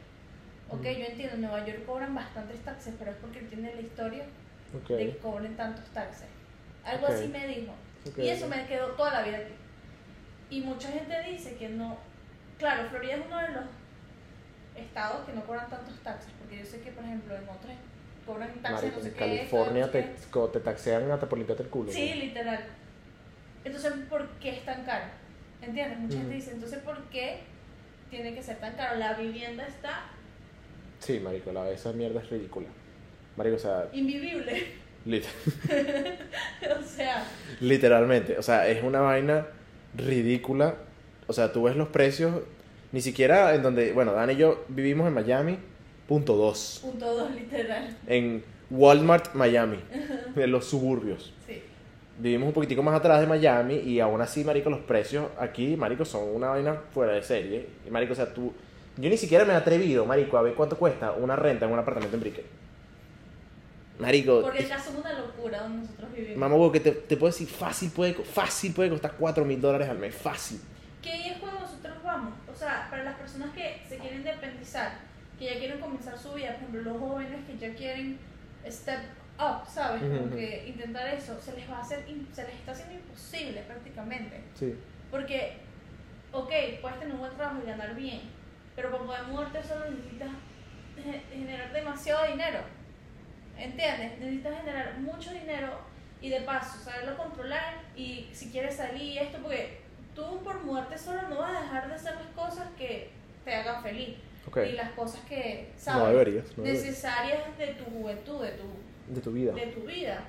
Ok, 0.70 0.82
Mm. 0.82 0.84
yo 1.00 1.06
entiendo, 1.06 1.36
en 1.36 1.42
Nueva 1.42 1.66
York 1.66 1.86
cobran 1.86 2.16
bastantes 2.16 2.60
taxes, 2.62 2.94
pero 2.98 3.12
es 3.12 3.18
porque 3.18 3.42
tiene 3.42 3.76
la 3.76 3.82
historia 3.82 4.24
Ok. 4.76 4.88
de 4.90 5.12
que 5.12 5.18
cobren 5.18 5.56
tantos 5.56 5.86
taxes. 5.90 6.28
Algo 6.84 7.08
Ok. 7.08 7.14
así 7.14 7.28
me 7.28 7.46
dijo. 7.48 7.74
Ok, 8.08 8.18
Y 8.18 8.30
eso 8.30 8.48
me 8.48 8.66
quedó 8.66 8.88
toda 8.94 9.12
la 9.14 9.22
vida 9.24 9.38
aquí. 9.38 9.54
Y 10.50 10.62
mucha 10.62 10.90
gente 10.90 11.22
dice 11.30 11.56
que 11.56 11.70
no. 11.70 11.98
Claro, 12.58 12.90
Florida 12.90 13.16
es 13.16 13.26
uno 13.26 13.38
de 13.38 13.50
los 13.50 13.64
estados 14.76 15.26
que 15.26 15.34
no 15.34 15.44
cobran 15.46 15.70
tantos 15.70 16.00
taxes, 16.02 16.32
porque 16.40 16.60
yo 16.60 16.66
sé 16.66 16.82
que, 16.82 16.92
por 16.92 17.04
ejemplo, 17.04 17.36
en 17.36 17.44
otros 17.44 17.74
cobran 18.26 18.50
taxes, 18.62 18.72
Marico, 18.72 18.98
no 18.98 19.02
sé 19.04 19.08
en 19.10 19.14
qué. 19.14 19.20
California 19.20 19.86
esto, 19.86 19.98
no 20.40 20.48
te, 20.48 20.60
te 20.60 20.64
taxean 20.66 21.12
hasta 21.12 21.28
por 21.30 21.38
limpiarte 21.38 21.64
el 21.64 21.70
culo. 21.70 21.92
Sí, 21.92 22.08
güey. 22.08 22.28
literal. 22.28 22.64
Entonces, 23.64 23.94
¿por 24.10 24.28
qué 24.40 24.58
es 24.58 24.66
tan 24.66 24.84
caro? 24.86 25.06
¿Entiendes? 25.62 26.00
Mucha 26.00 26.18
gente 26.18 26.36
dice, 26.36 26.52
entonces, 26.52 26.80
¿por 26.80 26.98
qué 27.10 27.40
tiene 28.10 28.34
que 28.34 28.42
ser 28.44 28.58
tan 28.58 28.74
caro? 28.76 28.98
La 29.00 29.14
vivienda 29.14 29.66
está 29.68 30.04
Sí, 31.00 31.20
marico, 31.20 31.52
la, 31.52 31.70
esa 31.72 31.94
mierda 31.94 32.22
es 32.22 32.30
ridícula. 32.30 32.68
Marico, 33.36 33.56
o 33.56 33.60
sea, 33.60 33.88
invivible. 33.94 34.68
lit- 35.06 35.26
o 36.80 36.84
sea, 36.84 37.24
literalmente, 37.60 38.38
o 38.38 38.44
sea, 38.44 38.68
es 38.68 38.84
una 38.84 39.02
vaina 39.02 39.48
ridícula. 39.96 40.76
O 41.28 41.34
sea, 41.34 41.52
tú 41.54 41.64
ves 41.64 41.76
los 41.76 41.88
precios, 41.90 42.42
ni 42.92 43.02
siquiera 43.02 43.56
en 43.56 43.64
donde, 43.64 43.94
bueno, 43.94 44.14
Dan 44.14 44.32
y 44.32 44.36
yo 44.36 44.64
vivimos 44.68 45.08
en 45.08 45.14
Miami, 45.14 45.58
punto 46.08 46.36
dos. 46.36 46.80
punto 46.84 47.14
dos, 47.16 47.32
literal. 47.34 47.96
En 48.08 48.44
Walmart, 48.70 49.34
Miami, 49.34 49.80
en 50.36 50.52
los 50.52 50.66
suburbios. 50.66 51.34
Sí. 51.48 51.62
Vivimos 52.22 52.50
un 52.50 52.54
poquitico 52.54 52.84
más 52.84 52.94
atrás 52.94 53.20
de 53.20 53.26
Miami 53.26 53.78
y 53.78 54.00
aún 54.00 54.22
así, 54.22 54.44
marico, 54.44 54.70
los 54.70 54.82
precios 54.82 55.26
aquí, 55.40 55.76
marico, 55.76 56.06
son 56.06 56.36
una 56.36 56.50
vaina 56.50 56.76
fuera 56.94 57.14
de 57.14 57.24
serie. 57.24 57.68
Y, 57.88 57.90
marico, 57.90 58.14
o 58.14 58.16
sea, 58.16 58.32
tú... 58.32 58.54
Yo 58.98 59.10
ni 59.10 59.18
siquiera 59.18 59.44
me 59.44 59.54
he 59.54 59.56
atrevido, 59.56 60.06
marico, 60.06 60.38
a 60.38 60.44
ver 60.44 60.54
cuánto 60.54 60.78
cuesta 60.78 61.14
una 61.14 61.36
renta 61.36 61.66
en 61.66 61.72
un 61.72 61.80
apartamento 61.80 62.16
en 62.16 62.22
Brickell. 62.22 62.46
Marico, 63.98 64.42
Porque 64.42 64.66
acá 64.66 64.80
somos 64.80 65.02
una 65.02 65.14
locura 65.14 65.64
donde 65.64 65.80
nosotros 65.80 66.14
vivimos. 66.14 66.38
mamá, 66.38 66.56
huevo, 66.56 66.72
que 66.72 66.80
te, 66.80 66.92
te 66.92 67.18
puedo 67.18 67.32
decir, 67.32 67.48
fácil 67.48 67.90
puede, 67.90 68.14
fácil 68.14 68.72
puede 68.72 68.92
costar 68.92 69.14
4 69.18 69.44
mil 69.44 69.60
dólares 69.60 69.90
al 69.90 69.98
mes, 69.98 70.14
fácil. 70.14 70.62
Que 71.02 71.32
es 71.32 71.38
cuando 71.40 71.62
nosotros 71.62 71.96
vamos. 72.04 72.34
O 72.54 72.56
sea, 72.56 72.88
para 72.92 73.04
las 73.04 73.16
personas 73.16 73.52
que 73.56 73.82
se 73.90 73.98
quieren 73.98 74.20
independizar, 74.20 75.00
que 75.40 75.46
ya 75.46 75.58
quieren 75.58 75.80
comenzar 75.80 76.16
su 76.20 76.34
vida, 76.34 76.50
por 76.60 76.70
ejemplo, 76.70 76.82
los 76.82 77.00
jóvenes 77.00 77.40
que 77.48 77.58
ya 77.58 77.74
quieren 77.74 78.20
step 78.70 79.00
up, 79.42 79.68
¿sabes? 79.68 80.02
Como 80.02 80.22
Ujú. 80.26 80.36
que 80.36 80.68
intentar 80.68 81.08
eso, 81.08 81.40
se 81.42 81.54
les 81.54 81.70
va 81.70 81.78
a 81.78 81.82
hacer, 81.82 82.06
se 82.34 82.44
les 82.44 82.54
está 82.54 82.72
haciendo 82.72 82.96
imposible 82.96 83.62
prácticamente. 83.62 84.42
Sí. 84.56 84.76
Porque, 85.10 85.58
ok, 86.32 86.52
puedes 86.82 87.00
tener 87.00 87.14
un 87.14 87.20
buen 87.20 87.34
trabajo 87.36 87.60
y 87.64 87.68
ganar 87.68 87.96
bien, 87.96 88.22
pero 88.76 88.92
para 88.92 89.04
poder 89.04 89.24
mudarte 89.24 89.64
solo 89.64 89.90
necesitas 89.90 90.30
ge- 91.04 91.22
generar 91.34 91.72
demasiado 91.74 92.28
dinero. 92.28 92.60
¿Entiendes? 93.58 94.18
Necesitas 94.20 94.58
generar 94.58 94.98
mucho 95.00 95.32
dinero 95.32 95.80
y 96.22 96.30
de 96.30 96.42
paso 96.42 96.80
saberlo 96.84 97.18
controlar 97.18 97.82
y 97.96 98.30
si 98.32 98.50
quieres 98.52 98.76
salir 98.78 99.02
y 99.02 99.18
esto, 99.20 99.40
porque 99.42 99.82
tú 100.16 100.42
por 100.44 100.64
mudarte 100.64 100.98
solo 100.98 101.24
no 101.30 101.40
vas 101.40 101.56
a 101.58 101.62
dejar 101.62 101.88
de 101.90 101.96
hacer 101.96 102.16
las 102.16 102.28
cosas 102.36 102.68
que 102.78 103.10
te 103.46 103.54
hagan 103.56 103.82
feliz 103.84 104.18
Ok. 104.48 104.58
y 104.68 104.72
las 104.74 104.92
cosas 104.92 105.20
que 105.28 105.70
No 105.74 105.80
sabes 105.80 106.08
deberías, 106.10 106.46
no 106.58 106.64
deberías. 106.64 106.86
necesarias 106.86 107.58
de 107.58 107.68
tu 107.74 107.86
juventud, 107.86 108.44
de 108.44 108.52
tu, 108.52 108.64
De 109.14 109.22
tu 109.22 109.32
vida. 109.32 109.54
de 109.54 109.68
tu 109.68 109.82
vida. 109.82 110.26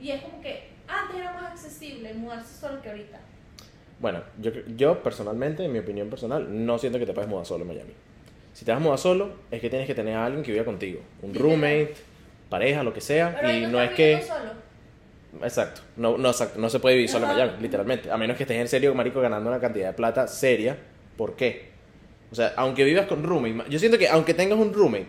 Y 0.00 0.10
es 0.10 0.22
como 0.22 0.40
que 0.40 0.68
antes 0.86 1.16
era 1.16 1.32
más 1.32 1.52
accesible 1.52 2.14
mudarse 2.14 2.60
solo 2.60 2.82
que 2.82 2.90
ahorita. 2.90 3.20
Bueno, 4.00 4.22
yo, 4.40 4.50
yo 4.76 5.02
personalmente, 5.02 5.64
en 5.64 5.72
mi 5.72 5.78
opinión 5.78 6.08
personal, 6.08 6.46
no 6.66 6.78
siento 6.78 6.98
que 6.98 7.06
te 7.06 7.12
puedes 7.12 7.28
mudar 7.28 7.46
solo 7.46 7.62
en 7.62 7.68
Miami. 7.68 7.92
Si 8.52 8.64
te 8.64 8.72
vas 8.72 8.80
a 8.80 8.82
mudar 8.82 8.98
solo, 8.98 9.30
es 9.50 9.60
que 9.60 9.70
tienes 9.70 9.86
que 9.86 9.94
tener 9.94 10.14
a 10.16 10.24
alguien 10.24 10.42
que 10.42 10.52
viva 10.52 10.64
contigo. 10.64 11.00
Un 11.22 11.34
roommate, 11.34 11.94
pareja, 12.48 12.82
lo 12.82 12.92
que 12.92 13.00
sea. 13.00 13.36
Pero 13.40 13.52
y 13.52 13.62
no 13.62 13.68
no 13.70 13.82
es 13.82 13.90
que... 13.90 14.22
solo. 14.22 14.68
Exacto. 15.42 15.82
No, 15.96 16.16
no, 16.16 16.30
exacto. 16.30 16.58
no 16.58 16.70
se 16.70 16.80
puede 16.80 16.96
vivir 16.96 17.08
solo 17.08 17.26
en. 17.26 17.32
Miami, 17.32 17.52
literalmente. 17.60 18.10
A 18.10 18.16
menos 18.16 18.36
que 18.36 18.44
estés 18.44 18.56
en 18.56 18.68
serio, 18.68 18.94
marico, 18.94 19.20
ganando 19.20 19.50
una 19.50 19.60
cantidad 19.60 19.88
de 19.88 19.92
plata 19.92 20.26
seria. 20.26 20.76
¿Por 21.16 21.36
qué? 21.36 21.68
O 22.30 22.34
sea, 22.34 22.52
aunque 22.56 22.84
vivas 22.84 23.06
con 23.06 23.22
roommate, 23.22 23.70
yo 23.70 23.78
siento 23.78 23.98
que 23.98 24.08
aunque 24.08 24.34
tengas 24.34 24.58
un 24.58 24.72
roommate, 24.72 25.06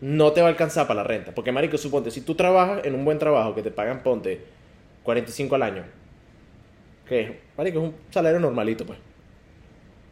no 0.00 0.32
te 0.32 0.40
va 0.40 0.48
a 0.48 0.50
alcanzar 0.50 0.86
para 0.86 1.02
la 1.02 1.04
renta. 1.06 1.34
Porque, 1.34 1.52
marico, 1.52 1.76
suponte, 1.78 2.10
si 2.10 2.22
tú 2.22 2.34
trabajas 2.34 2.84
en 2.84 2.94
un 2.94 3.04
buen 3.04 3.18
trabajo 3.18 3.54
que 3.54 3.62
te 3.62 3.70
pagan, 3.70 4.02
ponte, 4.02 4.40
45 5.02 5.54
al 5.54 5.62
año. 5.62 5.84
Que 7.06 7.20
es, 7.20 7.30
marico, 7.56 7.78
es 7.80 7.84
un 7.84 7.94
salario 8.10 8.40
normalito, 8.40 8.86
pues. 8.86 8.98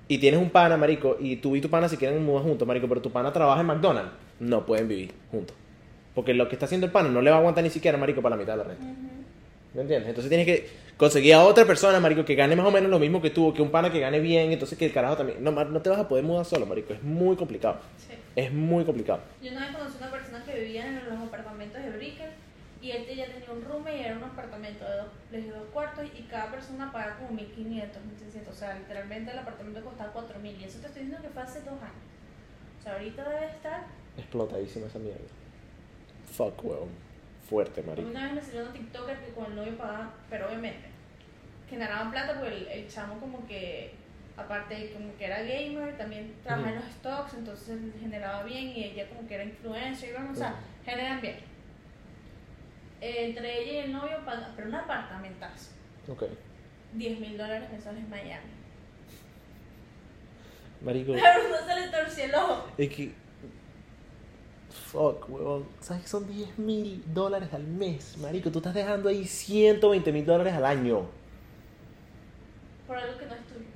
Y 0.09 0.19
tienes 0.19 0.41
un 0.41 0.51
pana, 0.51 0.77
marico, 0.77 1.17
y 1.21 1.37
tú 1.37 1.55
y 1.55 1.61
tu 1.61 1.69
pana 1.69 1.89
se 1.89 1.97
quieren 1.97 2.25
mudar 2.25 2.43
juntos, 2.43 2.67
marico, 2.67 2.89
pero 2.89 3.03
tu 3.03 3.11
pana 3.11 3.33
trabaja 3.33 3.61
en 3.61 3.67
McDonald's. 3.67 4.13
No 4.41 4.65
pueden 4.65 4.89
vivir 4.89 5.13
juntos. 5.31 5.57
Porque 6.15 6.35
lo 6.35 6.49
que 6.49 6.55
está 6.55 6.67
haciendo 6.67 6.87
el 6.87 6.93
pana 6.93 7.09
no 7.11 7.21
le 7.21 7.31
va 7.31 7.37
a 7.37 7.39
aguantar 7.41 7.63
ni 7.63 7.71
siquiera, 7.71 7.99
marico, 7.99 8.23
para 8.23 8.37
la 8.37 8.41
mitad 8.41 8.55
de 8.55 8.59
la 8.59 8.65
renta. 8.65 8.87
¿Me 9.79 9.83
entiendes? 9.83 10.09
Entonces 10.09 10.29
tienes 10.29 10.45
que 10.45 10.69
conseguir 10.97 11.35
a 11.35 11.45
otra 11.45 11.65
persona, 11.65 12.01
marico, 12.01 12.25
que 12.25 12.35
gane 12.35 12.57
más 12.57 12.67
o 12.67 12.73
menos 12.73 12.91
lo 12.91 12.99
mismo 12.99 13.23
que 13.23 13.31
tú, 13.31 13.55
que 13.55 13.63
un 13.63 13.71
pana 13.71 13.93
que 13.93 14.01
gane 14.01 14.19
bien, 14.19 14.51
entonces 14.51 14.77
que 14.77 14.87
el 14.87 14.93
carajo 14.93 15.17
también... 15.17 15.45
No, 15.45 15.53
no 15.53 15.81
te 15.81 15.89
vas 15.89 16.01
a 16.01 16.09
poder 16.09 16.25
mudar 16.25 16.45
solo, 16.45 16.67
marico, 16.67 16.93
es 16.93 17.01
muy 17.05 17.37
complicado. 17.37 17.79
Sí. 17.97 18.15
Es 18.35 18.53
muy 18.53 18.85
complicado. 18.85 19.21
Yo 19.41 19.53
una 19.53 19.69
vez 19.69 19.77
conocí 19.77 19.95
a 19.95 20.01
una 20.01 20.11
persona 20.11 20.45
que 20.45 20.59
vivía 20.59 20.85
en 20.85 20.97
los 21.09 21.29
apartamentos 21.29 21.81
de 21.81 21.91
Brickell 21.91 22.31
y 22.83 22.91
él 22.91 23.07
ya 23.07 23.27
tenía 23.27 23.53
un 23.53 23.63
room 23.63 23.87
y 23.87 24.01
era 24.01 24.17
un 24.17 24.25
apartamento 24.25 24.85
de 24.85 24.97
dos, 24.97 25.07
de 25.31 25.43
dos 25.49 25.69
cuartos 25.73 26.07
y 26.07 26.23
cada 26.23 26.51
persona 26.51 26.91
pagaba 26.91 27.19
como 27.19 27.31
1500, 27.31 28.03
1600. 28.05 28.53
O 28.53 28.59
sea, 28.59 28.75
literalmente 28.75 29.31
el 29.31 29.39
apartamento 29.39 29.85
costaba 29.85 30.13
4000 30.13 30.61
y 30.61 30.65
eso 30.65 30.81
te 30.81 30.89
estoy 30.89 31.03
diciendo 31.03 31.23
que 31.23 31.33
fue 31.33 31.43
hace 31.43 31.61
dos 31.61 31.81
años. 31.81 32.03
O 32.81 32.83
sea, 32.83 32.95
ahorita 32.95 33.29
debe 33.29 33.47
estar. 33.47 33.87
Explotadísima 34.17 34.89
esa 34.89 34.99
mierda. 34.99 35.21
Fuck, 36.37 36.65
weón. 36.65 37.08
Fuerte, 37.49 37.83
marico. 37.83 38.09
Una 38.11 38.25
vez 38.25 38.33
me 38.35 38.43
salió 38.43 38.63
una 38.63 38.73
TikToker 38.73 39.19
que 39.25 39.33
con 39.33 39.47
el 39.47 39.57
novio 39.57 39.79
pagaban, 39.79 40.11
pero 40.29 40.49
obviamente 40.49 40.89
generaban 41.69 42.11
plata 42.11 42.35
porque 42.35 42.49
el, 42.57 42.67
el 42.69 42.89
chamo, 42.89 43.19
como 43.21 43.47
que, 43.47 43.93
aparte 44.37 44.75
de 44.75 44.93
como 44.93 45.17
que 45.17 45.25
era 45.27 45.43
gamer, 45.43 45.97
también 45.99 46.35
trabajaba 46.43 46.71
en 46.71 46.77
los 46.77 46.85
stocks, 46.93 47.35
entonces 47.35 47.79
generaba 48.01 48.43
bien 48.45 48.69
y 48.69 48.85
ella 48.85 49.09
como 49.09 49.27
que 49.29 49.35
era 49.35 49.45
influencer 49.45 50.11
y 50.11 50.13
bueno, 50.13 50.31
o 50.33 50.35
sea, 50.35 50.55
generan 50.85 51.21
bien. 51.21 51.37
entre 53.01 53.63
ella 53.63 53.73
y 53.73 53.77
el 53.85 53.93
novio, 53.93 54.19
pagan, 54.25 54.53
pero 54.57 54.69
un 54.69 54.75
apartamentazo. 54.75 55.71
Ok. 56.09 56.25
10 56.95 57.21
mil 57.21 57.37
dólares 57.37 57.71
mensuales 57.71 58.03
en 58.03 58.11
Miami. 58.11 58.51
Marico, 60.81 61.13
Pero 61.23 61.49
no 61.49 61.67
se 61.67 61.81
le 61.81 61.89
torció 61.89 62.25
el 62.25 62.35
ojo. 62.35 62.69
es 62.79 62.89
que. 62.89 63.13
Fuck, 64.79 65.29
huevón. 65.29 65.67
¿Sabes 65.81 66.03
que 66.03 66.09
son 66.09 66.27
10 66.27 66.59
mil 66.59 67.03
dólares 67.13 67.51
al 67.53 67.65
mes? 67.65 68.17
Marico, 68.19 68.51
tú 68.51 68.59
estás 68.59 68.75
dejando 68.75 69.09
ahí 69.09 69.25
120 69.27 70.13
mil 70.13 70.25
dólares 70.25 70.55
al 70.55 70.65
año. 70.65 71.07
Por 72.87 72.97
algo 72.97 73.19
que 73.19 73.27
no 73.27 73.35
es 73.35 73.41
tuyo. 73.47 73.67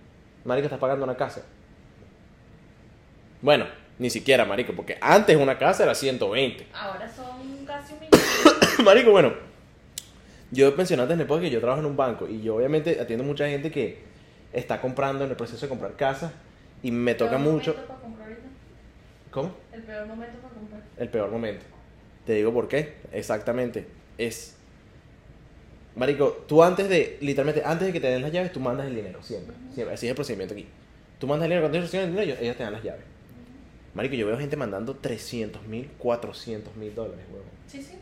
Marico, 0.45 0.67
estás 0.67 0.79
pagando 0.79 1.05
una 1.05 1.17
casa. 1.17 1.43
Bueno, 3.43 3.67
ni 3.99 4.09
siquiera, 4.09 4.45
marico, 4.45 4.73
porque 4.73 4.97
antes 5.01 5.37
una 5.37 5.59
casa 5.59 5.83
era 5.83 5.95
120. 5.95 6.67
Ahora 6.73 7.09
son 7.09 7.65
casi 7.67 7.95
un 7.95 8.01
millón. 8.01 8.85
marico, 8.85 9.11
bueno. 9.11 9.33
Yo 10.51 10.73
mencioné 10.77 11.03
antes 11.03 11.15
en 11.15 11.21
el 11.23 11.27
podcast 11.27 11.45
que 11.45 11.51
yo 11.51 11.61
trabajo 11.61 11.81
en 11.81 11.87
un 11.87 11.97
banco 11.97 12.29
y 12.29 12.43
yo 12.43 12.57
obviamente 12.57 13.01
atiendo 13.01 13.25
mucha 13.25 13.49
gente 13.49 13.71
que 13.71 14.03
está 14.53 14.81
comprando 14.81 15.25
en 15.25 15.31
el 15.31 15.37
proceso 15.37 15.63
de 15.65 15.69
comprar 15.69 15.97
casas 15.97 16.33
y 16.83 16.91
me 16.91 17.15
toca 17.15 17.39
mucho. 17.39 17.75
para. 17.75 18.03
¿Cómo? 19.31 19.62
El 19.73 19.83
peor 19.83 20.07
momento 20.07 20.39
para 20.39 20.55
comprar. 20.55 20.83
El 20.99 21.09
peor 21.09 21.31
momento. 21.31 21.65
Te 22.27 22.35
digo 22.35 22.53
por 22.53 22.69
qué. 22.69 22.95
Exactamente. 23.13 23.87
Es. 24.19 24.57
Marico, 25.97 26.45
tú 26.49 26.63
antes 26.63 26.89
de, 26.89 27.19
literalmente, 27.21 27.63
antes 27.65 27.87
de 27.89 27.93
que 27.93 28.01
te 28.01 28.07
den 28.07 28.23
las 28.23 28.33
llaves, 28.33 28.53
tú 28.53 28.61
mandas 28.61 28.87
el 28.87 28.95
dinero, 28.95 29.23
siempre. 29.23 29.55
Siempre. 29.75 29.95
Así 29.95 30.07
es 30.07 30.11
el 30.11 30.17
procedimiento 30.17 30.55
aquí. 30.55 30.67
Tú 31.19 31.27
mandas 31.27 31.45
el 31.47 31.51
dinero, 31.51 31.63
cuando 31.65 31.79
ellos 31.79 31.89
reciben 31.91 32.07
el 32.09 32.13
dinero, 32.17 32.41
ellos- 32.41 32.57
te 32.57 32.63
dan 32.63 32.73
las 32.73 32.83
llaves. 32.83 33.05
Marico, 33.95 34.15
yo 34.15 34.27
veo 34.27 34.39
gente 34.39 34.57
mandando 34.57 34.97
300 34.97 35.63
mil, 35.67 35.91
400 35.99 36.75
mil 36.77 36.95
dólares, 36.95 37.25
huevón. 37.31 37.49
Sí, 37.67 37.83
sí. 37.83 37.99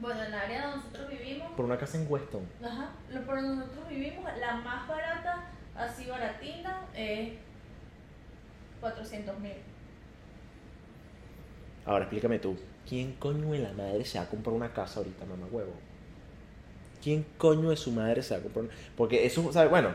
Bueno, 0.00 0.20
en 0.22 0.26
el 0.26 0.34
área 0.34 0.62
donde 0.66 0.76
nosotros 0.78 1.08
vivimos, 1.10 1.52
Por 1.52 1.64
una 1.64 1.78
casa 1.78 1.98
en 1.98 2.06
Weston. 2.10 2.42
ajá, 2.64 2.90
por 3.26 3.36
donde 3.36 3.56
nosotros 3.56 3.88
vivimos, 3.88 4.24
la 4.40 4.56
más 4.56 4.88
barata, 4.88 5.44
así 5.76 6.06
baratina, 6.06 6.82
es 6.96 7.30
400 8.80 9.38
mil. 9.38 9.52
Ahora 11.88 12.04
explícame 12.04 12.38
tú, 12.38 12.54
¿quién 12.86 13.14
coño 13.14 13.52
de 13.52 13.60
la 13.60 13.72
madre 13.72 14.04
se 14.04 14.18
va 14.18 14.24
a 14.24 14.28
comprar 14.28 14.54
una 14.54 14.74
casa 14.74 15.00
ahorita, 15.00 15.24
mamá 15.24 15.46
huevo? 15.50 15.72
¿Quién 17.02 17.24
coño 17.38 17.70
de 17.70 17.76
su 17.78 17.92
madre 17.92 18.22
se 18.22 18.34
va 18.34 18.40
a 18.40 18.42
comprar 18.42 18.66
una 18.66 18.74
Porque 18.94 19.24
eso, 19.24 19.50
¿sabes? 19.54 19.70
Bueno, 19.70 19.94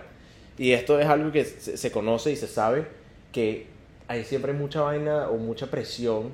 y 0.57 0.71
esto 0.71 0.99
es 0.99 1.05
algo 1.05 1.31
que 1.31 1.45
se, 1.45 1.77
se 1.77 1.91
conoce 1.91 2.31
y 2.31 2.35
se 2.35 2.47
sabe 2.47 2.87
que 3.31 3.67
hay 4.07 4.23
siempre 4.23 4.53
mucha 4.53 4.81
vaina 4.81 5.29
o 5.29 5.37
mucha 5.37 5.67
presión, 5.69 6.31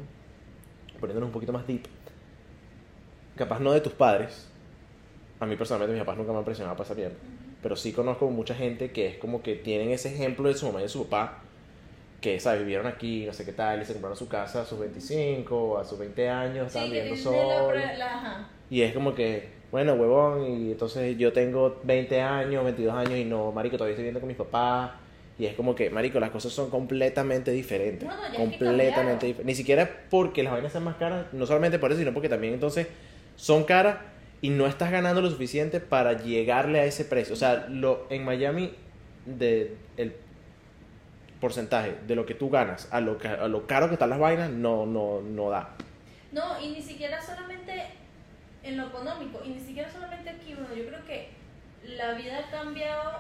poniéndonos 0.97 1.28
un 1.28 1.34
poquito 1.34 1.51
más 1.51 1.68
deep, 1.68 1.84
capaz 3.36 3.60
no 3.60 3.74
de 3.74 3.82
tus 3.82 3.91
padres. 3.91 4.47
A 5.41 5.45
mí 5.45 5.57
personalmente 5.57 5.93
mis 5.93 6.01
papás 6.05 6.18
nunca 6.18 6.32
me 6.32 6.38
han 6.38 6.45
presionado 6.45 6.78
para 6.78 6.86
esa 6.86 6.95
mierda. 6.95 7.18
Pero 7.62 7.76
sí 7.76 7.91
conozco 7.91 8.30
mucha 8.30 8.55
gente 8.55 8.91
que 8.91 9.07
es 9.07 9.18
como 9.18 9.41
que 9.41 9.55
tienen 9.55 9.91
ese 9.91 10.14
ejemplo 10.14 10.47
de 10.47 10.53
su 10.53 10.68
mamá 10.68 10.80
y 10.80 10.84
de 10.84 10.89
su 10.89 11.03
papá, 11.03 11.43
que, 12.22 12.40
¿sabes? 12.40 12.62
Vivieron 12.62 12.88
aquí, 12.88 13.26
no 13.26 13.34
sé 13.34 13.46
qué 13.46 13.54
tal, 13.54 13.82
y 13.82 13.86
se 13.86 13.94
compraron 13.94 14.18
su 14.18 14.28
casa 14.28 14.62
a 14.62 14.66
sus 14.66 14.80
25, 14.80 15.78
a 15.78 15.86
sus 15.86 15.98
20 15.98 16.30
años, 16.30 16.68
estaban 16.68 16.90
Sí, 16.90 16.94
viviendo 16.96 17.22
solos. 17.22 17.74
Y 18.70 18.82
es 18.82 18.94
como 18.94 19.16
que, 19.16 19.50
bueno, 19.72 19.94
huevón, 19.94 20.46
y 20.46 20.72
entonces 20.72 21.18
yo 21.18 21.32
tengo 21.34 21.80
20 21.84 22.22
años, 22.22 22.64
22 22.64 22.94
años, 22.94 23.18
y 23.18 23.26
no, 23.26 23.52
marico, 23.52 23.78
todavía 23.78 23.94
estoy 23.94 24.04
viviendo 24.04 24.20
con 24.20 24.28
mis 24.28 24.38
papás. 24.38 24.92
Y 25.38 25.46
es 25.46 25.56
como 25.56 25.74
que, 25.74 25.90
marico, 25.90 26.20
las 26.20 26.32
cosas 26.32 26.52
son 26.52 26.70
completamente 26.70 27.52
diferentes. 27.52 28.08
No, 28.08 28.30
no, 28.30 28.36
completamente 28.36 29.26
diferentes. 29.26 29.46
Ni 29.46 29.56
siquiera 29.56 29.90
porque 30.10 30.44
las 30.44 30.52
vainas 30.52 30.74
sean 30.74 30.84
más 30.84 30.98
caras, 30.98 31.28
no 31.32 31.46
solamente 31.46 31.80
por 31.80 31.92
eso, 31.92 32.00
sino 32.00 32.14
porque 32.14 32.28
también 32.28 32.54
entonces 32.54 32.88
son 33.38 33.64
caras 33.64 34.00
y 34.42 34.50
no 34.50 34.68
estás 34.68 34.92
ganando 34.92 35.22
lo 35.22 35.30
suficiente 35.30 35.80
para 35.80 36.22
llegarle 36.22 36.82
a 36.82 36.86
ese 36.86 37.06
precio. 37.06 37.34
O 37.34 37.38
sea, 37.38 37.68
lo, 37.70 38.06
en 38.10 38.26
Miami, 38.26 38.74
de, 39.26 39.76
el 39.96 40.14
porcentaje 41.40 41.98
de 42.06 42.16
lo 42.16 42.26
que 42.26 42.36
tú 42.36 42.50
ganas 42.50 42.88
a 42.92 43.00
lo, 43.00 43.18
a 43.24 43.48
lo 43.48 43.68
caro 43.68 43.88
que 43.88 43.94
están 43.94 44.10
las 44.10 44.20
vainas, 44.20 44.50
no, 44.50 44.86
no, 44.86 45.22
no 45.22 45.50
da. 45.50 45.70
No, 46.32 46.60
y 46.62 46.72
ni 46.72 46.82
siquiera 46.82 47.22
solamente 47.22 47.86
en 48.64 48.78
lo 48.78 48.88
económico, 48.88 49.42
y 49.44 49.50
ni 49.50 49.60
siquiera 49.60 49.90
solamente 49.90 50.30
aquí, 50.30 50.54
bueno, 50.54 50.76
yo 50.76 50.88
creo 50.88 51.06
que 51.06 51.30
la 51.84 52.14
vida 52.14 52.40
ha 52.40 52.52
cambiado 52.52 53.20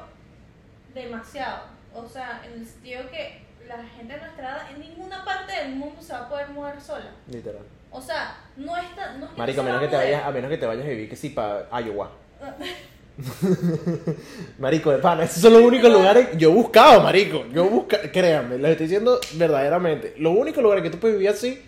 demasiado. 0.93 1.63
O 1.93 2.07
sea, 2.07 2.41
en 2.45 2.59
el 2.59 2.65
sentido 2.65 3.09
que 3.09 3.41
la 3.67 3.83
gente 3.83 4.13
de 4.13 4.19
nuestra 4.19 4.49
edad 4.49 4.71
en 4.71 4.81
ninguna 4.81 5.23
parte 5.23 5.53
del 5.53 5.75
mundo 5.75 6.01
se 6.01 6.13
va 6.13 6.19
a 6.19 6.29
poder 6.29 6.49
mover 6.49 6.79
sola. 6.81 7.11
Literal. 7.27 7.63
O 7.91 8.01
sea, 8.01 8.37
no 8.57 8.75
está. 8.77 9.13
No 9.17 9.25
es 9.25 9.31
que 9.31 9.37
Marico, 9.37 9.61
a 9.61 9.63
menos 9.63 9.81
que 9.81 9.87
te 9.87 9.95
vayas, 9.95 10.23
a 10.23 10.31
menos 10.31 10.49
que 10.49 10.57
te 10.57 10.65
vayas 10.65 10.85
a 10.85 10.89
vivir 10.89 11.09
que 11.09 11.15
sí 11.15 11.29
para 11.29 11.67
Iowa. 11.81 12.11
marico, 14.59 14.91
de 14.91 14.97
pana, 14.99 15.23
esos 15.23 15.41
son 15.41 15.53
los 15.53 15.61
únicos 15.61 15.91
lugares 15.91 16.29
yo 16.37 16.49
he 16.49 16.53
buscado, 16.53 17.01
marico. 17.01 17.45
Yo 17.53 17.65
busca, 17.65 17.99
créanme, 18.11 18.57
les 18.57 18.71
estoy 18.71 18.87
diciendo 18.87 19.19
verdaderamente. 19.33 20.13
Los 20.17 20.35
únicos 20.35 20.61
lugares 20.63 20.83
que 20.83 20.89
tú 20.89 20.97
puedes 20.99 21.17
vivir 21.17 21.29
así, 21.29 21.61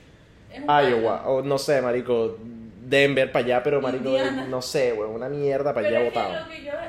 Iowa, 0.68 1.28
o 1.28 1.42
no 1.42 1.58
sé, 1.58 1.82
marico, 1.82 2.38
Denver 2.84 3.32
para 3.32 3.46
allá, 3.46 3.64
pero 3.64 3.82
marico, 3.82 4.10
Indiana. 4.10 4.48
no 4.50 4.62
sé, 4.62 4.94
weón, 4.94 5.12
una 5.12 5.30
mierda 5.30 5.74
para 5.74 5.88
Pero 5.88 5.98
allá 5.98 6.08
es 6.08 6.14
que 6.14 6.20
botado. 6.20 6.46
lo 6.46 6.52
que 6.52 6.64
yo 6.64 6.72
voy 6.72 6.82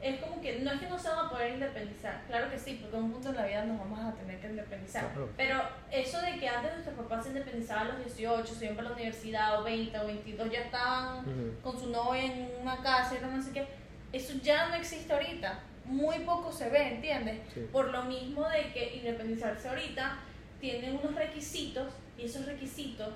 es 0.00 0.20
como 0.20 0.40
que 0.40 0.58
no 0.60 0.72
es 0.72 0.80
que 0.80 0.88
no 0.88 0.98
se 0.98 1.08
van 1.08 1.26
a 1.26 1.30
poder 1.30 1.54
independizar, 1.54 2.22
claro 2.26 2.50
que 2.50 2.58
sí, 2.58 2.78
porque 2.80 2.96
en 2.96 3.04
un 3.04 3.12
punto 3.12 3.32
de 3.32 3.38
la 3.38 3.46
vida 3.46 3.64
nos 3.64 3.78
vamos 3.78 4.00
a 4.00 4.14
tener 4.14 4.40
que 4.40 4.48
independizar. 4.48 5.12
Claro. 5.12 5.30
Pero 5.36 5.62
eso 5.90 6.20
de 6.20 6.38
que 6.38 6.48
antes 6.48 6.72
nuestros 6.72 6.96
papás 6.96 7.24
se 7.24 7.30
independizaban 7.30 7.86
a 7.88 7.92
los 7.92 8.04
18, 8.04 8.54
se 8.54 8.64
iban 8.64 8.76
para 8.76 8.88
la 8.90 8.94
universidad 8.94 9.60
o 9.60 9.64
20 9.64 9.98
o 9.98 10.06
22, 10.06 10.50
ya 10.50 10.60
estaban 10.60 11.24
con 11.62 11.78
su 11.78 11.90
novia 11.90 12.24
en 12.24 12.50
una 12.60 12.82
casa 12.82 13.16
y 13.16 13.24
no 13.24 13.42
sé 13.42 13.52
qué, 13.52 13.66
eso 14.12 14.34
ya 14.42 14.68
no 14.68 14.74
existe 14.74 15.12
ahorita. 15.12 15.60
Muy 15.84 16.20
poco 16.20 16.50
se 16.52 16.68
ve, 16.68 16.94
¿entiendes? 16.94 17.40
Sí. 17.54 17.66
Por 17.70 17.90
lo 17.90 18.02
mismo 18.04 18.48
de 18.48 18.72
que 18.72 18.96
independizarse 18.96 19.68
ahorita 19.68 20.18
tiene 20.60 20.90
unos 20.92 21.14
requisitos 21.14 21.92
y 22.18 22.24
esos 22.24 22.44
requisitos 22.46 23.08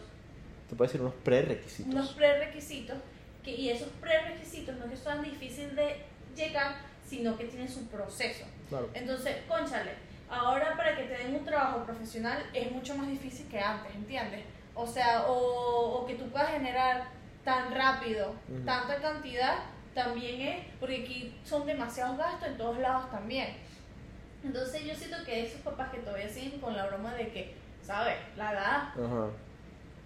Te 0.68 0.76
puedo 0.76 0.88
decir 0.88 1.00
unos 1.00 1.14
prerequisitos. 1.24 1.92
unos 1.92 2.12
prerequisitos 2.12 2.96
que, 3.42 3.50
y 3.52 3.70
esos 3.70 3.88
prerequisitos 4.00 4.76
no 4.76 4.84
es 4.84 4.90
que 4.90 4.96
sean 4.96 5.22
difíciles 5.22 5.74
de 5.74 5.96
llegar, 6.40 6.76
sino 7.06 7.36
que 7.36 7.44
tienen 7.44 7.68
su 7.68 7.86
proceso. 7.88 8.44
Claro. 8.68 8.88
Entonces, 8.94 9.36
conchale, 9.48 9.92
ahora 10.28 10.76
para 10.76 10.96
que 10.96 11.04
te 11.04 11.18
den 11.18 11.34
un 11.34 11.44
trabajo 11.44 11.84
profesional 11.84 12.42
es 12.54 12.70
mucho 12.70 12.94
más 12.94 13.08
difícil 13.08 13.46
que 13.48 13.58
antes, 13.60 13.94
¿entiendes? 13.94 14.44
O 14.74 14.86
sea, 14.86 15.26
o, 15.26 16.00
o 16.00 16.06
que 16.06 16.14
tú 16.14 16.28
puedas 16.30 16.50
generar 16.50 17.08
tan 17.44 17.74
rápido 17.74 18.34
tanta 18.64 19.00
cantidad, 19.00 19.58
también 19.94 20.40
es, 20.40 20.64
porque 20.78 21.02
aquí 21.02 21.34
son 21.44 21.66
demasiados 21.66 22.16
gastos 22.16 22.48
en 22.48 22.56
todos 22.56 22.78
lados 22.78 23.10
también. 23.10 23.56
Entonces 24.44 24.84
yo 24.84 24.94
siento 24.94 25.16
que 25.24 25.46
esos 25.46 25.60
papás 25.62 25.90
que 25.90 25.98
todavía 25.98 26.28
siguen 26.28 26.60
con 26.60 26.76
la 26.76 26.86
broma 26.86 27.14
de 27.14 27.28
que, 27.28 27.54
¿sabes? 27.82 28.16
La 28.36 28.52
edad 28.52 28.76
Ajá. 28.92 29.26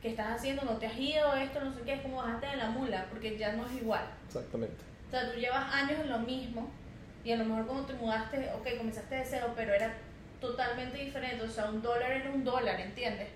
que 0.00 0.08
estás 0.08 0.38
haciendo, 0.38 0.62
no 0.62 0.78
te 0.78 0.86
has 0.86 0.98
ido, 0.98 1.34
esto, 1.34 1.60
no 1.60 1.72
sé 1.72 1.82
qué, 1.82 1.94
es 1.94 2.00
como 2.00 2.16
bajarte 2.16 2.46
de 2.46 2.56
la 2.56 2.70
mula, 2.70 3.06
porque 3.10 3.36
ya 3.36 3.52
no 3.52 3.66
es 3.66 3.72
igual. 3.74 4.04
Exactamente. 4.26 4.82
O 5.08 5.10
sea, 5.10 5.32
tú 5.32 5.38
llevas 5.38 5.72
años 5.74 6.00
en 6.00 6.10
lo 6.10 6.18
mismo 6.20 6.70
y 7.24 7.32
a 7.32 7.36
lo 7.36 7.44
mejor 7.44 7.66
cuando 7.66 7.86
te 7.86 7.94
mudaste, 7.94 8.50
ok, 8.54 8.78
comenzaste 8.78 9.14
de 9.14 9.24
cero, 9.24 9.52
pero 9.56 9.72
era 9.74 9.94
totalmente 10.40 10.98
diferente, 10.98 11.42
o 11.44 11.48
sea, 11.48 11.66
un 11.66 11.80
dólar 11.82 12.10
era 12.12 12.30
un 12.30 12.44
dólar, 12.44 12.80
¿entiendes? 12.80 13.28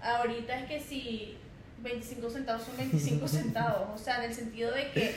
Ahorita 0.00 0.58
es 0.60 0.66
que 0.66 0.80
si 0.80 1.36
25 1.82 2.30
centavos 2.30 2.62
son 2.62 2.76
25 2.76 3.28
centavos, 3.28 3.88
o 3.94 3.98
sea, 4.02 4.18
en 4.18 4.30
el 4.30 4.34
sentido 4.34 4.72
de 4.72 4.90
que 4.92 5.14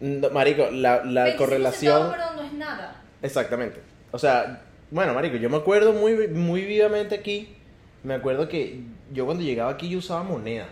No, 0.00 0.30
marico, 0.30 0.70
la, 0.70 1.04
la 1.04 1.24
25 1.24 1.36
correlación. 1.38 2.02
centavos, 2.02 2.16
pero 2.16 2.42
no 2.42 2.46
es 2.48 2.52
nada. 2.54 3.02
Exactamente. 3.22 3.80
O 4.12 4.18
sea, 4.18 4.62
bueno, 4.90 5.14
marico, 5.14 5.36
yo 5.36 5.50
me 5.50 5.56
acuerdo 5.56 5.92
muy, 5.92 6.28
muy 6.28 6.64
vivamente 6.64 7.14
aquí. 7.14 7.54
Me 8.02 8.14
acuerdo 8.14 8.48
que 8.48 8.82
yo 9.12 9.24
cuando 9.24 9.42
llegaba 9.42 9.70
aquí 9.72 9.88
yo 9.88 9.98
usaba 9.98 10.22
monedas. 10.22 10.68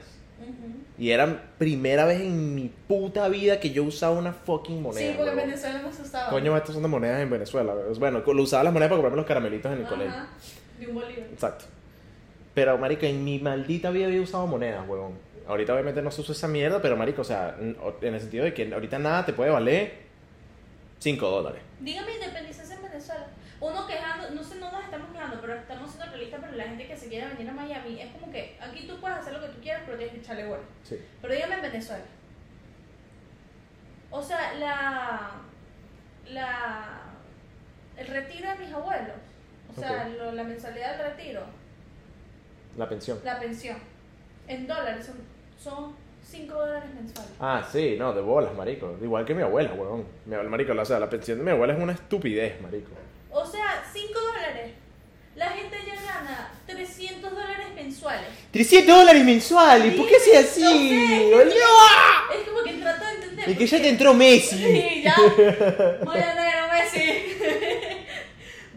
Y 0.98 1.10
era 1.10 1.50
primera 1.58 2.04
vez 2.04 2.20
en 2.20 2.54
mi 2.54 2.70
puta 2.86 3.28
vida 3.28 3.58
que 3.58 3.70
yo 3.70 3.82
usaba 3.82 4.16
una 4.16 4.32
fucking 4.32 4.82
moneda. 4.82 5.00
Sí, 5.00 5.14
porque 5.16 5.30
en. 5.30 5.36
Venezuela 5.36 5.80
no 5.82 5.92
se 5.92 6.02
usaba. 6.02 6.30
Coño, 6.30 6.56
estas 6.56 6.74
son 6.74 6.82
de 6.82 6.88
monedas 6.88 7.20
en 7.20 7.30
Venezuela. 7.30 7.74
Bueno, 7.98 8.22
lo 8.24 8.42
usaba 8.42 8.62
las 8.64 8.72
monedas 8.72 8.90
para 8.90 8.98
comprarme 8.98 9.16
los 9.16 9.26
caramelitos 9.26 9.72
en 9.72 9.78
el 9.78 9.84
Ajá, 9.84 9.94
colegio. 9.94 10.22
De 10.78 10.86
un 10.86 10.94
bolívar. 10.94 11.26
Exacto. 11.32 11.64
Pero, 12.54 12.76
marico, 12.78 13.06
en 13.06 13.24
mi 13.24 13.38
maldita 13.38 13.90
vida 13.90 14.06
había 14.06 14.20
usado 14.20 14.46
monedas, 14.46 14.86
huevón. 14.86 15.12
Ahorita 15.48 15.72
obviamente 15.72 16.02
no 16.02 16.10
se 16.10 16.20
usa 16.20 16.34
esa 16.34 16.46
mierda, 16.46 16.80
pero, 16.82 16.96
marico, 16.96 17.22
o 17.22 17.24
sea, 17.24 17.56
en 17.58 18.14
el 18.14 18.20
sentido 18.20 18.44
de 18.44 18.54
que 18.54 18.72
ahorita 18.72 18.98
nada 18.98 19.24
te 19.24 19.32
puede 19.32 19.50
valer 19.50 19.94
5 20.98 21.26
dólares. 21.28 21.62
Dígame 21.80 22.14
independizarse 22.14 22.74
en 22.74 22.82
Venezuela. 22.82 23.26
Uno 23.60 23.86
quejando, 23.86 24.30
no 24.30 24.42
sé, 24.42 24.56
no 24.56 24.70
nos 24.70 24.84
estamos 24.84 25.10
quejando, 25.12 25.40
pero 25.40 25.54
estamos 25.54 25.81
la 26.56 26.64
gente 26.64 26.86
que 26.86 26.96
se 26.96 27.08
quiere 27.08 27.28
venir 27.28 27.48
a 27.48 27.52
Miami 27.52 28.00
es 28.00 28.12
como 28.12 28.30
que 28.32 28.56
aquí 28.60 28.86
tú 28.86 28.98
puedes 29.00 29.18
hacer 29.18 29.32
lo 29.34 29.40
que 29.40 29.48
tú 29.48 29.60
quieras, 29.60 29.82
pero 29.84 29.96
tienes 29.98 30.14
que 30.14 30.20
echarle 30.20 30.46
bola. 30.46 30.62
Sí. 30.84 30.98
Pero 31.20 31.34
dígame 31.34 31.54
en 31.56 31.62
Venezuela. 31.62 32.04
O 34.10 34.22
sea, 34.22 34.54
la. 34.54 35.30
la 36.30 36.98
el 37.96 38.06
retiro 38.06 38.50
de 38.50 38.58
mis 38.58 38.72
abuelos. 38.72 39.16
O 39.74 39.80
sea, 39.80 40.08
lo- 40.08 40.32
la 40.32 40.44
mensualidad 40.44 40.96
del 40.98 41.06
retiro, 41.12 41.40
La 42.76 42.86
pensión. 42.88 43.18
la 43.24 43.38
pensión, 43.40 43.78
en 44.46 44.66
dólares 44.66 45.06
son, 45.06 45.16
son 45.58 45.94
5 46.22 46.54
dólares 46.54 46.90
mensuales. 46.94 47.32
Ah, 47.40 47.66
sí, 47.70 47.96
no, 47.98 48.12
de 48.12 48.20
bolas, 48.20 48.54
marico. 48.54 48.98
Igual 49.02 49.24
que 49.24 49.34
mi 49.34 49.42
abuela, 49.42 49.72
weón. 49.72 50.04
Mi 50.26 50.34
abuela, 50.34 50.50
marico, 50.50 50.72
o 50.72 50.84
sea, 50.84 50.98
la 50.98 51.08
pensión 51.08 51.38
de 51.38 51.44
mi 51.44 51.50
abuela 51.52 51.72
es 51.72 51.80
una 51.80 51.92
estupidez, 51.92 52.60
marico. 52.60 52.90
O 53.30 53.46
sea, 53.46 53.82
5 53.92 54.12
dólares. 54.20 54.72
La 55.36 55.46
gente 55.48 55.76
ya 55.86 55.91
300 56.86 57.30
dólares 57.30 57.66
mensuales. 57.74 58.28
300 58.50 58.96
dólares 58.96 59.24
mensuales, 59.24 59.94
¿por 59.94 60.08
qué 60.08 60.18
sea 60.18 60.40
así? 60.40 60.62
no 60.62 61.38
sé. 61.38 61.48
Es 61.48 62.48
como 62.48 62.62
que 62.64 62.72
trato 62.74 63.04
de 63.04 63.12
entender. 63.12 63.50
Y 63.50 63.54
que 63.56 63.66
ya 63.66 63.80
te 63.80 63.88
entró 63.88 64.14
Messi. 64.14 64.56
Sí, 64.62 65.02
ya. 65.02 65.16
Vaya 66.04 66.34
negro 66.34 66.68
Messi. 66.72 67.36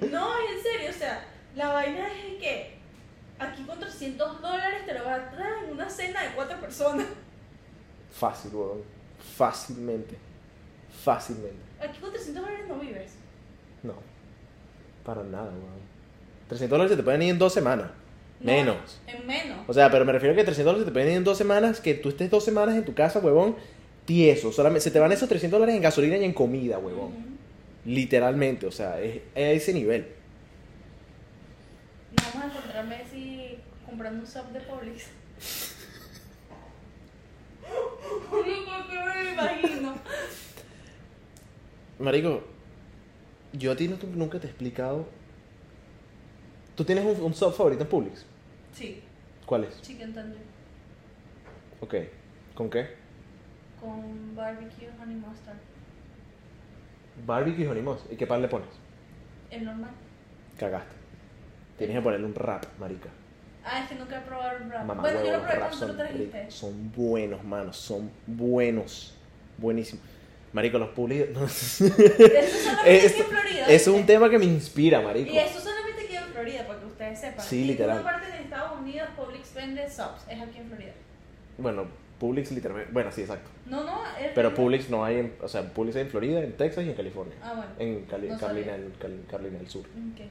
No, 0.12 0.38
es 0.40 0.58
en 0.58 0.64
serio, 0.64 0.90
o 0.90 0.94
sea, 0.94 1.26
la 1.56 1.70
vaina 1.70 2.06
es 2.08 2.38
que 2.38 2.76
aquí 3.40 3.64
con 3.64 3.80
300 3.80 4.42
dólares 4.42 4.86
te 4.86 4.94
lo 4.94 5.06
vas 5.06 5.20
a 5.20 5.32
traer 5.32 5.64
en 5.64 5.72
una 5.72 5.90
cena 5.90 6.22
de 6.22 6.36
cuatro 6.36 6.60
personas. 6.60 7.08
Fácil, 8.12 8.54
weón. 8.54 8.84
Fácilmente. 9.38 10.18
Fácilmente. 11.04 11.58
Aquí 11.82 12.00
con 12.00 12.12
300 12.12 12.44
dólares 12.44 12.68
no 12.68 12.76
vives. 12.76 13.14
No. 13.84 13.96
Para 15.06 15.24
nada, 15.24 15.50
weón. 15.50 15.85
300 16.48 16.70
dólares 16.78 16.92
se 16.92 16.98
te 16.98 17.04
pueden 17.04 17.22
ir 17.24 17.30
en 17.32 17.40
dos 17.40 17.54
semanas. 17.54 17.88
No, 18.40 18.52
Menos. 18.52 19.00
En 19.08 19.26
menos. 19.26 19.58
O 19.68 19.74
sea, 19.74 19.90
pero 19.90 20.06
me 20.06 20.12
refiero 20.12 20.34
a 20.34 20.36
que 20.36 20.44
300 20.44 20.66
dólares 20.66 20.86
se 20.86 20.92
te 20.92 20.94
pueden 20.94 21.10
ir 21.12 21.18
en 21.18 21.24
dos 21.24 21.38
semanas, 21.38 21.80
que 21.82 21.94
tú 21.96 22.10
estés 22.10 22.30
dos 22.30 22.44
semanas 22.44 22.76
en 22.76 22.86
tu 22.86 22.94
casa, 22.94 23.20
huevón, 23.20 23.56
tieso. 24.06 24.52
Solamente, 24.52 24.82
se 24.82 24.92
te 24.92 25.00
van 25.00 25.12
esos 25.12 25.28
300 25.30 25.60
dólares 25.60 25.76
en 25.76 25.82
gasolina 25.82 26.18
y 26.18 26.24
en 26.26 26.34
comida, 26.34 26.78
huevón. 26.78 27.12
Literalmente, 27.86 28.68
o 28.68 28.72
sea, 28.72 29.00
es, 29.02 29.16
es 29.34 29.36
a 29.36 29.52
ese 29.52 29.74
nivel. 29.74 30.08
No 32.12 32.24
vamos 32.40 32.56
a 32.56 32.58
encontrar 32.58 32.86
Messi 32.86 33.58
comprando 33.86 34.20
un 34.22 34.28
sub 34.28 34.46
de 34.52 34.60
Publix. 34.62 35.06
Marico, 42.00 42.44
yo 43.54 43.72
a 43.72 43.76
ti 43.76 43.88
no- 43.88 43.98
nunca 44.16 44.40
te 44.40 44.48
he 44.48 44.50
explicado. 44.50 45.08
¿Tú 46.76 46.84
tienes 46.84 47.06
un, 47.06 47.24
un 47.24 47.34
sub 47.34 47.54
favorito 47.54 47.84
en 47.84 47.90
Publix? 47.90 48.26
Sí, 48.74 49.02
¿Cuál 49.46 49.64
es? 49.66 49.82
chicken 49.82 50.14
tender. 50.14 50.38
Ok. 51.82 51.96
¿Con 52.56 52.70
qué? 52.70 52.88
Con 53.80 54.36
barbecue 54.36 54.90
honey 55.02 55.16
mustard. 55.16 55.58
Barbecue 57.26 57.64
y 57.66 57.68
honey 57.68 57.82
mustard. 57.84 58.12
¿Y 58.12 58.16
qué 58.18 58.28
pan 58.28 58.42
le 58.42 58.48
pones? 58.48 58.68
El 59.52 59.66
normal. 59.66 59.92
Cagaste. 60.58 60.96
Tienes 61.78 61.96
que 61.98 62.02
ponerle 62.02 62.26
un 62.26 62.36
rap, 62.36 62.66
marica. 62.80 63.10
Ah, 63.64 63.82
es 63.84 63.90
que 63.90 63.96
nunca 63.96 64.18
he 64.18 64.22
probado 64.22 64.58
el 64.58 64.64
wrap. 64.70 64.86
Mamá, 64.86 65.02
bueno, 65.02 65.20
yo 65.20 65.26
huevo, 65.26 65.38
lo 65.38 65.44
probé 65.44 65.58
cuando 65.60 65.70
tú 65.76 65.78
son, 65.80 65.88
lo 65.90 65.96
trajiste. 65.96 66.52
son 66.52 66.92
buenos, 66.92 67.44
manos. 67.44 67.78
Son 67.78 68.12
buenos. 68.28 69.16
Buenísimos. 69.58 70.04
Marico, 70.54 70.78
los 70.78 70.90
Publix... 70.90 71.30
no. 71.32 71.46
Eso 71.46 71.86
Es- 72.86 73.20
en 73.20 73.26
Florida. 73.26 73.66
Eso 73.68 73.92
es 73.92 74.00
un 74.00 74.06
tema 74.06 74.30
que 74.30 74.38
me 74.40 74.46
inspira, 74.46 75.02
marico. 75.02 75.32
Y 75.34 75.38
eso 75.38 75.60
Florida, 76.46 76.68
para 76.68 76.80
que 76.80 76.86
ustedes 76.86 77.20
sepan. 77.20 77.46
Sí, 77.46 77.62
En 77.62 77.68
literal. 77.68 77.98
ninguna 77.98 78.12
parte 78.14 78.32
de 78.32 78.44
Estados 78.44 78.80
Unidos 78.80 79.10
Publix 79.18 79.54
vende 79.54 79.90
subs. 79.90 80.26
Es 80.30 80.42
aquí 80.42 80.58
en 80.60 80.68
Florida. 80.68 80.92
Bueno, 81.58 81.86
Publix 82.20 82.52
literalmente... 82.52 82.92
Bueno, 82.94 83.12
sí, 83.12 83.22
exacto. 83.22 83.50
No, 83.66 83.84
no. 83.84 84.04
es 84.20 84.32
Pero 84.36 84.52
Florida. 84.52 84.56
Publix 84.56 84.90
no 84.90 85.04
hay 85.06 85.18
en... 85.20 85.34
O 85.42 85.48
sea, 85.48 85.64
Publix 85.74 85.96
hay 85.96 86.02
en 86.04 86.10
Florida, 86.10 86.40
en 86.42 86.54
Texas 86.54 86.86
y 86.86 86.90
en 86.90 86.96
California. 86.96 87.36
Ah, 87.42 87.54
bueno. 87.56 87.72
En 87.80 88.06
Cali- 88.06 88.30
No 88.30 88.38
Carolina, 88.38 88.74
Cal- 89.00 89.24
Carolina 89.30 89.58
del 89.58 89.70
Sur. 89.70 89.82
Ok. 89.82 90.22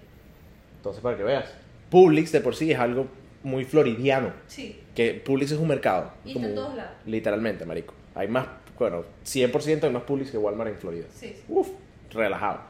Entonces, 0.77 1.03
para 1.03 1.17
que 1.17 1.23
veas. 1.25 1.47
Publix 1.91 2.33
de 2.33 2.41
por 2.41 2.55
sí 2.55 2.71
es 2.73 2.79
algo 2.79 3.07
muy 3.43 3.65
floridiano. 3.65 4.33
Sí. 4.47 4.81
Que 4.95 5.15
Publix 5.15 5.53
es 5.53 5.59
un 5.59 5.69
mercado. 5.69 6.13
Y 6.25 6.33
como- 6.35 6.47
está 6.47 6.49
en 6.61 6.65
todos 6.65 6.77
lados. 6.77 6.93
Literalmente, 7.07 7.65
marico. 7.67 7.95
Hay 8.15 8.29
más... 8.29 8.47
Bueno, 8.79 9.05
100% 9.25 9.85
hay 9.85 9.91
más 9.91 10.03
Publix 10.03 10.31
que 10.31 10.39
Walmart 10.39 10.71
en 10.71 10.77
Florida. 10.79 11.07
Sí, 11.15 11.29
sí. 11.29 11.43
Uf, 11.49 11.69
relajado. 12.11 12.61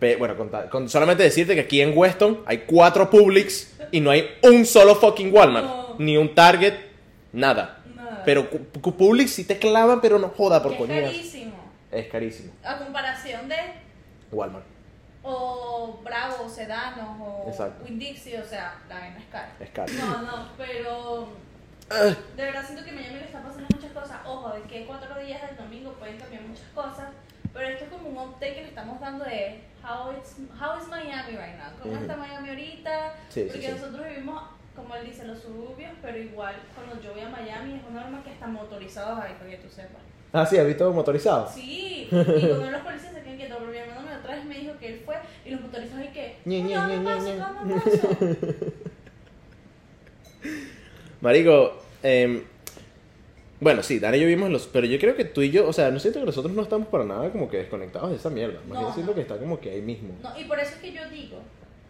Pe- 0.00 0.16
bueno, 0.16 0.36
con, 0.36 0.50
ta- 0.50 0.68
con 0.68 0.88
solamente 0.88 1.22
decirte 1.22 1.54
que 1.54 1.60
aquí 1.60 1.80
en 1.80 1.96
Weston 1.96 2.42
hay 2.46 2.58
cuatro 2.66 3.08
Publix 3.10 3.74
y 3.92 4.00
no 4.00 4.10
hay 4.10 4.28
un 4.42 4.64
solo 4.66 4.96
fucking 4.96 5.32
Walmart. 5.32 5.66
No. 5.66 5.94
Ni 5.98 6.16
un 6.16 6.34
Target, 6.34 6.74
nada. 7.32 7.82
Nada. 7.94 8.22
Pero 8.24 8.48
Publix 8.48 9.30
sí 9.30 9.44
te 9.44 9.58
clavan, 9.58 10.00
pero 10.00 10.18
no 10.18 10.30
joda 10.30 10.62
por 10.62 10.76
Que 10.76 10.84
es 10.84 11.04
carísimo. 11.04 11.52
Es 11.92 12.06
carísimo. 12.08 12.52
A 12.64 12.78
comparación 12.78 13.48
de 13.48 13.56
Walmart. 14.32 14.64
o 15.22 16.00
Bravo, 16.02 16.44
o 16.44 16.48
Sedano, 16.48 17.18
o 17.44 17.48
Exacto. 17.50 17.84
Winn-Dixie, 17.84 18.38
o 18.40 18.44
sea, 18.44 18.78
la 18.88 18.98
vaina 19.00 19.18
es 19.18 19.24
cara. 19.26 19.52
Es 19.60 19.70
caro. 19.70 19.92
No, 19.98 20.22
no, 20.22 20.48
pero 20.56 21.28
Ah, 21.92 22.14
de 22.36 22.42
verdad 22.44 22.64
siento 22.64 22.84
que 22.84 22.92
Miami 22.92 23.18
le 23.18 23.24
está 23.24 23.42
pasando 23.42 23.66
muchas 23.74 23.90
cosas. 23.92 24.18
Ojo, 24.24 24.50
de 24.54 24.62
que 24.62 24.86
cuatro 24.86 25.12
días 25.22 25.42
del 25.46 25.56
domingo 25.56 25.92
pueden 25.94 26.16
cambiar 26.18 26.42
muchas 26.42 26.64
cosas, 26.74 27.08
pero 27.52 27.68
esto 27.68 27.84
es 27.84 27.90
como 27.90 28.08
un 28.08 28.16
update 28.16 28.54
que 28.54 28.62
le 28.62 28.68
estamos 28.68 29.00
dando 29.00 29.24
de 29.24 29.60
how, 29.82 30.12
it's, 30.12 30.36
how 30.60 30.78
is 30.80 30.86
Miami 30.88 31.36
right 31.36 31.56
now. 31.58 31.72
¿Cómo 31.80 31.92
Ujú. 31.94 32.02
está 32.02 32.16
Miami 32.16 32.48
ahorita? 32.50 33.14
Sí, 33.28 33.42
sí, 33.42 33.48
Porque 33.48 33.66
sí. 33.66 33.72
nosotros 33.72 34.06
vivimos, 34.08 34.42
como 34.76 34.94
él 34.96 35.06
dice, 35.06 35.24
los 35.26 35.38
suburbios, 35.40 35.92
pero 36.02 36.18
igual 36.18 36.54
cuando 36.74 37.00
yo 37.02 37.12
voy 37.12 37.22
a 37.22 37.28
Miami 37.28 37.74
es 37.74 37.82
una 37.88 38.02
norma 38.02 38.22
que 38.22 38.30
están 38.32 38.52
motorizados 38.52 39.18
ahí, 39.20 39.34
para 39.38 39.50
que 39.50 39.56
tú 39.58 39.68
sepas. 39.68 40.02
Ah, 40.32 40.46
sí, 40.46 40.58
¿has 40.58 40.66
visto 40.66 40.92
motorizado? 40.92 41.48
Sí, 41.48 42.04
y 42.04 42.08
cuando 42.48 42.70
los 42.70 42.80
policías 42.82 43.12
se 43.14 43.22
quedan 43.22 43.36
quietos, 43.36 43.56
pero 43.58 43.70
mi 43.72 43.78
hermano 43.78 44.02
me 44.02 44.16
otra 44.16 44.36
vez 44.36 44.44
me 44.44 44.58
dijo 44.58 44.78
que 44.78 44.94
él 44.94 45.02
fue 45.04 45.16
y 45.44 45.50
los 45.50 45.60
motorizados 45.60 46.04
y 46.04 46.08
que, 46.08 46.36
Ñe, 46.44 46.62
ñe, 46.62 46.74
"Coño, 46.74 46.86
ñe, 46.86 47.04
paso, 47.04 47.26
ñe". 47.26 47.36
dame 47.36 47.74
paso. 47.74 48.08
Marico, 51.20 51.82
em, 52.02 52.42
bueno, 53.60 53.82
sí, 53.82 53.98
Dani 53.98 54.16
y 54.16 54.20
yo 54.22 54.26
vimos 54.26 54.50
los. 54.50 54.66
Pero 54.66 54.86
yo 54.86 54.98
creo 54.98 55.14
que 55.16 55.24
tú 55.24 55.42
y 55.42 55.50
yo, 55.50 55.68
o 55.68 55.72
sea, 55.72 55.90
no 55.90 55.98
siento 56.00 56.20
que 56.20 56.26
nosotros 56.26 56.52
no 56.54 56.62
estamos 56.62 56.88
para 56.88 57.04
nada 57.04 57.30
como 57.30 57.48
que 57.48 57.58
desconectados 57.58 58.10
de 58.10 58.16
esa 58.16 58.30
mierda. 58.30 58.58
Más 58.60 58.68
No, 58.74 58.80
bien 58.80 58.92
siento 58.94 59.10
no. 59.12 59.14
que 59.16 59.20
está 59.22 59.36
como 59.38 59.60
que 59.60 59.70
ahí 59.70 59.82
mismo. 59.82 60.14
No, 60.22 60.38
y 60.38 60.44
por 60.44 60.58
eso 60.58 60.72
es 60.74 60.80
que 60.80 60.92
yo 60.92 61.08
digo, 61.10 61.38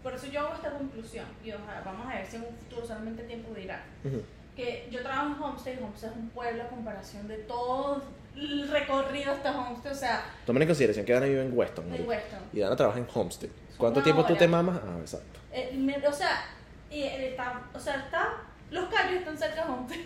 por 0.02 0.12
eso 0.14 0.26
yo 0.26 0.40
hago 0.40 0.54
esta 0.54 0.70
conclusión, 0.72 1.26
y 1.44 1.52
ojalá, 1.52 1.82
vamos 1.84 2.06
a 2.06 2.16
ver 2.16 2.26
si 2.26 2.36
en 2.36 2.42
un 2.42 2.56
futuro 2.56 2.86
solamente 2.86 3.22
tiempo 3.24 3.54
dirá, 3.54 3.84
Ujú. 4.04 4.22
que 4.56 4.88
yo 4.90 5.00
trabajo 5.02 5.26
en 5.36 5.42
Homestead, 5.42 5.78
y 5.80 5.82
Homestead 5.84 6.10
es 6.10 6.16
un 6.16 6.28
pueblo 6.30 6.62
a 6.62 6.66
comparación 6.68 7.28
de 7.28 7.36
todo 7.38 8.02
el 8.36 8.68
recorrido 8.70 9.32
hasta 9.32 9.58
Homestead, 9.58 9.92
o 9.92 9.96
sea, 9.96 10.24
Tomen 10.46 10.62
en 10.62 10.68
consideración 10.68 11.04
que 11.04 11.12
Dana 11.12 11.26
vive 11.26 11.42
en 11.42 11.56
Weston. 11.56 11.88
marico. 11.90 12.08
Weston. 12.08 12.38
Y 12.52 12.60
Dana 12.60 12.76
trabaja 12.76 12.98
en 12.98 13.06
Homestead. 13.12 13.50
¿Cuánto 13.76 14.02
tiempo 14.02 14.22
tú 14.24 14.32
hora. 14.32 14.38
te 14.38 14.48
mamas? 14.48 14.80
Ah, 14.84 14.96
exacto. 15.00 15.38
Eh, 15.52 15.70
me- 15.76 15.96
o 16.06 16.12
sea, 16.12 16.44
y 16.90 17.02
él 17.02 17.22
está, 17.24 17.62
o 17.74 17.78
sea, 17.78 17.96
está, 17.96 18.28
los 18.70 18.86
callos 18.88 19.20
están 19.20 19.36
cerca 19.38 19.64
de 19.66 19.70
Homestead. 19.72 20.00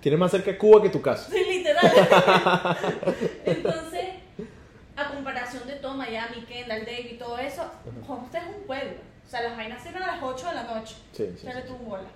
Tienes 0.00 0.20
más 0.20 0.30
cerca 0.30 0.56
Cuba 0.56 0.82
que 0.82 0.88
tu 0.88 1.02
casa. 1.02 1.30
Sí, 1.30 1.44
literal. 1.44 1.84
Entonces, 3.44 4.04
a 4.96 5.10
comparación 5.10 5.66
de 5.66 5.74
todo 5.76 5.94
Miami, 5.94 6.44
Kendall, 6.46 6.80
Dave 6.80 7.08
y 7.12 7.18
todo 7.18 7.38
eso, 7.38 7.70
Homestead 8.06 8.42
es 8.42 8.56
un 8.56 8.62
pueblo. 8.64 8.98
O 9.26 9.28
sea, 9.28 9.42
las 9.42 9.56
vainas 9.56 9.82
cierran 9.82 10.04
a 10.04 10.16
las 10.16 10.22
8 10.22 10.48
de 10.48 10.54
la 10.54 10.62
noche. 10.62 10.96
Sí, 11.12 11.34
sí. 11.36 11.46
Tu 11.66 11.76
bola. 11.76 12.08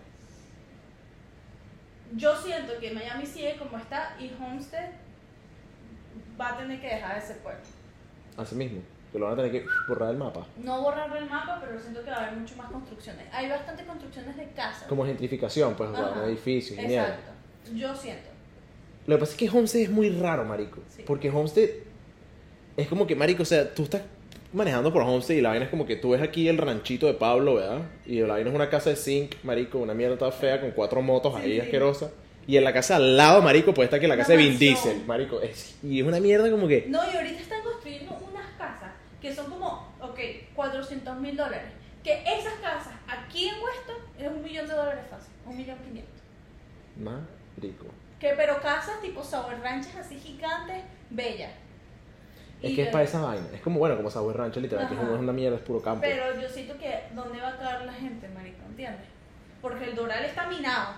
Yo 2.12 2.36
siento 2.36 2.78
que 2.78 2.90
Miami 2.92 3.26
sigue 3.26 3.56
como 3.56 3.78
está 3.78 4.16
y 4.18 4.32
Homestead 4.40 4.90
va 6.40 6.50
a 6.50 6.58
tener 6.58 6.80
que 6.80 6.86
dejar 6.86 7.20
de 7.20 7.26
ser 7.26 7.38
pueblo. 7.38 7.60
Así 8.36 8.54
mismo. 8.54 8.82
Que 9.12 9.18
lo 9.18 9.24
van 9.26 9.34
a 9.34 9.42
tener 9.42 9.50
que 9.52 9.66
borrar 9.88 10.08
del 10.10 10.18
mapa. 10.18 10.46
No 10.62 10.82
borrar 10.82 11.16
el 11.16 11.28
mapa, 11.28 11.60
pero 11.64 11.80
siento 11.80 12.04
que 12.04 12.10
va 12.10 12.16
a 12.18 12.26
haber 12.26 12.38
mucho 12.38 12.54
más 12.56 12.70
construcciones. 12.70 13.26
Hay 13.32 13.48
bastantes 13.48 13.84
construcciones 13.86 14.36
de 14.36 14.44
casas. 14.50 14.86
Como 14.88 15.04
gentrificación, 15.04 15.74
pues, 15.74 15.90
o 15.90 15.94
sea, 15.96 16.06
Ajá. 16.06 16.20
un 16.20 16.28
edificio, 16.28 16.80
y 16.80 16.86
mierda. 16.86 17.08
Exacto. 17.08 17.30
Yo 17.74 17.94
siento. 17.96 18.28
Lo 19.06 19.16
que 19.16 19.20
pasa 19.20 19.32
es 19.32 19.38
que 19.38 19.48
Homestead 19.50 19.82
es 19.82 19.90
muy 19.90 20.10
raro, 20.10 20.44
marico. 20.44 20.80
Sí. 20.94 21.02
Porque 21.04 21.28
Homestead 21.30 21.70
es 22.76 22.86
como 22.88 23.06
que, 23.06 23.16
marico, 23.16 23.42
o 23.42 23.46
sea, 23.46 23.74
tú 23.74 23.82
estás 23.82 24.02
manejando 24.52 24.92
por 24.92 25.02
Homestead 25.02 25.36
y 25.36 25.40
la 25.40 25.48
vaina 25.50 25.64
es 25.64 25.70
como 25.70 25.86
que 25.86 25.96
tú 25.96 26.10
ves 26.10 26.22
aquí 26.22 26.48
el 26.48 26.58
ranchito 26.58 27.06
de 27.06 27.14
Pablo, 27.14 27.56
¿verdad? 27.56 27.82
Y 28.06 28.20
la 28.20 28.34
vaina 28.34 28.50
es 28.50 28.54
una 28.56 28.70
casa 28.70 28.90
de 28.90 28.96
zinc, 28.96 29.34
marico, 29.42 29.78
una 29.78 29.94
mierda 29.94 30.16
toda 30.18 30.30
fea 30.32 30.60
con 30.60 30.70
cuatro 30.70 31.02
motos 31.02 31.34
Sí, 31.36 31.40
ahí 31.42 31.52
sí. 31.54 31.60
asquerosa. 31.60 32.10
Y 32.46 32.56
en 32.56 32.64
la 32.64 32.72
casa 32.72 32.96
al 32.96 33.16
lado, 33.16 33.42
marico, 33.42 33.72
puede 33.74 33.84
estar 33.86 34.00
que 34.00 34.08
la 34.08 34.14
Una 34.14 34.22
casa 34.22 34.32
de 34.32 34.38
Vin 34.38 34.48
mansión. 34.50 34.74
Diesel, 34.74 35.04
marico. 35.06 35.40
Es, 35.40 35.76
y 35.84 36.00
es 36.00 36.06
una 36.06 36.18
mierda 36.20 36.50
como 36.50 36.66
que... 36.66 36.86
No, 36.88 36.98
y 37.12 37.16
ahorita 37.16 37.40
están 37.40 37.62
construyendo 37.62 38.12
unas 38.28 38.46
casas 38.58 38.90
que 39.20 39.34
son 39.34 39.50
como, 39.50 39.88
ok, 40.00 40.18
400 40.54 41.16
mil 41.18 41.36
dólares. 41.36 41.70
Que 42.02 42.22
esas 42.26 42.54
casas 42.62 42.94
aquí 43.06 43.48
en 43.48 43.54
Weston 43.62 43.96
es 44.18 44.26
un 44.28 44.42
millón 44.42 44.66
de 44.66 44.74
dólares 44.74 45.04
fácil, 45.10 45.32
un 45.44 45.56
millón 45.56 45.78
quinientos. 45.78 46.20
Marico. 46.96 47.86
Que, 48.18 48.34
pero 48.36 48.60
casas 48.60 49.00
tipo 49.00 49.22
Sour 49.22 49.58
Ranches 49.62 49.94
así 49.96 50.18
gigantes, 50.18 50.82
bellas. 51.10 51.52
Es 52.62 52.70
Y, 52.72 52.76
que 52.76 52.82
es 52.82 52.88
para 52.88 53.04
esa 53.04 53.20
vaina. 53.22 53.46
Es 53.54 53.60
como, 53.62 53.78
bueno, 53.78 53.96
como 53.96 54.10
Sabor 54.10 54.36
Rancho, 54.36 54.60
literal, 54.60 54.86
que 54.86 54.92
es 54.94 54.98
Ajá. 54.98 55.06
como- 55.08 55.16
es 55.16 55.22
una 55.22 55.32
mierda, 55.32 55.56
es 55.56 55.62
puro 55.62 55.80
campo. 55.80 56.02
Pero 56.02 56.38
yo 56.38 56.46
siento 56.48 56.76
que, 56.78 57.04
¿dónde 57.14 57.40
va 57.40 57.48
a 57.48 57.56
caer 57.56 57.86
la 57.86 57.92
gente, 57.94 58.28
marico? 58.28 58.58
¿Entiendes? 58.66 59.06
Porque 59.62 59.84
el 59.84 59.94
Doral 59.94 60.24
está 60.24 60.46
minado. 60.46 60.94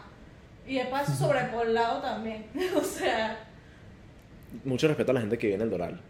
Y 0.66 0.78
de 0.78 0.84
paso 0.86 1.12
sobrepoblado 1.12 2.00
también. 2.00 2.46
o 2.76 2.80
sea, 2.80 3.38
Mucho 4.64 4.86
respeto 4.88 5.12
a 5.12 5.14
la 5.14 5.20
gente 5.20 5.38
que 5.38 5.46
vive 5.46 5.56
en 5.56 5.62
el 5.62 5.70
Doral. 5.70 6.00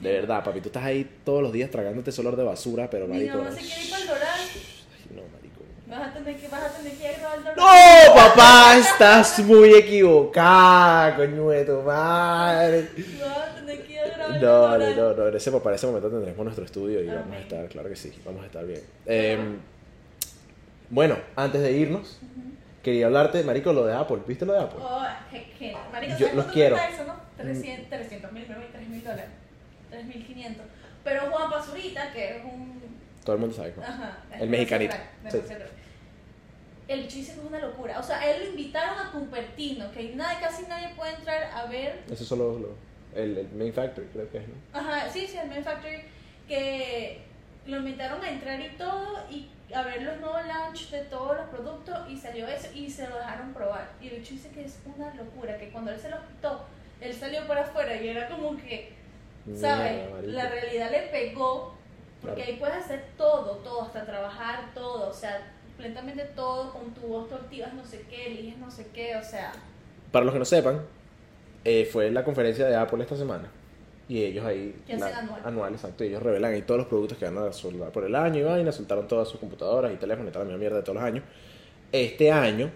De 0.00 0.12
verdad, 0.12 0.42
papi, 0.42 0.60
tú 0.60 0.68
estás 0.68 0.84
ahí 0.84 1.08
todos 1.24 1.42
los 1.42 1.52
días 1.52 1.70
tragándote 1.70 2.10
ese 2.10 2.20
olor 2.22 2.36
de 2.36 2.42
basura, 2.44 2.88
pero 2.88 3.06
mi 3.06 3.14
marico... 3.18 3.38
mamá 3.38 3.50
se 3.52 3.60
quiere 3.60 3.82
ir 3.82 3.90
para 3.90 4.02
el. 4.02 4.22
Ay, 4.22 5.14
no, 5.14 5.22
marico. 5.32 5.62
Vas 5.86 6.08
a 6.08 6.12
tener 6.14 6.36
que, 6.40 6.48
vas 6.48 6.62
a 6.62 6.68
tener 6.70 6.92
que 6.94 7.04
ir 7.04 7.14
a 7.24 7.36
Doral. 7.36 7.56
¡No, 7.56 8.14
papá, 8.14 8.76
estás 8.78 9.38
muy 9.40 9.74
equivocada, 9.74 11.16
coño 11.16 11.50
de 11.50 11.64
tu 11.66 11.82
madre. 11.82 12.88
No, 13.18 13.54
tener 13.56 13.82
que 13.86 13.92
ir 13.92 13.98
a 14.00 14.06
grabar 14.08 14.40
No, 14.40 14.74
el 14.76 14.96
no, 14.96 15.02
no, 15.10 15.14
no, 15.16 15.28
en 15.28 15.36
ese, 15.36 15.50
para 15.52 15.76
ese 15.76 15.86
momento 15.86 16.08
tendremos 16.08 16.44
nuestro 16.44 16.64
estudio 16.64 17.02
y 17.02 17.06
vamos 17.06 17.36
a 17.36 17.38
estar, 17.40 17.68
claro 17.68 17.88
que 17.90 17.96
sí, 17.96 18.12
vamos 18.24 18.42
a 18.42 18.46
estar 18.46 18.64
bien. 18.64 18.80
Eh, 19.04 19.38
bueno, 20.88 21.16
antes 21.36 21.60
de 21.60 21.72
irnos, 21.72 22.18
quería 22.82 23.06
hablarte, 23.06 23.42
marico, 23.44 23.72
lo 23.74 23.84
de 23.84 23.92
Apple, 23.94 24.20
¿viste 24.26 24.46
lo 24.46 24.54
de 24.54 24.60
Apple? 24.60 24.78
Oh, 24.82 25.02
Marico, 25.92 26.12
Yo 26.18 26.26
¿sabes 26.26 26.34
los 26.34 26.46
quiero. 26.46 26.76
eso, 26.76 27.04
no? 27.04 27.14
300 27.36 27.88
300 27.90 28.32
mil, 28.32 28.46
3 28.46 28.88
mil 28.88 29.04
dólares. 29.04 29.26
3 29.90 30.04
mil 30.06 30.24
500. 30.26 30.64
Pero 31.04 31.20
Juan 31.30 31.50
Pazurita, 31.50 32.12
que 32.12 32.36
es 32.38 32.44
un. 32.44 32.80
Todo 33.24 33.34
el 33.36 33.40
mundo 33.40 33.54
sabe. 33.56 33.74
¿no? 33.76 33.82
Ajá, 33.82 34.18
El 34.38 34.48
mexicanito, 34.48 34.94
crack, 35.22 35.32
sí. 35.32 35.38
crack. 35.46 35.68
El 36.88 37.02
bicho 37.02 37.16
dice 37.16 37.34
que 37.34 37.40
es 37.40 37.46
una 37.46 37.58
locura. 37.60 37.98
O 38.00 38.02
sea, 38.02 38.28
él 38.28 38.42
lo 38.42 38.50
invitaron 38.50 38.98
a 38.98 39.12
Cupertino, 39.12 39.90
que 39.92 40.14
nadie, 40.16 40.40
casi 40.40 40.64
nadie 40.66 40.88
puede 40.96 41.14
entrar 41.14 41.44
a 41.54 41.66
ver. 41.66 42.00
Eso 42.10 42.22
es 42.22 42.28
solo 42.28 42.58
lo- 42.58 42.76
el, 43.14 43.38
el 43.38 43.48
Main 43.52 43.72
Factory, 43.72 44.06
creo 44.12 44.30
que 44.30 44.38
es, 44.38 44.44
¿no? 44.48 44.54
Ajá, 44.78 45.08
sí, 45.08 45.26
sí, 45.26 45.36
el 45.36 45.48
Main 45.48 45.62
Factory. 45.64 46.02
Que 46.48 47.20
lo 47.66 47.76
invitaron 47.78 48.22
a 48.24 48.30
entrar 48.30 48.60
y 48.60 48.70
todo, 48.76 49.24
y 49.30 49.48
a 49.72 49.82
ver 49.82 50.02
los 50.02 50.18
nuevos 50.18 50.44
launch 50.46 50.90
de 50.90 51.00
todos 51.04 51.36
los 51.36 51.46
productos, 51.48 51.96
y 52.10 52.16
salió 52.16 52.48
eso, 52.48 52.68
y 52.74 52.90
se 52.90 53.06
lo 53.08 53.16
dejaron 53.18 53.52
probar. 53.54 53.88
Y 54.00 54.08
el 54.08 54.16
bicho 54.16 54.32
dice 54.34 54.48
que 54.50 54.64
es 54.64 54.80
una 54.84 55.14
locura, 55.14 55.56
que 55.58 55.68
cuando 55.70 55.92
él 55.92 56.00
se 56.00 56.08
lo 56.10 56.16
quitó, 56.26 56.64
él 57.00 57.14
salió 57.14 57.46
para 57.46 57.62
afuera 57.62 57.94
y 57.94 58.08
era 58.08 58.28
como 58.28 58.56
que. 58.56 58.98
¿Sabes? 59.54 60.26
La 60.26 60.48
realidad 60.48 60.90
le 60.90 61.02
pegó, 61.08 61.74
porque 62.20 62.42
ahí 62.42 62.56
puedes 62.56 62.76
hacer 62.76 63.04
todo, 63.16 63.56
todo, 63.56 63.82
hasta 63.82 64.04
trabajar 64.04 64.72
todo, 64.74 65.08
o 65.08 65.12
sea, 65.12 65.52
completamente 65.66 66.24
todo, 66.36 66.72
con 66.72 66.92
tu 66.92 67.00
voz 67.02 67.28
tú 67.28 67.34
activas 67.34 67.72
no 67.74 67.84
sé 67.84 68.04
qué, 68.08 68.26
eliges 68.26 68.58
no 68.58 68.70
sé 68.70 68.86
qué, 68.92 69.16
o 69.16 69.22
sea, 69.22 69.52
Para 70.12 70.24
los 70.24 70.32
que 70.32 70.38
no 70.38 70.44
sepan, 70.44 70.82
eh, 71.64 71.88
fue 71.90 72.10
la 72.10 72.24
conferencia 72.24 72.66
de 72.66 72.76
Apple 72.76 73.02
esta 73.02 73.16
semana. 73.16 73.50
Y 74.08 74.24
ellos 74.24 74.44
ahí. 74.44 74.74
Que 74.88 74.94
hacen 74.94 75.14
anual. 75.14 75.40
Anual, 75.44 75.72
exacto. 75.74 76.02
Y 76.02 76.08
ellos 76.08 76.20
revelan 76.20 76.52
ahí 76.52 76.62
todos 76.62 76.78
los 76.78 76.88
productos 76.88 77.16
que 77.16 77.26
van 77.26 77.38
a 77.38 77.52
soltar 77.52 77.92
por 77.92 78.04
el 78.04 78.16
año 78.16 78.40
y 78.40 78.42
vaina. 78.42 78.72
Soltaron 78.72 79.06
todas 79.06 79.28
sus 79.28 79.38
computadoras 79.38 79.92
y 79.92 79.96
teléfonos 79.98 80.30
y 80.30 80.32
toda 80.32 80.44
la 80.44 80.48
misma 80.48 80.58
mierda 80.58 80.78
de 80.78 80.82
todos 80.82 80.96
los 80.96 81.04
años. 81.04 81.22
Este 81.92 82.32
año 82.32 82.72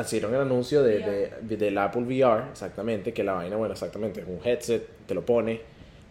hicieron 0.00 0.34
el 0.34 0.40
anuncio 0.42 0.82
de, 0.82 1.30
de- 1.42 1.56
del 1.56 1.78
Apple 1.78 2.02
VR, 2.02 2.50
exactamente. 2.50 3.12
Que 3.12 3.24
la 3.24 3.32
vaina, 3.34 3.56
bueno, 3.56 3.72
exactamente, 3.72 4.20
es 4.20 4.26
un 4.26 4.38
headset, 4.44 4.86
te 5.06 5.14
lo 5.14 5.24
pones. 5.24 5.60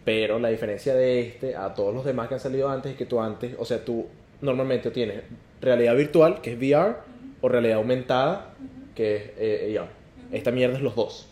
Pero 0.04 0.38
la 0.38 0.48
diferencia 0.48 0.94
de 0.94 1.20
este 1.20 1.54
a 1.54 1.74
todos 1.74 1.94
los 1.94 2.04
demás 2.04 2.28
que 2.28 2.34
han 2.34 2.40
salido 2.40 2.68
antes 2.68 2.92
es 2.92 2.98
que 2.98 3.06
tú 3.06 3.20
antes, 3.20 3.54
o 3.58 3.64
sea, 3.64 3.84
tú 3.84 4.06
normalmente 4.40 4.90
tienes 4.90 5.22
realidad 5.60 5.94
virtual, 5.96 6.40
que 6.40 6.52
es 6.52 6.58
VR, 6.58 6.96
o 7.40 7.48
realidad 7.48 7.76
aumentada, 7.78 8.50
que 8.96 9.16
es 9.16 9.22
eh, 9.38 9.78
AR. 9.78 9.88
Esta 10.32 10.50
mierda 10.50 10.76
es 10.76 10.82
los 10.82 10.96
dos. 10.96 11.28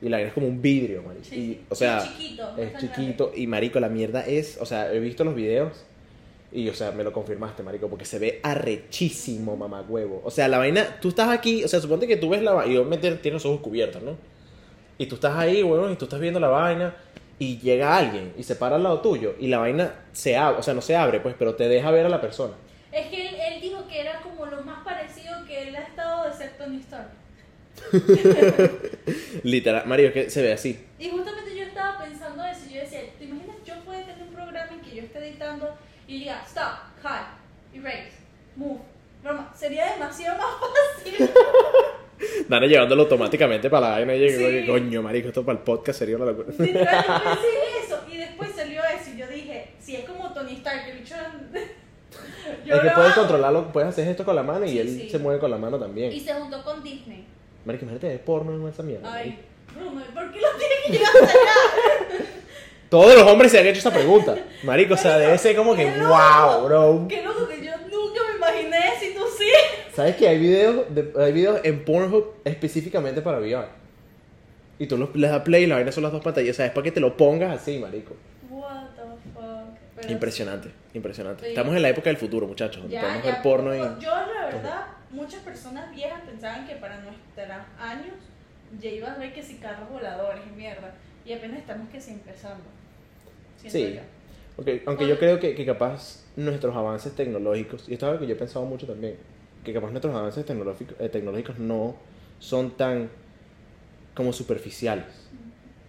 Y 0.00 0.08
la 0.08 0.16
vaina 0.18 0.28
es 0.28 0.34
como 0.34 0.46
un 0.46 0.60
vidrio, 0.62 1.02
marico. 1.02 1.24
sí, 1.24 1.34
y, 1.36 1.38
sí. 1.54 1.60
o 1.68 1.74
sea, 1.74 1.98
es 1.98 2.04
chiquito, 2.16 2.56
es 2.58 2.76
chiquito. 2.78 3.32
Y 3.34 3.46
marico, 3.46 3.80
la 3.80 3.88
mierda 3.88 4.26
es, 4.26 4.58
o 4.60 4.66
sea, 4.66 4.92
he 4.92 4.98
visto 5.00 5.24
los 5.24 5.34
videos 5.34 5.84
y, 6.56 6.70
o 6.70 6.74
sea, 6.74 6.90
me 6.90 7.04
lo 7.04 7.12
confirmaste, 7.12 7.62
marico, 7.62 7.88
porque 7.88 8.06
se 8.06 8.18
ve 8.18 8.40
arrechísimo, 8.42 9.56
mamá 9.58 9.82
huevo. 9.86 10.22
O 10.24 10.30
sea, 10.30 10.48
la 10.48 10.56
vaina, 10.56 10.98
tú 11.02 11.10
estás 11.10 11.28
aquí, 11.28 11.62
o 11.62 11.68
sea, 11.68 11.80
suponte 11.80 12.06
que 12.06 12.16
tú 12.16 12.30
ves 12.30 12.42
la 12.42 12.54
vaina, 12.54 12.72
y 12.72 12.76
obviamente 12.78 13.10
tienes 13.16 13.44
los 13.44 13.52
ojos 13.52 13.60
cubiertos, 13.60 14.02
¿no? 14.02 14.16
Y 14.96 15.04
tú 15.04 15.16
estás 15.16 15.36
ahí, 15.36 15.62
huevón, 15.62 15.92
y 15.92 15.96
tú 15.96 16.06
estás 16.06 16.18
viendo 16.18 16.40
la 16.40 16.48
vaina, 16.48 16.96
y 17.38 17.58
llega 17.58 17.94
alguien 17.94 18.32
y 18.38 18.42
se 18.42 18.56
para 18.56 18.76
al 18.76 18.82
lado 18.82 19.02
tuyo, 19.02 19.34
y 19.38 19.48
la 19.48 19.58
vaina 19.58 20.06
se 20.12 20.38
abre, 20.38 20.58
o 20.58 20.62
sea, 20.62 20.72
no 20.72 20.80
se 20.80 20.96
abre, 20.96 21.20
pues, 21.20 21.34
pero 21.38 21.54
te 21.56 21.68
deja 21.68 21.90
ver 21.90 22.06
a 22.06 22.08
la 22.08 22.22
persona. 22.22 22.54
Es 22.90 23.08
que 23.08 23.28
él, 23.28 23.34
él 23.34 23.60
dijo 23.60 23.86
que 23.86 24.00
era 24.00 24.22
como 24.22 24.46
lo 24.46 24.62
más 24.62 24.82
parecido 24.82 25.44
que 25.46 25.68
él 25.68 25.76
ha 25.76 25.82
estado 25.82 26.32
ser 26.34 26.56
Tony 26.56 26.78
Stark. 26.78 27.10
Literal, 29.42 29.86
Mario, 29.86 30.10
que 30.14 30.30
se 30.30 30.40
ve 30.40 30.54
así. 30.54 30.82
Y 30.98 31.10
justamente 31.10 31.54
yo 31.54 31.64
estaba 31.64 32.02
pensando 32.02 32.42
eso, 32.46 32.62
y 32.70 32.76
yo 32.76 32.80
decía, 32.80 33.00
¿te 33.18 33.24
imaginas 33.24 33.56
yo 33.66 33.74
puedo 33.84 34.00
tener 34.00 34.22
un 34.22 34.34
programa 34.34 34.72
en 34.72 34.80
que 34.80 34.96
yo 34.96 35.02
esté 35.02 35.18
editando 35.18 35.76
y 36.08 36.20
diga, 36.20 36.42
stop, 36.46 36.78
cut, 37.02 37.78
erase, 37.80 38.12
move, 38.56 38.80
broma? 39.22 39.52
Sería 39.56 39.92
demasiado 39.92 40.38
más 40.38 40.54
fácil. 41.04 41.30
Dana 42.48 42.66
llevándolo 42.66 43.02
automáticamente 43.02 43.68
para 43.68 43.88
la 43.88 43.92
vaina 43.96 44.14
y 44.14 44.18
llega, 44.20 44.60
Sí. 44.62 44.66
coño, 44.66 45.02
marico, 45.02 45.28
esto 45.28 45.44
para 45.44 45.58
el 45.58 45.64
podcast 45.64 45.98
sería 45.98 46.16
una 46.16 46.26
locura. 46.26 46.48
Literal, 46.58 47.04
yo 47.06 47.22
pensé 47.24 47.48
eso 47.84 48.00
y 48.10 48.16
después 48.16 48.50
salió 48.54 48.80
eso 48.84 49.10
y 49.14 49.18
yo 49.18 49.26
dije, 49.28 49.72
si 49.80 49.96
es 49.96 50.04
como 50.08 50.32
Tony 50.32 50.52
Stark, 50.54 50.88
el 50.88 50.98
bicho... 51.00 51.14
yo 52.64 52.74
es 52.76 52.80
que 52.80 52.90
puedes 52.90 53.12
controlarlo, 53.14 53.70
puedes 53.72 53.90
hacer 53.90 54.08
esto 54.08 54.24
con 54.24 54.34
la 54.36 54.42
mano 54.42 54.64
y 54.64 54.70
Sí, 54.70 54.78
él 54.78 54.88
sí. 54.88 55.10
se 55.10 55.18
mueve 55.18 55.40
con 55.40 55.50
la 55.50 55.58
mano 55.58 55.78
también. 55.78 56.10
Y 56.12 56.20
se 56.20 56.32
juntó 56.32 56.62
con 56.64 56.82
Disney. 56.82 57.26
Marico, 57.66 57.84
imagínate 57.84 58.08
ver 58.08 58.24
porno 58.24 58.54
en 58.54 58.66
esa 58.72 58.82
mierda. 58.82 59.12
Ay. 59.12 59.38
Bruno, 59.74 60.00
¿por 60.14 60.32
qué 60.32 60.40
lo 60.40 60.48
tiene 60.56 60.74
que 60.86 60.92
llegar 60.92 61.10
hasta 61.14 61.38
allá? 61.38 61.52
Todos 62.88 63.14
los 63.14 63.24
hombres 63.24 63.50
se 63.52 63.58
han 63.58 63.66
hecho 63.66 63.78
esa 63.80 63.92
pregunta. 63.92 64.36
Marico, 64.62 64.94
o 64.94 64.96
sea, 64.96 65.18
debe 65.18 65.36
ser 65.38 65.56
como 65.56 65.74
que, 65.74 65.84
loco. 65.96 66.08
wow, 66.08 66.64
bro. 66.66 67.06
Qué 67.08 67.22
loco 67.22 67.48
que 67.48 67.64
yo 67.64 67.72
nunca 67.90 68.20
me 68.30 68.36
imaginé 68.36 68.78
y 69.10 69.14
tú 69.14 69.22
sí. 69.36 69.50
¿Sabes 69.94 70.16
que 70.16 70.28
hay 70.28 70.38
videos, 70.38 70.94
de- 70.94 71.12
hay 71.18 71.32
videos 71.32 71.60
en 71.64 71.84
Pornhub 71.84 72.34
específicamente 72.44 73.22
para 73.22 73.38
VR? 73.38 73.68
Y 74.78 74.86
tú 74.86 74.96
los, 74.98 75.14
les 75.16 75.30
das 75.30 75.40
play 75.42 75.64
y 75.64 75.66
la 75.66 75.76
vaina 75.76 75.90
son 75.90 76.02
las 76.02 76.12
dos 76.12 76.22
pantallas. 76.22 76.50
O 76.50 76.56
sea, 76.56 76.66
es 76.66 76.72
para 76.72 76.84
que 76.84 76.92
te 76.92 77.00
lo 77.00 77.16
pongas 77.16 77.50
así, 77.60 77.78
marico. 77.78 78.14
What 78.50 78.88
the 78.94 79.02
fuck. 79.34 79.78
Pero 79.96 80.12
Impresionante, 80.12 80.70
impresionante. 80.92 81.48
Estamos 81.48 81.74
en 81.74 81.80
la 81.82 81.88
época 81.88 82.10
del 82.10 82.18
futuro, 82.18 82.46
muchachos. 82.46 82.84
Ya, 82.88 83.00
podemos 83.00 83.24
ya, 83.24 83.30
ver 83.32 83.42
porno 83.42 83.74
y... 83.74 83.78
Yo, 83.78 84.10
la 84.10 84.44
verdad, 84.46 84.86
muchas 85.10 85.40
personas 85.40 85.90
viejas 85.94 86.20
pensaban 86.26 86.66
que 86.68 86.74
para 86.76 86.98
nuestros 87.00 87.48
años 87.80 88.14
ya 88.78 88.90
iba 88.90 89.10
a 89.12 89.16
ver 89.16 89.32
que 89.32 89.42
si 89.42 89.54
carros 89.56 89.88
voladores 89.90 90.42
y 90.46 90.54
mierda. 90.54 90.92
Y 91.24 91.32
apenas 91.32 91.58
estamos 91.60 91.88
que 91.88 91.98
sí 92.00 92.10
empezando. 92.12 92.62
Sí. 93.70 93.94
yo. 93.94 94.00
Ok, 94.58 94.68
aunque 94.86 95.06
yo 95.06 95.18
creo 95.18 95.38
que, 95.38 95.54
que 95.54 95.66
capaz 95.66 96.24
nuestros 96.36 96.74
avances 96.74 97.14
tecnológicos, 97.14 97.88
y 97.88 97.92
esto 97.94 98.06
es 98.06 98.10
algo 98.12 98.20
que 98.20 98.26
yo 98.26 98.34
he 98.34 98.38
pensado 98.38 98.64
mucho 98.64 98.86
también, 98.86 99.16
que 99.64 99.72
capaz 99.74 99.90
nuestros 99.90 100.14
avances 100.14 100.44
tecnológicos, 100.46 100.96
eh, 101.00 101.08
tecnológicos 101.08 101.58
no 101.58 101.96
son 102.38 102.70
tan 102.76 103.08
como 104.14 104.32
superficiales. 104.32 105.04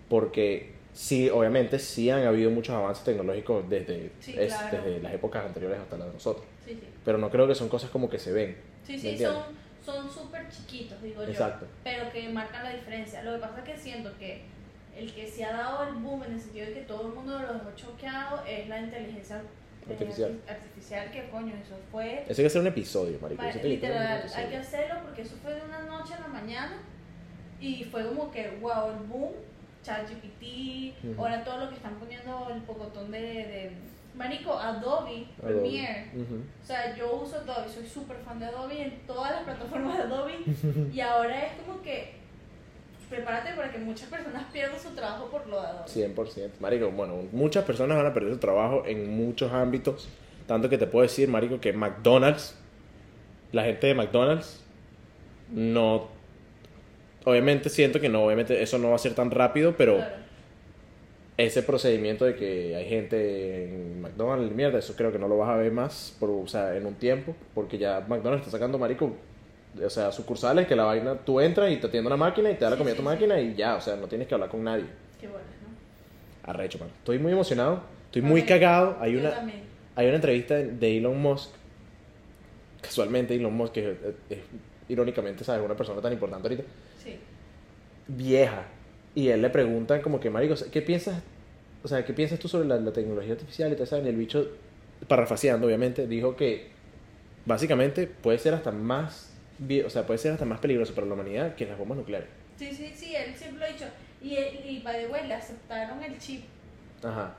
Porque 0.09 0.71
sí, 0.93 1.29
obviamente 1.29 1.79
sí 1.79 2.09
han 2.09 2.25
habido 2.25 2.49
muchos 2.49 2.75
avances 2.75 3.03
tecnológicos 3.03 3.69
desde, 3.69 4.11
Sí, 4.19 4.33
es- 4.37 4.53
claro. 4.55 4.77
desde 4.77 5.01
las 5.01 5.13
épocas 5.13 5.45
anteriores 5.45 5.79
hasta 5.79 5.97
las 5.97 6.07
de 6.07 6.13
nosotros. 6.13 6.45
Sí, 6.65 6.71
sí. 6.73 6.87
Pero 7.05 7.17
no 7.17 7.29
creo 7.29 7.47
que 7.47 7.55
son 7.55 7.69
cosas 7.69 7.89
como 7.89 8.09
que 8.09 8.19
se 8.19 8.31
ven. 8.31 8.55
Sí, 8.85 8.93
¿me 8.93 8.99
sí, 8.99 9.07
entiendes? 9.09 9.39
son 9.43 9.67
son 9.85 10.09
súper 10.11 10.49
chiquitos, 10.49 11.01
digo 11.01 11.23
yo. 11.23 11.29
Exacto. 11.29 11.65
Pero 11.85 12.11
que 12.11 12.27
marcan 12.27 12.61
la 12.65 12.71
diferencia. 12.71 13.23
Lo 13.23 13.35
que 13.35 13.39
pasa 13.39 13.59
es 13.59 13.63
que 13.63 13.77
siento 13.77 14.11
que 14.19 14.41
el 14.97 15.13
que 15.13 15.27
se 15.27 15.45
ha 15.45 15.51
dado 15.55 15.87
el 15.87 15.93
boom 15.95 16.23
en 16.23 16.33
el 16.33 16.39
sentido 16.41 16.65
de 16.67 16.73
que 16.73 16.81
todo 16.81 17.07
el 17.07 17.13
mundo 17.13 17.37
lo 17.39 17.53
dejó 17.53 17.71
choqueado 17.75 18.43
es 18.45 18.67
la 18.67 18.79
inteligencia 18.79 19.41
Artificial. 19.89 20.31
arti- 20.45 20.51
artificial, 20.51 21.11
que 21.11 21.29
coño, 21.29 21.53
eso 21.55 21.75
fue 21.91 22.21
Eso 22.23 22.31
hay 22.31 22.35
que 22.35 22.45
hacer 22.47 22.61
un 22.61 22.67
episodio, 22.67 23.17
marico. 23.21 23.41
Literal, 23.63 24.19
episodio. 24.19 24.43
hay 24.45 24.49
que 24.51 24.57
hacerlo 24.57 24.95
porque 25.03 25.21
eso 25.21 25.35
fue 25.41 25.53
de 25.53 25.61
una 25.61 25.79
noche 25.83 26.13
a 26.15 26.19
la 26.21 26.27
mañana 26.27 26.77
y 27.61 27.83
fue 27.85 28.05
como 28.07 28.29
que, 28.31 28.57
wow, 28.61 28.91
el 28.91 29.07
boom, 29.07 29.31
ChatGPT, 29.83 30.93
Ujú. 31.03 31.21
ahora 31.21 31.43
todo 31.43 31.57
lo 31.59 31.69
que 31.69 31.75
están 31.75 31.95
poniendo 31.95 32.49
el 32.53 32.61
pocotón 32.63 33.11
de, 33.11 33.19
de 33.19 33.71
Marico, 34.15 34.53
Adobe, 34.57 35.27
Adobe. 35.41 35.53
Premiere. 35.61 36.11
O 36.61 36.65
sea, 36.65 36.95
yo 36.95 37.15
uso 37.15 37.37
Adobe, 37.37 37.69
soy 37.69 37.85
súper 37.87 38.17
fan 38.17 38.39
de 38.39 38.45
Adobe 38.47 38.81
en 38.81 38.99
todas 39.07 39.31
las 39.31 39.43
plataformas 39.43 39.97
de 39.97 40.03
Adobe 40.03 40.35
y 40.91 40.99
ahora 40.99 41.45
es 41.45 41.53
como 41.61 41.81
que 41.81 42.15
prepárate 43.09 43.53
para 43.55 43.71
que 43.71 43.77
muchas 43.79 44.09
personas 44.09 44.43
pierdan 44.51 44.79
su 44.79 44.89
trabajo 44.89 45.27
por 45.29 45.47
lo 45.47 45.61
de 45.61 45.67
Adobe. 45.67 45.87
100%. 45.89 46.49
Marico, 46.59 46.91
bueno, 46.91 47.15
muchas 47.31 47.63
personas 47.65 47.97
van 47.97 48.05
a 48.05 48.13
perder 48.13 48.33
su 48.33 48.39
trabajo 48.39 48.83
en 48.85 49.09
muchos 49.15 49.51
ámbitos. 49.51 50.09
Tanto 50.47 50.69
que 50.69 50.77
te 50.77 50.87
puedo 50.87 51.03
decir, 51.03 51.27
Marico, 51.29 51.59
que 51.59 51.73
McDonald's, 51.73 52.55
la 53.51 53.63
gente 53.63 53.87
de 53.87 53.93
McDonald's, 53.95 54.63
no. 55.51 56.07
Obviamente 57.25 57.69
siento 57.69 57.99
que 57.99 58.07
no, 58.09 58.23
obviamente 58.23 58.61
eso 58.61 58.77
no 58.77 58.89
va 58.89 58.95
a 58.95 58.99
ser 58.99 59.13
tan 59.13 59.31
rápido, 59.31 59.75
pero 59.77 59.97
Claro. 59.97 60.15
ese 61.37 61.61
procedimiento 61.63 62.23
de 62.25 62.35
que 62.35 62.75
hay 62.75 62.87
gente 62.87 63.65
en 63.65 64.01
McDonald's, 64.01 64.55
mierda, 64.55 64.79
eso 64.79 64.95
creo 64.95 65.11
que 65.11 65.19
no 65.19 65.27
lo 65.27 65.37
vas 65.37 65.49
a 65.49 65.55
ver 65.57 65.71
más, 65.71 66.15
por, 66.19 66.29
o 66.29 66.47
sea, 66.47 66.75
en 66.77 66.85
un 66.85 66.95
tiempo, 66.95 67.35
porque 67.53 67.77
ya 67.77 67.99
McDonald's 68.07 68.47
está 68.47 68.51
sacando, 68.57 68.77
Marico, 68.79 69.11
o 69.83 69.89
sea, 69.89 70.11
sucursales 70.11 70.67
que 70.67 70.75
la 70.75 70.83
vaina, 70.85 71.15
tú 71.15 71.39
entras 71.39 71.71
y 71.71 71.77
te 71.77 71.87
atiende 71.87 72.07
una 72.07 72.17
máquina 72.17 72.49
y 72.49 72.55
te 72.55 72.61
da 72.65 72.71
la 72.71 72.75
Sí, 72.75 72.79
comida 72.79 72.93
a 72.93 72.95
sí, 72.95 73.01
tu 73.03 73.07
sí. 73.09 73.13
máquina 73.13 73.39
y 73.39 73.55
ya, 73.55 73.75
o 73.75 73.81
sea, 73.81 73.95
no 73.95 74.07
tienes 74.07 74.27
que 74.27 74.33
hablar 74.33 74.49
con 74.49 74.63
nadie. 74.63 74.85
Qué 75.19 75.27
bueno, 75.27 75.43
¿no? 75.63 76.49
Arrecho, 76.51 76.79
mano. 76.79 76.91
Estoy 76.99 77.19
muy 77.19 77.31
emocionado. 77.31 77.81
Estoy 78.05 78.21
muy 78.21 78.43
cagado. 78.43 78.97
Hay 78.99 79.13
yo 79.13 79.19
una, 79.19 79.31
también. 79.31 79.61
hay 79.95 80.07
una 80.07 80.15
entrevista 80.15 80.55
de- 80.55 80.97
Elon 80.97 81.21
Musk. 81.21 81.51
Casualmente, 82.81 83.35
Elon 83.35 83.53
Musk, 83.53 83.73
que 83.73 83.91
es, 83.91 83.97
es- 84.29 84.39
irónicamente, 84.89 85.43
¿sabes? 85.43 85.63
Una 85.65 85.75
persona 85.75 86.01
tan 86.01 86.13
importante 86.13 86.47
ahorita. 86.47 86.63
Sí. 87.03 87.17
Vieja. 88.07 88.63
Y 89.15 89.29
él 89.29 89.41
le 89.41 89.49
preguntan 89.49 90.01
como 90.01 90.19
que, 90.19 90.29
marico, 90.29 90.55
¿qué 90.71 90.81
piensas? 90.81 91.21
O 91.83 91.87
sea, 91.87 92.05
¿qué 92.05 92.13
piensas 92.13 92.39
tú 92.39 92.47
sobre 92.47 92.67
la, 92.67 92.77
la 92.77 92.91
tecnología 92.93 93.33
artificial 93.33 93.75
y 93.77 93.81
eso? 93.81 93.97
Y 94.01 94.07
el 94.07 94.15
bicho, 94.15 94.47
parafraseando, 95.07 95.67
obviamente, 95.67 96.07
dijo 96.07 96.35
que 96.35 96.69
básicamente 97.45 98.07
puede 98.07 98.37
ser 98.39 98.53
hasta 98.53 98.71
más 98.71 99.26
o 99.85 99.89
sea, 99.89 100.05
puede 100.05 100.17
ser 100.19 100.33
hasta 100.33 100.45
más 100.45 100.59
peligroso 100.59 100.93
para 100.93 101.07
la 101.07 101.13
humanidad 101.13 101.55
que 101.55 101.65
las 101.65 101.77
bombas 101.77 101.97
nucleares. 101.97 102.29
Sí, 102.57 102.71
sí, 102.73 102.91
sí, 102.95 103.15
él 103.15 103.33
siempre 103.35 103.59
lo 103.59 103.65
ha 103.65 103.69
dicho. 103.69 103.85
Y, 104.21 104.35
él- 104.35 104.59
y 104.65 104.79
by 104.81 105.05
the 105.05 105.07
way, 105.11 105.27
le 105.27 105.33
aceptaron 105.35 106.03
el 106.03 106.17
chip 106.17 106.43
Ajá. 107.03 107.35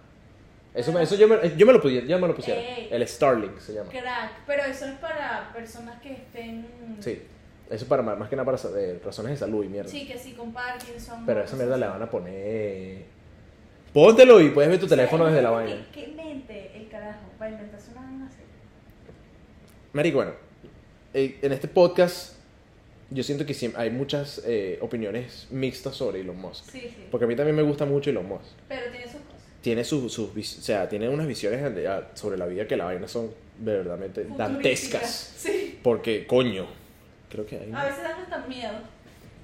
Eso, 0.74 0.96
eso 1.00 1.16
yo, 1.16 1.26
me, 1.26 1.56
yo 1.56 1.66
me 1.66 1.72
lo 1.72 1.80
pudiera, 1.80 2.06
yo 2.06 2.18
me 2.20 2.28
lo 2.28 2.34
pusiera. 2.36 2.60
Ey. 2.60 2.88
El 2.92 3.06
Starlink 3.08 3.58
se 3.58 3.72
llama. 3.74 3.90
crack. 3.90 4.32
Pero 4.46 4.62
eso 4.64 4.84
es 4.84 4.92
para 4.98 5.50
personas 5.52 6.00
que 6.00 6.12
estén. 6.12 6.66
Sí. 7.00 7.22
Eso 7.70 7.86
para 7.86 8.02
más 8.02 8.28
que 8.28 8.36
nada 8.36 8.44
para 8.50 8.58
eh, 8.78 9.00
razones 9.04 9.32
de 9.32 9.36
salud 9.38 9.64
y 9.64 9.68
mierda. 9.68 9.90
Sí, 9.90 10.06
que 10.06 10.16
sí, 10.16 10.32
con 10.34 10.52
Parkinson. 10.52 11.24
Pero 11.26 11.42
esa 11.42 11.56
mierda 11.56 11.76
le 11.76 11.86
van 11.88 12.02
a 12.02 12.08
poner. 12.10 13.02
Póntelo 13.92 14.40
y 14.40 14.50
puedes 14.50 14.70
ver 14.70 14.78
tu 14.78 14.86
teléfono 14.86 15.24
O 15.24 15.26
sea, 15.26 15.34
desde 15.36 15.42
la 15.42 15.48
¿qué- 15.50 15.54
vaina. 15.72 15.86
¿Qué 15.92 16.06
mente 16.14 16.72
el 16.76 16.88
carajo 16.88 17.20
para 17.38 17.50
inventarse 17.50 17.90
una 17.92 18.02
vaina 18.02 18.26
así? 18.26 18.36
Marico, 19.92 20.16
bueno, 20.18 20.32
eh, 21.18 21.38
en 21.42 21.52
este 21.52 21.66
podcast 21.68 22.34
yo 23.10 23.22
siento 23.22 23.46
que 23.46 23.54
siempre 23.54 23.82
hay 23.82 23.90
muchas 23.90 24.42
eh, 24.46 24.78
opiniones 24.82 25.48
mixtas 25.50 25.96
sobre 25.96 26.20
Elon 26.20 26.36
Musk. 26.36 26.70
Sí, 26.70 26.80
sí. 26.80 27.06
Porque 27.10 27.24
a 27.24 27.26
mí 27.26 27.34
también 27.34 27.56
me 27.56 27.62
gusta 27.62 27.86
mucho 27.86 28.10
Elon 28.10 28.28
Musk. 28.28 28.44
Pero 28.68 28.90
tiene 28.90 29.06
sus 29.06 29.20
cosas. 29.22 29.42
Tiene 29.62 29.84
sus, 29.84 30.12
sus 30.12 30.58
o 30.58 30.62
sea, 30.62 30.88
tiene 30.88 31.08
unas 31.08 31.26
visiones 31.26 31.62
ah, 31.88 32.08
sobre 32.14 32.36
la 32.36 32.46
vida 32.46 32.66
que 32.66 32.76
la 32.76 32.84
vaina 32.84 33.08
son 33.08 33.30
verdaderamente 33.58 34.26
dantescas. 34.36 35.34
Sí. 35.36 35.78
Porque, 35.82 36.26
coño, 36.26 36.66
creo 37.30 37.46
que 37.46 37.56
hay... 37.56 37.72
A 37.72 37.84
veces 37.84 38.02
dan 38.02 38.20
hasta 38.20 38.46
miedo. 38.46 38.74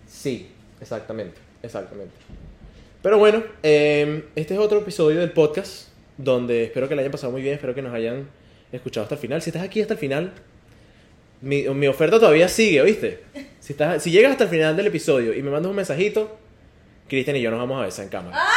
Sí, 0.06 0.48
exactamente, 0.80 1.38
exactamente. 1.62 2.14
Pero 3.02 3.18
bueno, 3.18 3.42
eh, 3.62 4.26
este 4.36 4.54
es 4.54 4.60
otro 4.60 4.78
episodio 4.78 5.20
del 5.20 5.32
podcast 5.32 5.88
donde 6.18 6.64
espero 6.64 6.88
que 6.88 6.94
le 6.94 7.00
hayan 7.02 7.12
pasado 7.12 7.32
muy 7.32 7.42
bien, 7.42 7.54
espero 7.54 7.74
que 7.74 7.82
nos 7.82 7.92
hayan 7.92 8.28
escuchado 8.72 9.04
hasta 9.04 9.16
el 9.16 9.20
final. 9.20 9.42
Si 9.42 9.50
estás 9.50 9.62
aquí 9.62 9.80
hasta 9.80 9.94
el 9.94 10.00
final, 10.00 10.32
mi, 11.44 11.62
mi 11.68 11.86
oferta 11.86 12.18
todavía 12.18 12.48
sigue, 12.48 12.80
¿oíste? 12.82 13.24
Si, 13.60 13.72
estás, 13.72 14.02
si 14.02 14.10
llegas 14.10 14.32
hasta 14.32 14.44
el 14.44 14.50
final 14.50 14.76
del 14.76 14.86
episodio 14.88 15.34
y 15.34 15.42
me 15.42 15.50
mandas 15.50 15.70
un 15.70 15.76
mensajito, 15.76 16.38
Cristian 17.08 17.36
y 17.36 17.42
yo 17.42 17.50
nos 17.50 17.60
vamos 17.60 17.80
a 17.80 17.84
besar 17.86 18.04
en 18.04 18.10
cámara. 18.10 18.36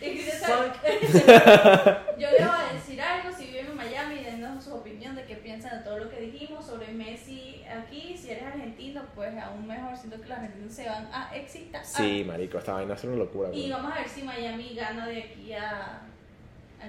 Y 0.00 0.10
Cristian 0.10 0.38
sabe- 0.40 0.68
Yo 2.18 2.30
le 2.30 2.38
voy 2.38 2.48
a 2.70 2.72
decir 2.72 3.00
algo, 3.00 3.36
si 3.36 3.46
viven 3.46 3.66
en 3.66 3.76
Miami, 3.76 4.22
denos 4.22 4.62
su 4.62 4.72
opinión 4.74 5.16
de 5.16 5.24
qué 5.24 5.34
piensan 5.34 5.78
de 5.78 5.84
todo 5.84 5.98
lo 5.98 6.08
que 6.08 6.20
dijimos 6.20 6.64
sobre 6.64 6.88
Messi 6.92 7.62
aquí. 7.68 8.16
Si 8.16 8.30
eres 8.30 8.44
argentino, 8.44 9.02
pues 9.16 9.36
aún 9.42 9.66
mejor, 9.66 9.96
siento 9.96 10.20
que 10.20 10.28
los 10.28 10.38
argentinos 10.38 10.72
se 10.72 10.86
van 10.88 11.08
a 11.12 11.30
excitar. 11.34 11.84
Sí, 11.84 12.22
marico, 12.24 12.58
esta 12.58 12.74
vaina 12.74 12.94
es 12.94 13.02
una 13.04 13.16
locura. 13.16 13.48
Y 13.52 13.62
güey. 13.62 13.70
vamos 13.72 13.92
a 13.92 13.98
ver 13.98 14.08
si 14.08 14.22
Miami 14.22 14.74
gana 14.76 15.08
de 15.08 15.18
aquí 15.24 15.52
a, 15.52 16.02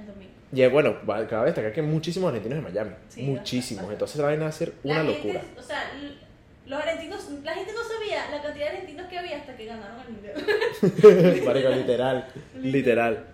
domingo. 0.06 0.32
Y 0.52 0.66
bueno, 0.68 0.96
va- 1.08 1.28
cabe 1.28 1.48
destacar 1.48 1.72
que 1.74 1.82
hay 1.82 1.86
muchísimos 1.86 2.28
argentinos 2.30 2.58
en 2.60 2.64
Miami. 2.64 2.92
Sí, 3.10 3.22
muchísimos. 3.24 3.82
bastante. 3.84 3.94
Entonces 3.94 4.18
la 4.18 4.26
vaina 4.26 4.44
va 4.44 4.50
a 4.50 4.52
ser 4.52 4.74
una 4.84 4.98
La 4.98 5.04
locura. 5.04 5.40
Gente, 5.42 5.60
o 5.60 5.64
sea, 5.64 5.92
los 6.66 6.80
argentinos, 6.80 7.30
la 7.44 7.54
gente 7.54 7.72
no 7.74 7.84
sabía 7.84 8.30
la 8.32 8.42
cantidad 8.42 8.66
de 8.66 8.72
argentinos 8.72 9.08
que 9.08 9.18
había 9.20 9.38
hasta 9.38 9.56
que 9.58 9.66
ganaron 9.66 9.98
el 10.08 10.14
mundial. 10.14 11.44
Marico, 11.46 11.70
literal. 11.70 12.28
literal. 12.62 13.26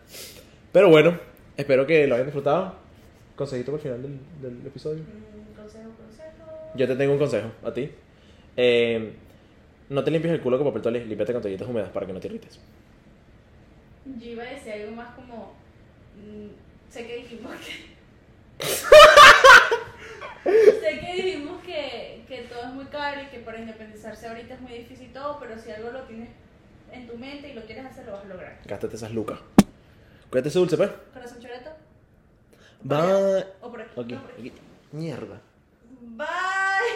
Pero 0.72 0.90
bueno, 0.90 1.20
espero 1.58 1.86
que 1.86 2.08
lo 2.08 2.16
hayan 2.16 2.28
disfrutado. 2.28 2.76
Consejito 3.36 3.72
por 3.72 3.80
el 3.80 3.84
final 3.84 4.02
del, 4.02 4.20
del 4.42 4.68
episodio. 4.68 5.00
Mm, 5.04 5.56
consejo, 5.60 5.90
consejo. 5.98 6.52
Yo 6.76 6.88
te 6.88 6.96
tengo 6.96 7.14
un 7.14 7.20
consejo 7.20 7.50
a 7.64 7.74
ti. 7.74 7.92
Eh, 8.58 9.14
no 9.90 10.04
te 10.04 10.12
limpies 10.12 10.34
el 10.34 10.42
culo 10.42 10.58
con 10.58 10.68
papel 10.68 10.82
toalé, 10.82 11.06
límpiate 11.06 11.34
con 11.34 11.42
toallitas 11.42 11.68
húmedas 11.68 11.90
para 11.90 12.06
que 12.06 12.14
no 12.14 12.20
te 12.20 12.28
irrites. 12.28 12.60
Yo 14.20 14.30
iba 14.32 14.44
a 14.44 14.48
decir 14.48 14.72
algo 14.74 14.92
más 14.96 15.14
como. 15.16 15.54
Mm, 16.16 16.92
sé 16.92 17.08
que 17.08 17.18
dijimos 17.18 17.54
que. 17.58 18.66
sé 20.80 21.00
que 21.00 21.14
dijimos 21.16 21.62
que, 21.64 22.24
que 22.28 22.42
todo 22.44 22.64
es 22.64 22.74
muy 22.74 22.86
caro 22.86 23.22
y 23.22 23.28
que 23.28 23.40
para 23.40 23.60
independizarse 23.60 24.28
ahorita 24.28 24.56
es 24.56 24.62
muy 24.62 24.72
difícil 24.72 25.08
y 25.08 25.14
todo, 25.14 25.40
pero 25.40 25.60
si 25.60 25.72
algo 25.72 25.92
lo 25.92 26.04
tienes 26.04 26.30
en 26.92 27.08
tu 27.08 27.18
mente 27.18 27.50
y 27.50 27.54
lo 27.54 27.66
quieres 27.66 27.86
hacer, 27.86 28.06
lo 28.06 28.14
vas 28.14 28.24
a 28.24 28.28
lograr. 28.28 28.60
Gástate 28.66 28.96
esas 28.96 29.12
lucas. 29.12 29.40
Cuídate 30.30 30.50
ese 30.50 30.60
dulce, 30.60 30.78
pues. 30.78 30.92
Corazón 31.14 31.40
choreto. 31.40 31.70
Bye. 32.82 33.46
O 33.62 33.72
por 33.72 33.82
aquí. 33.82 33.92
Ok, 33.96 34.08
no, 34.08 34.22
por 34.22 34.32
aquí. 34.32 34.52
Mierda. 34.92 35.42
Bye. 36.02 36.96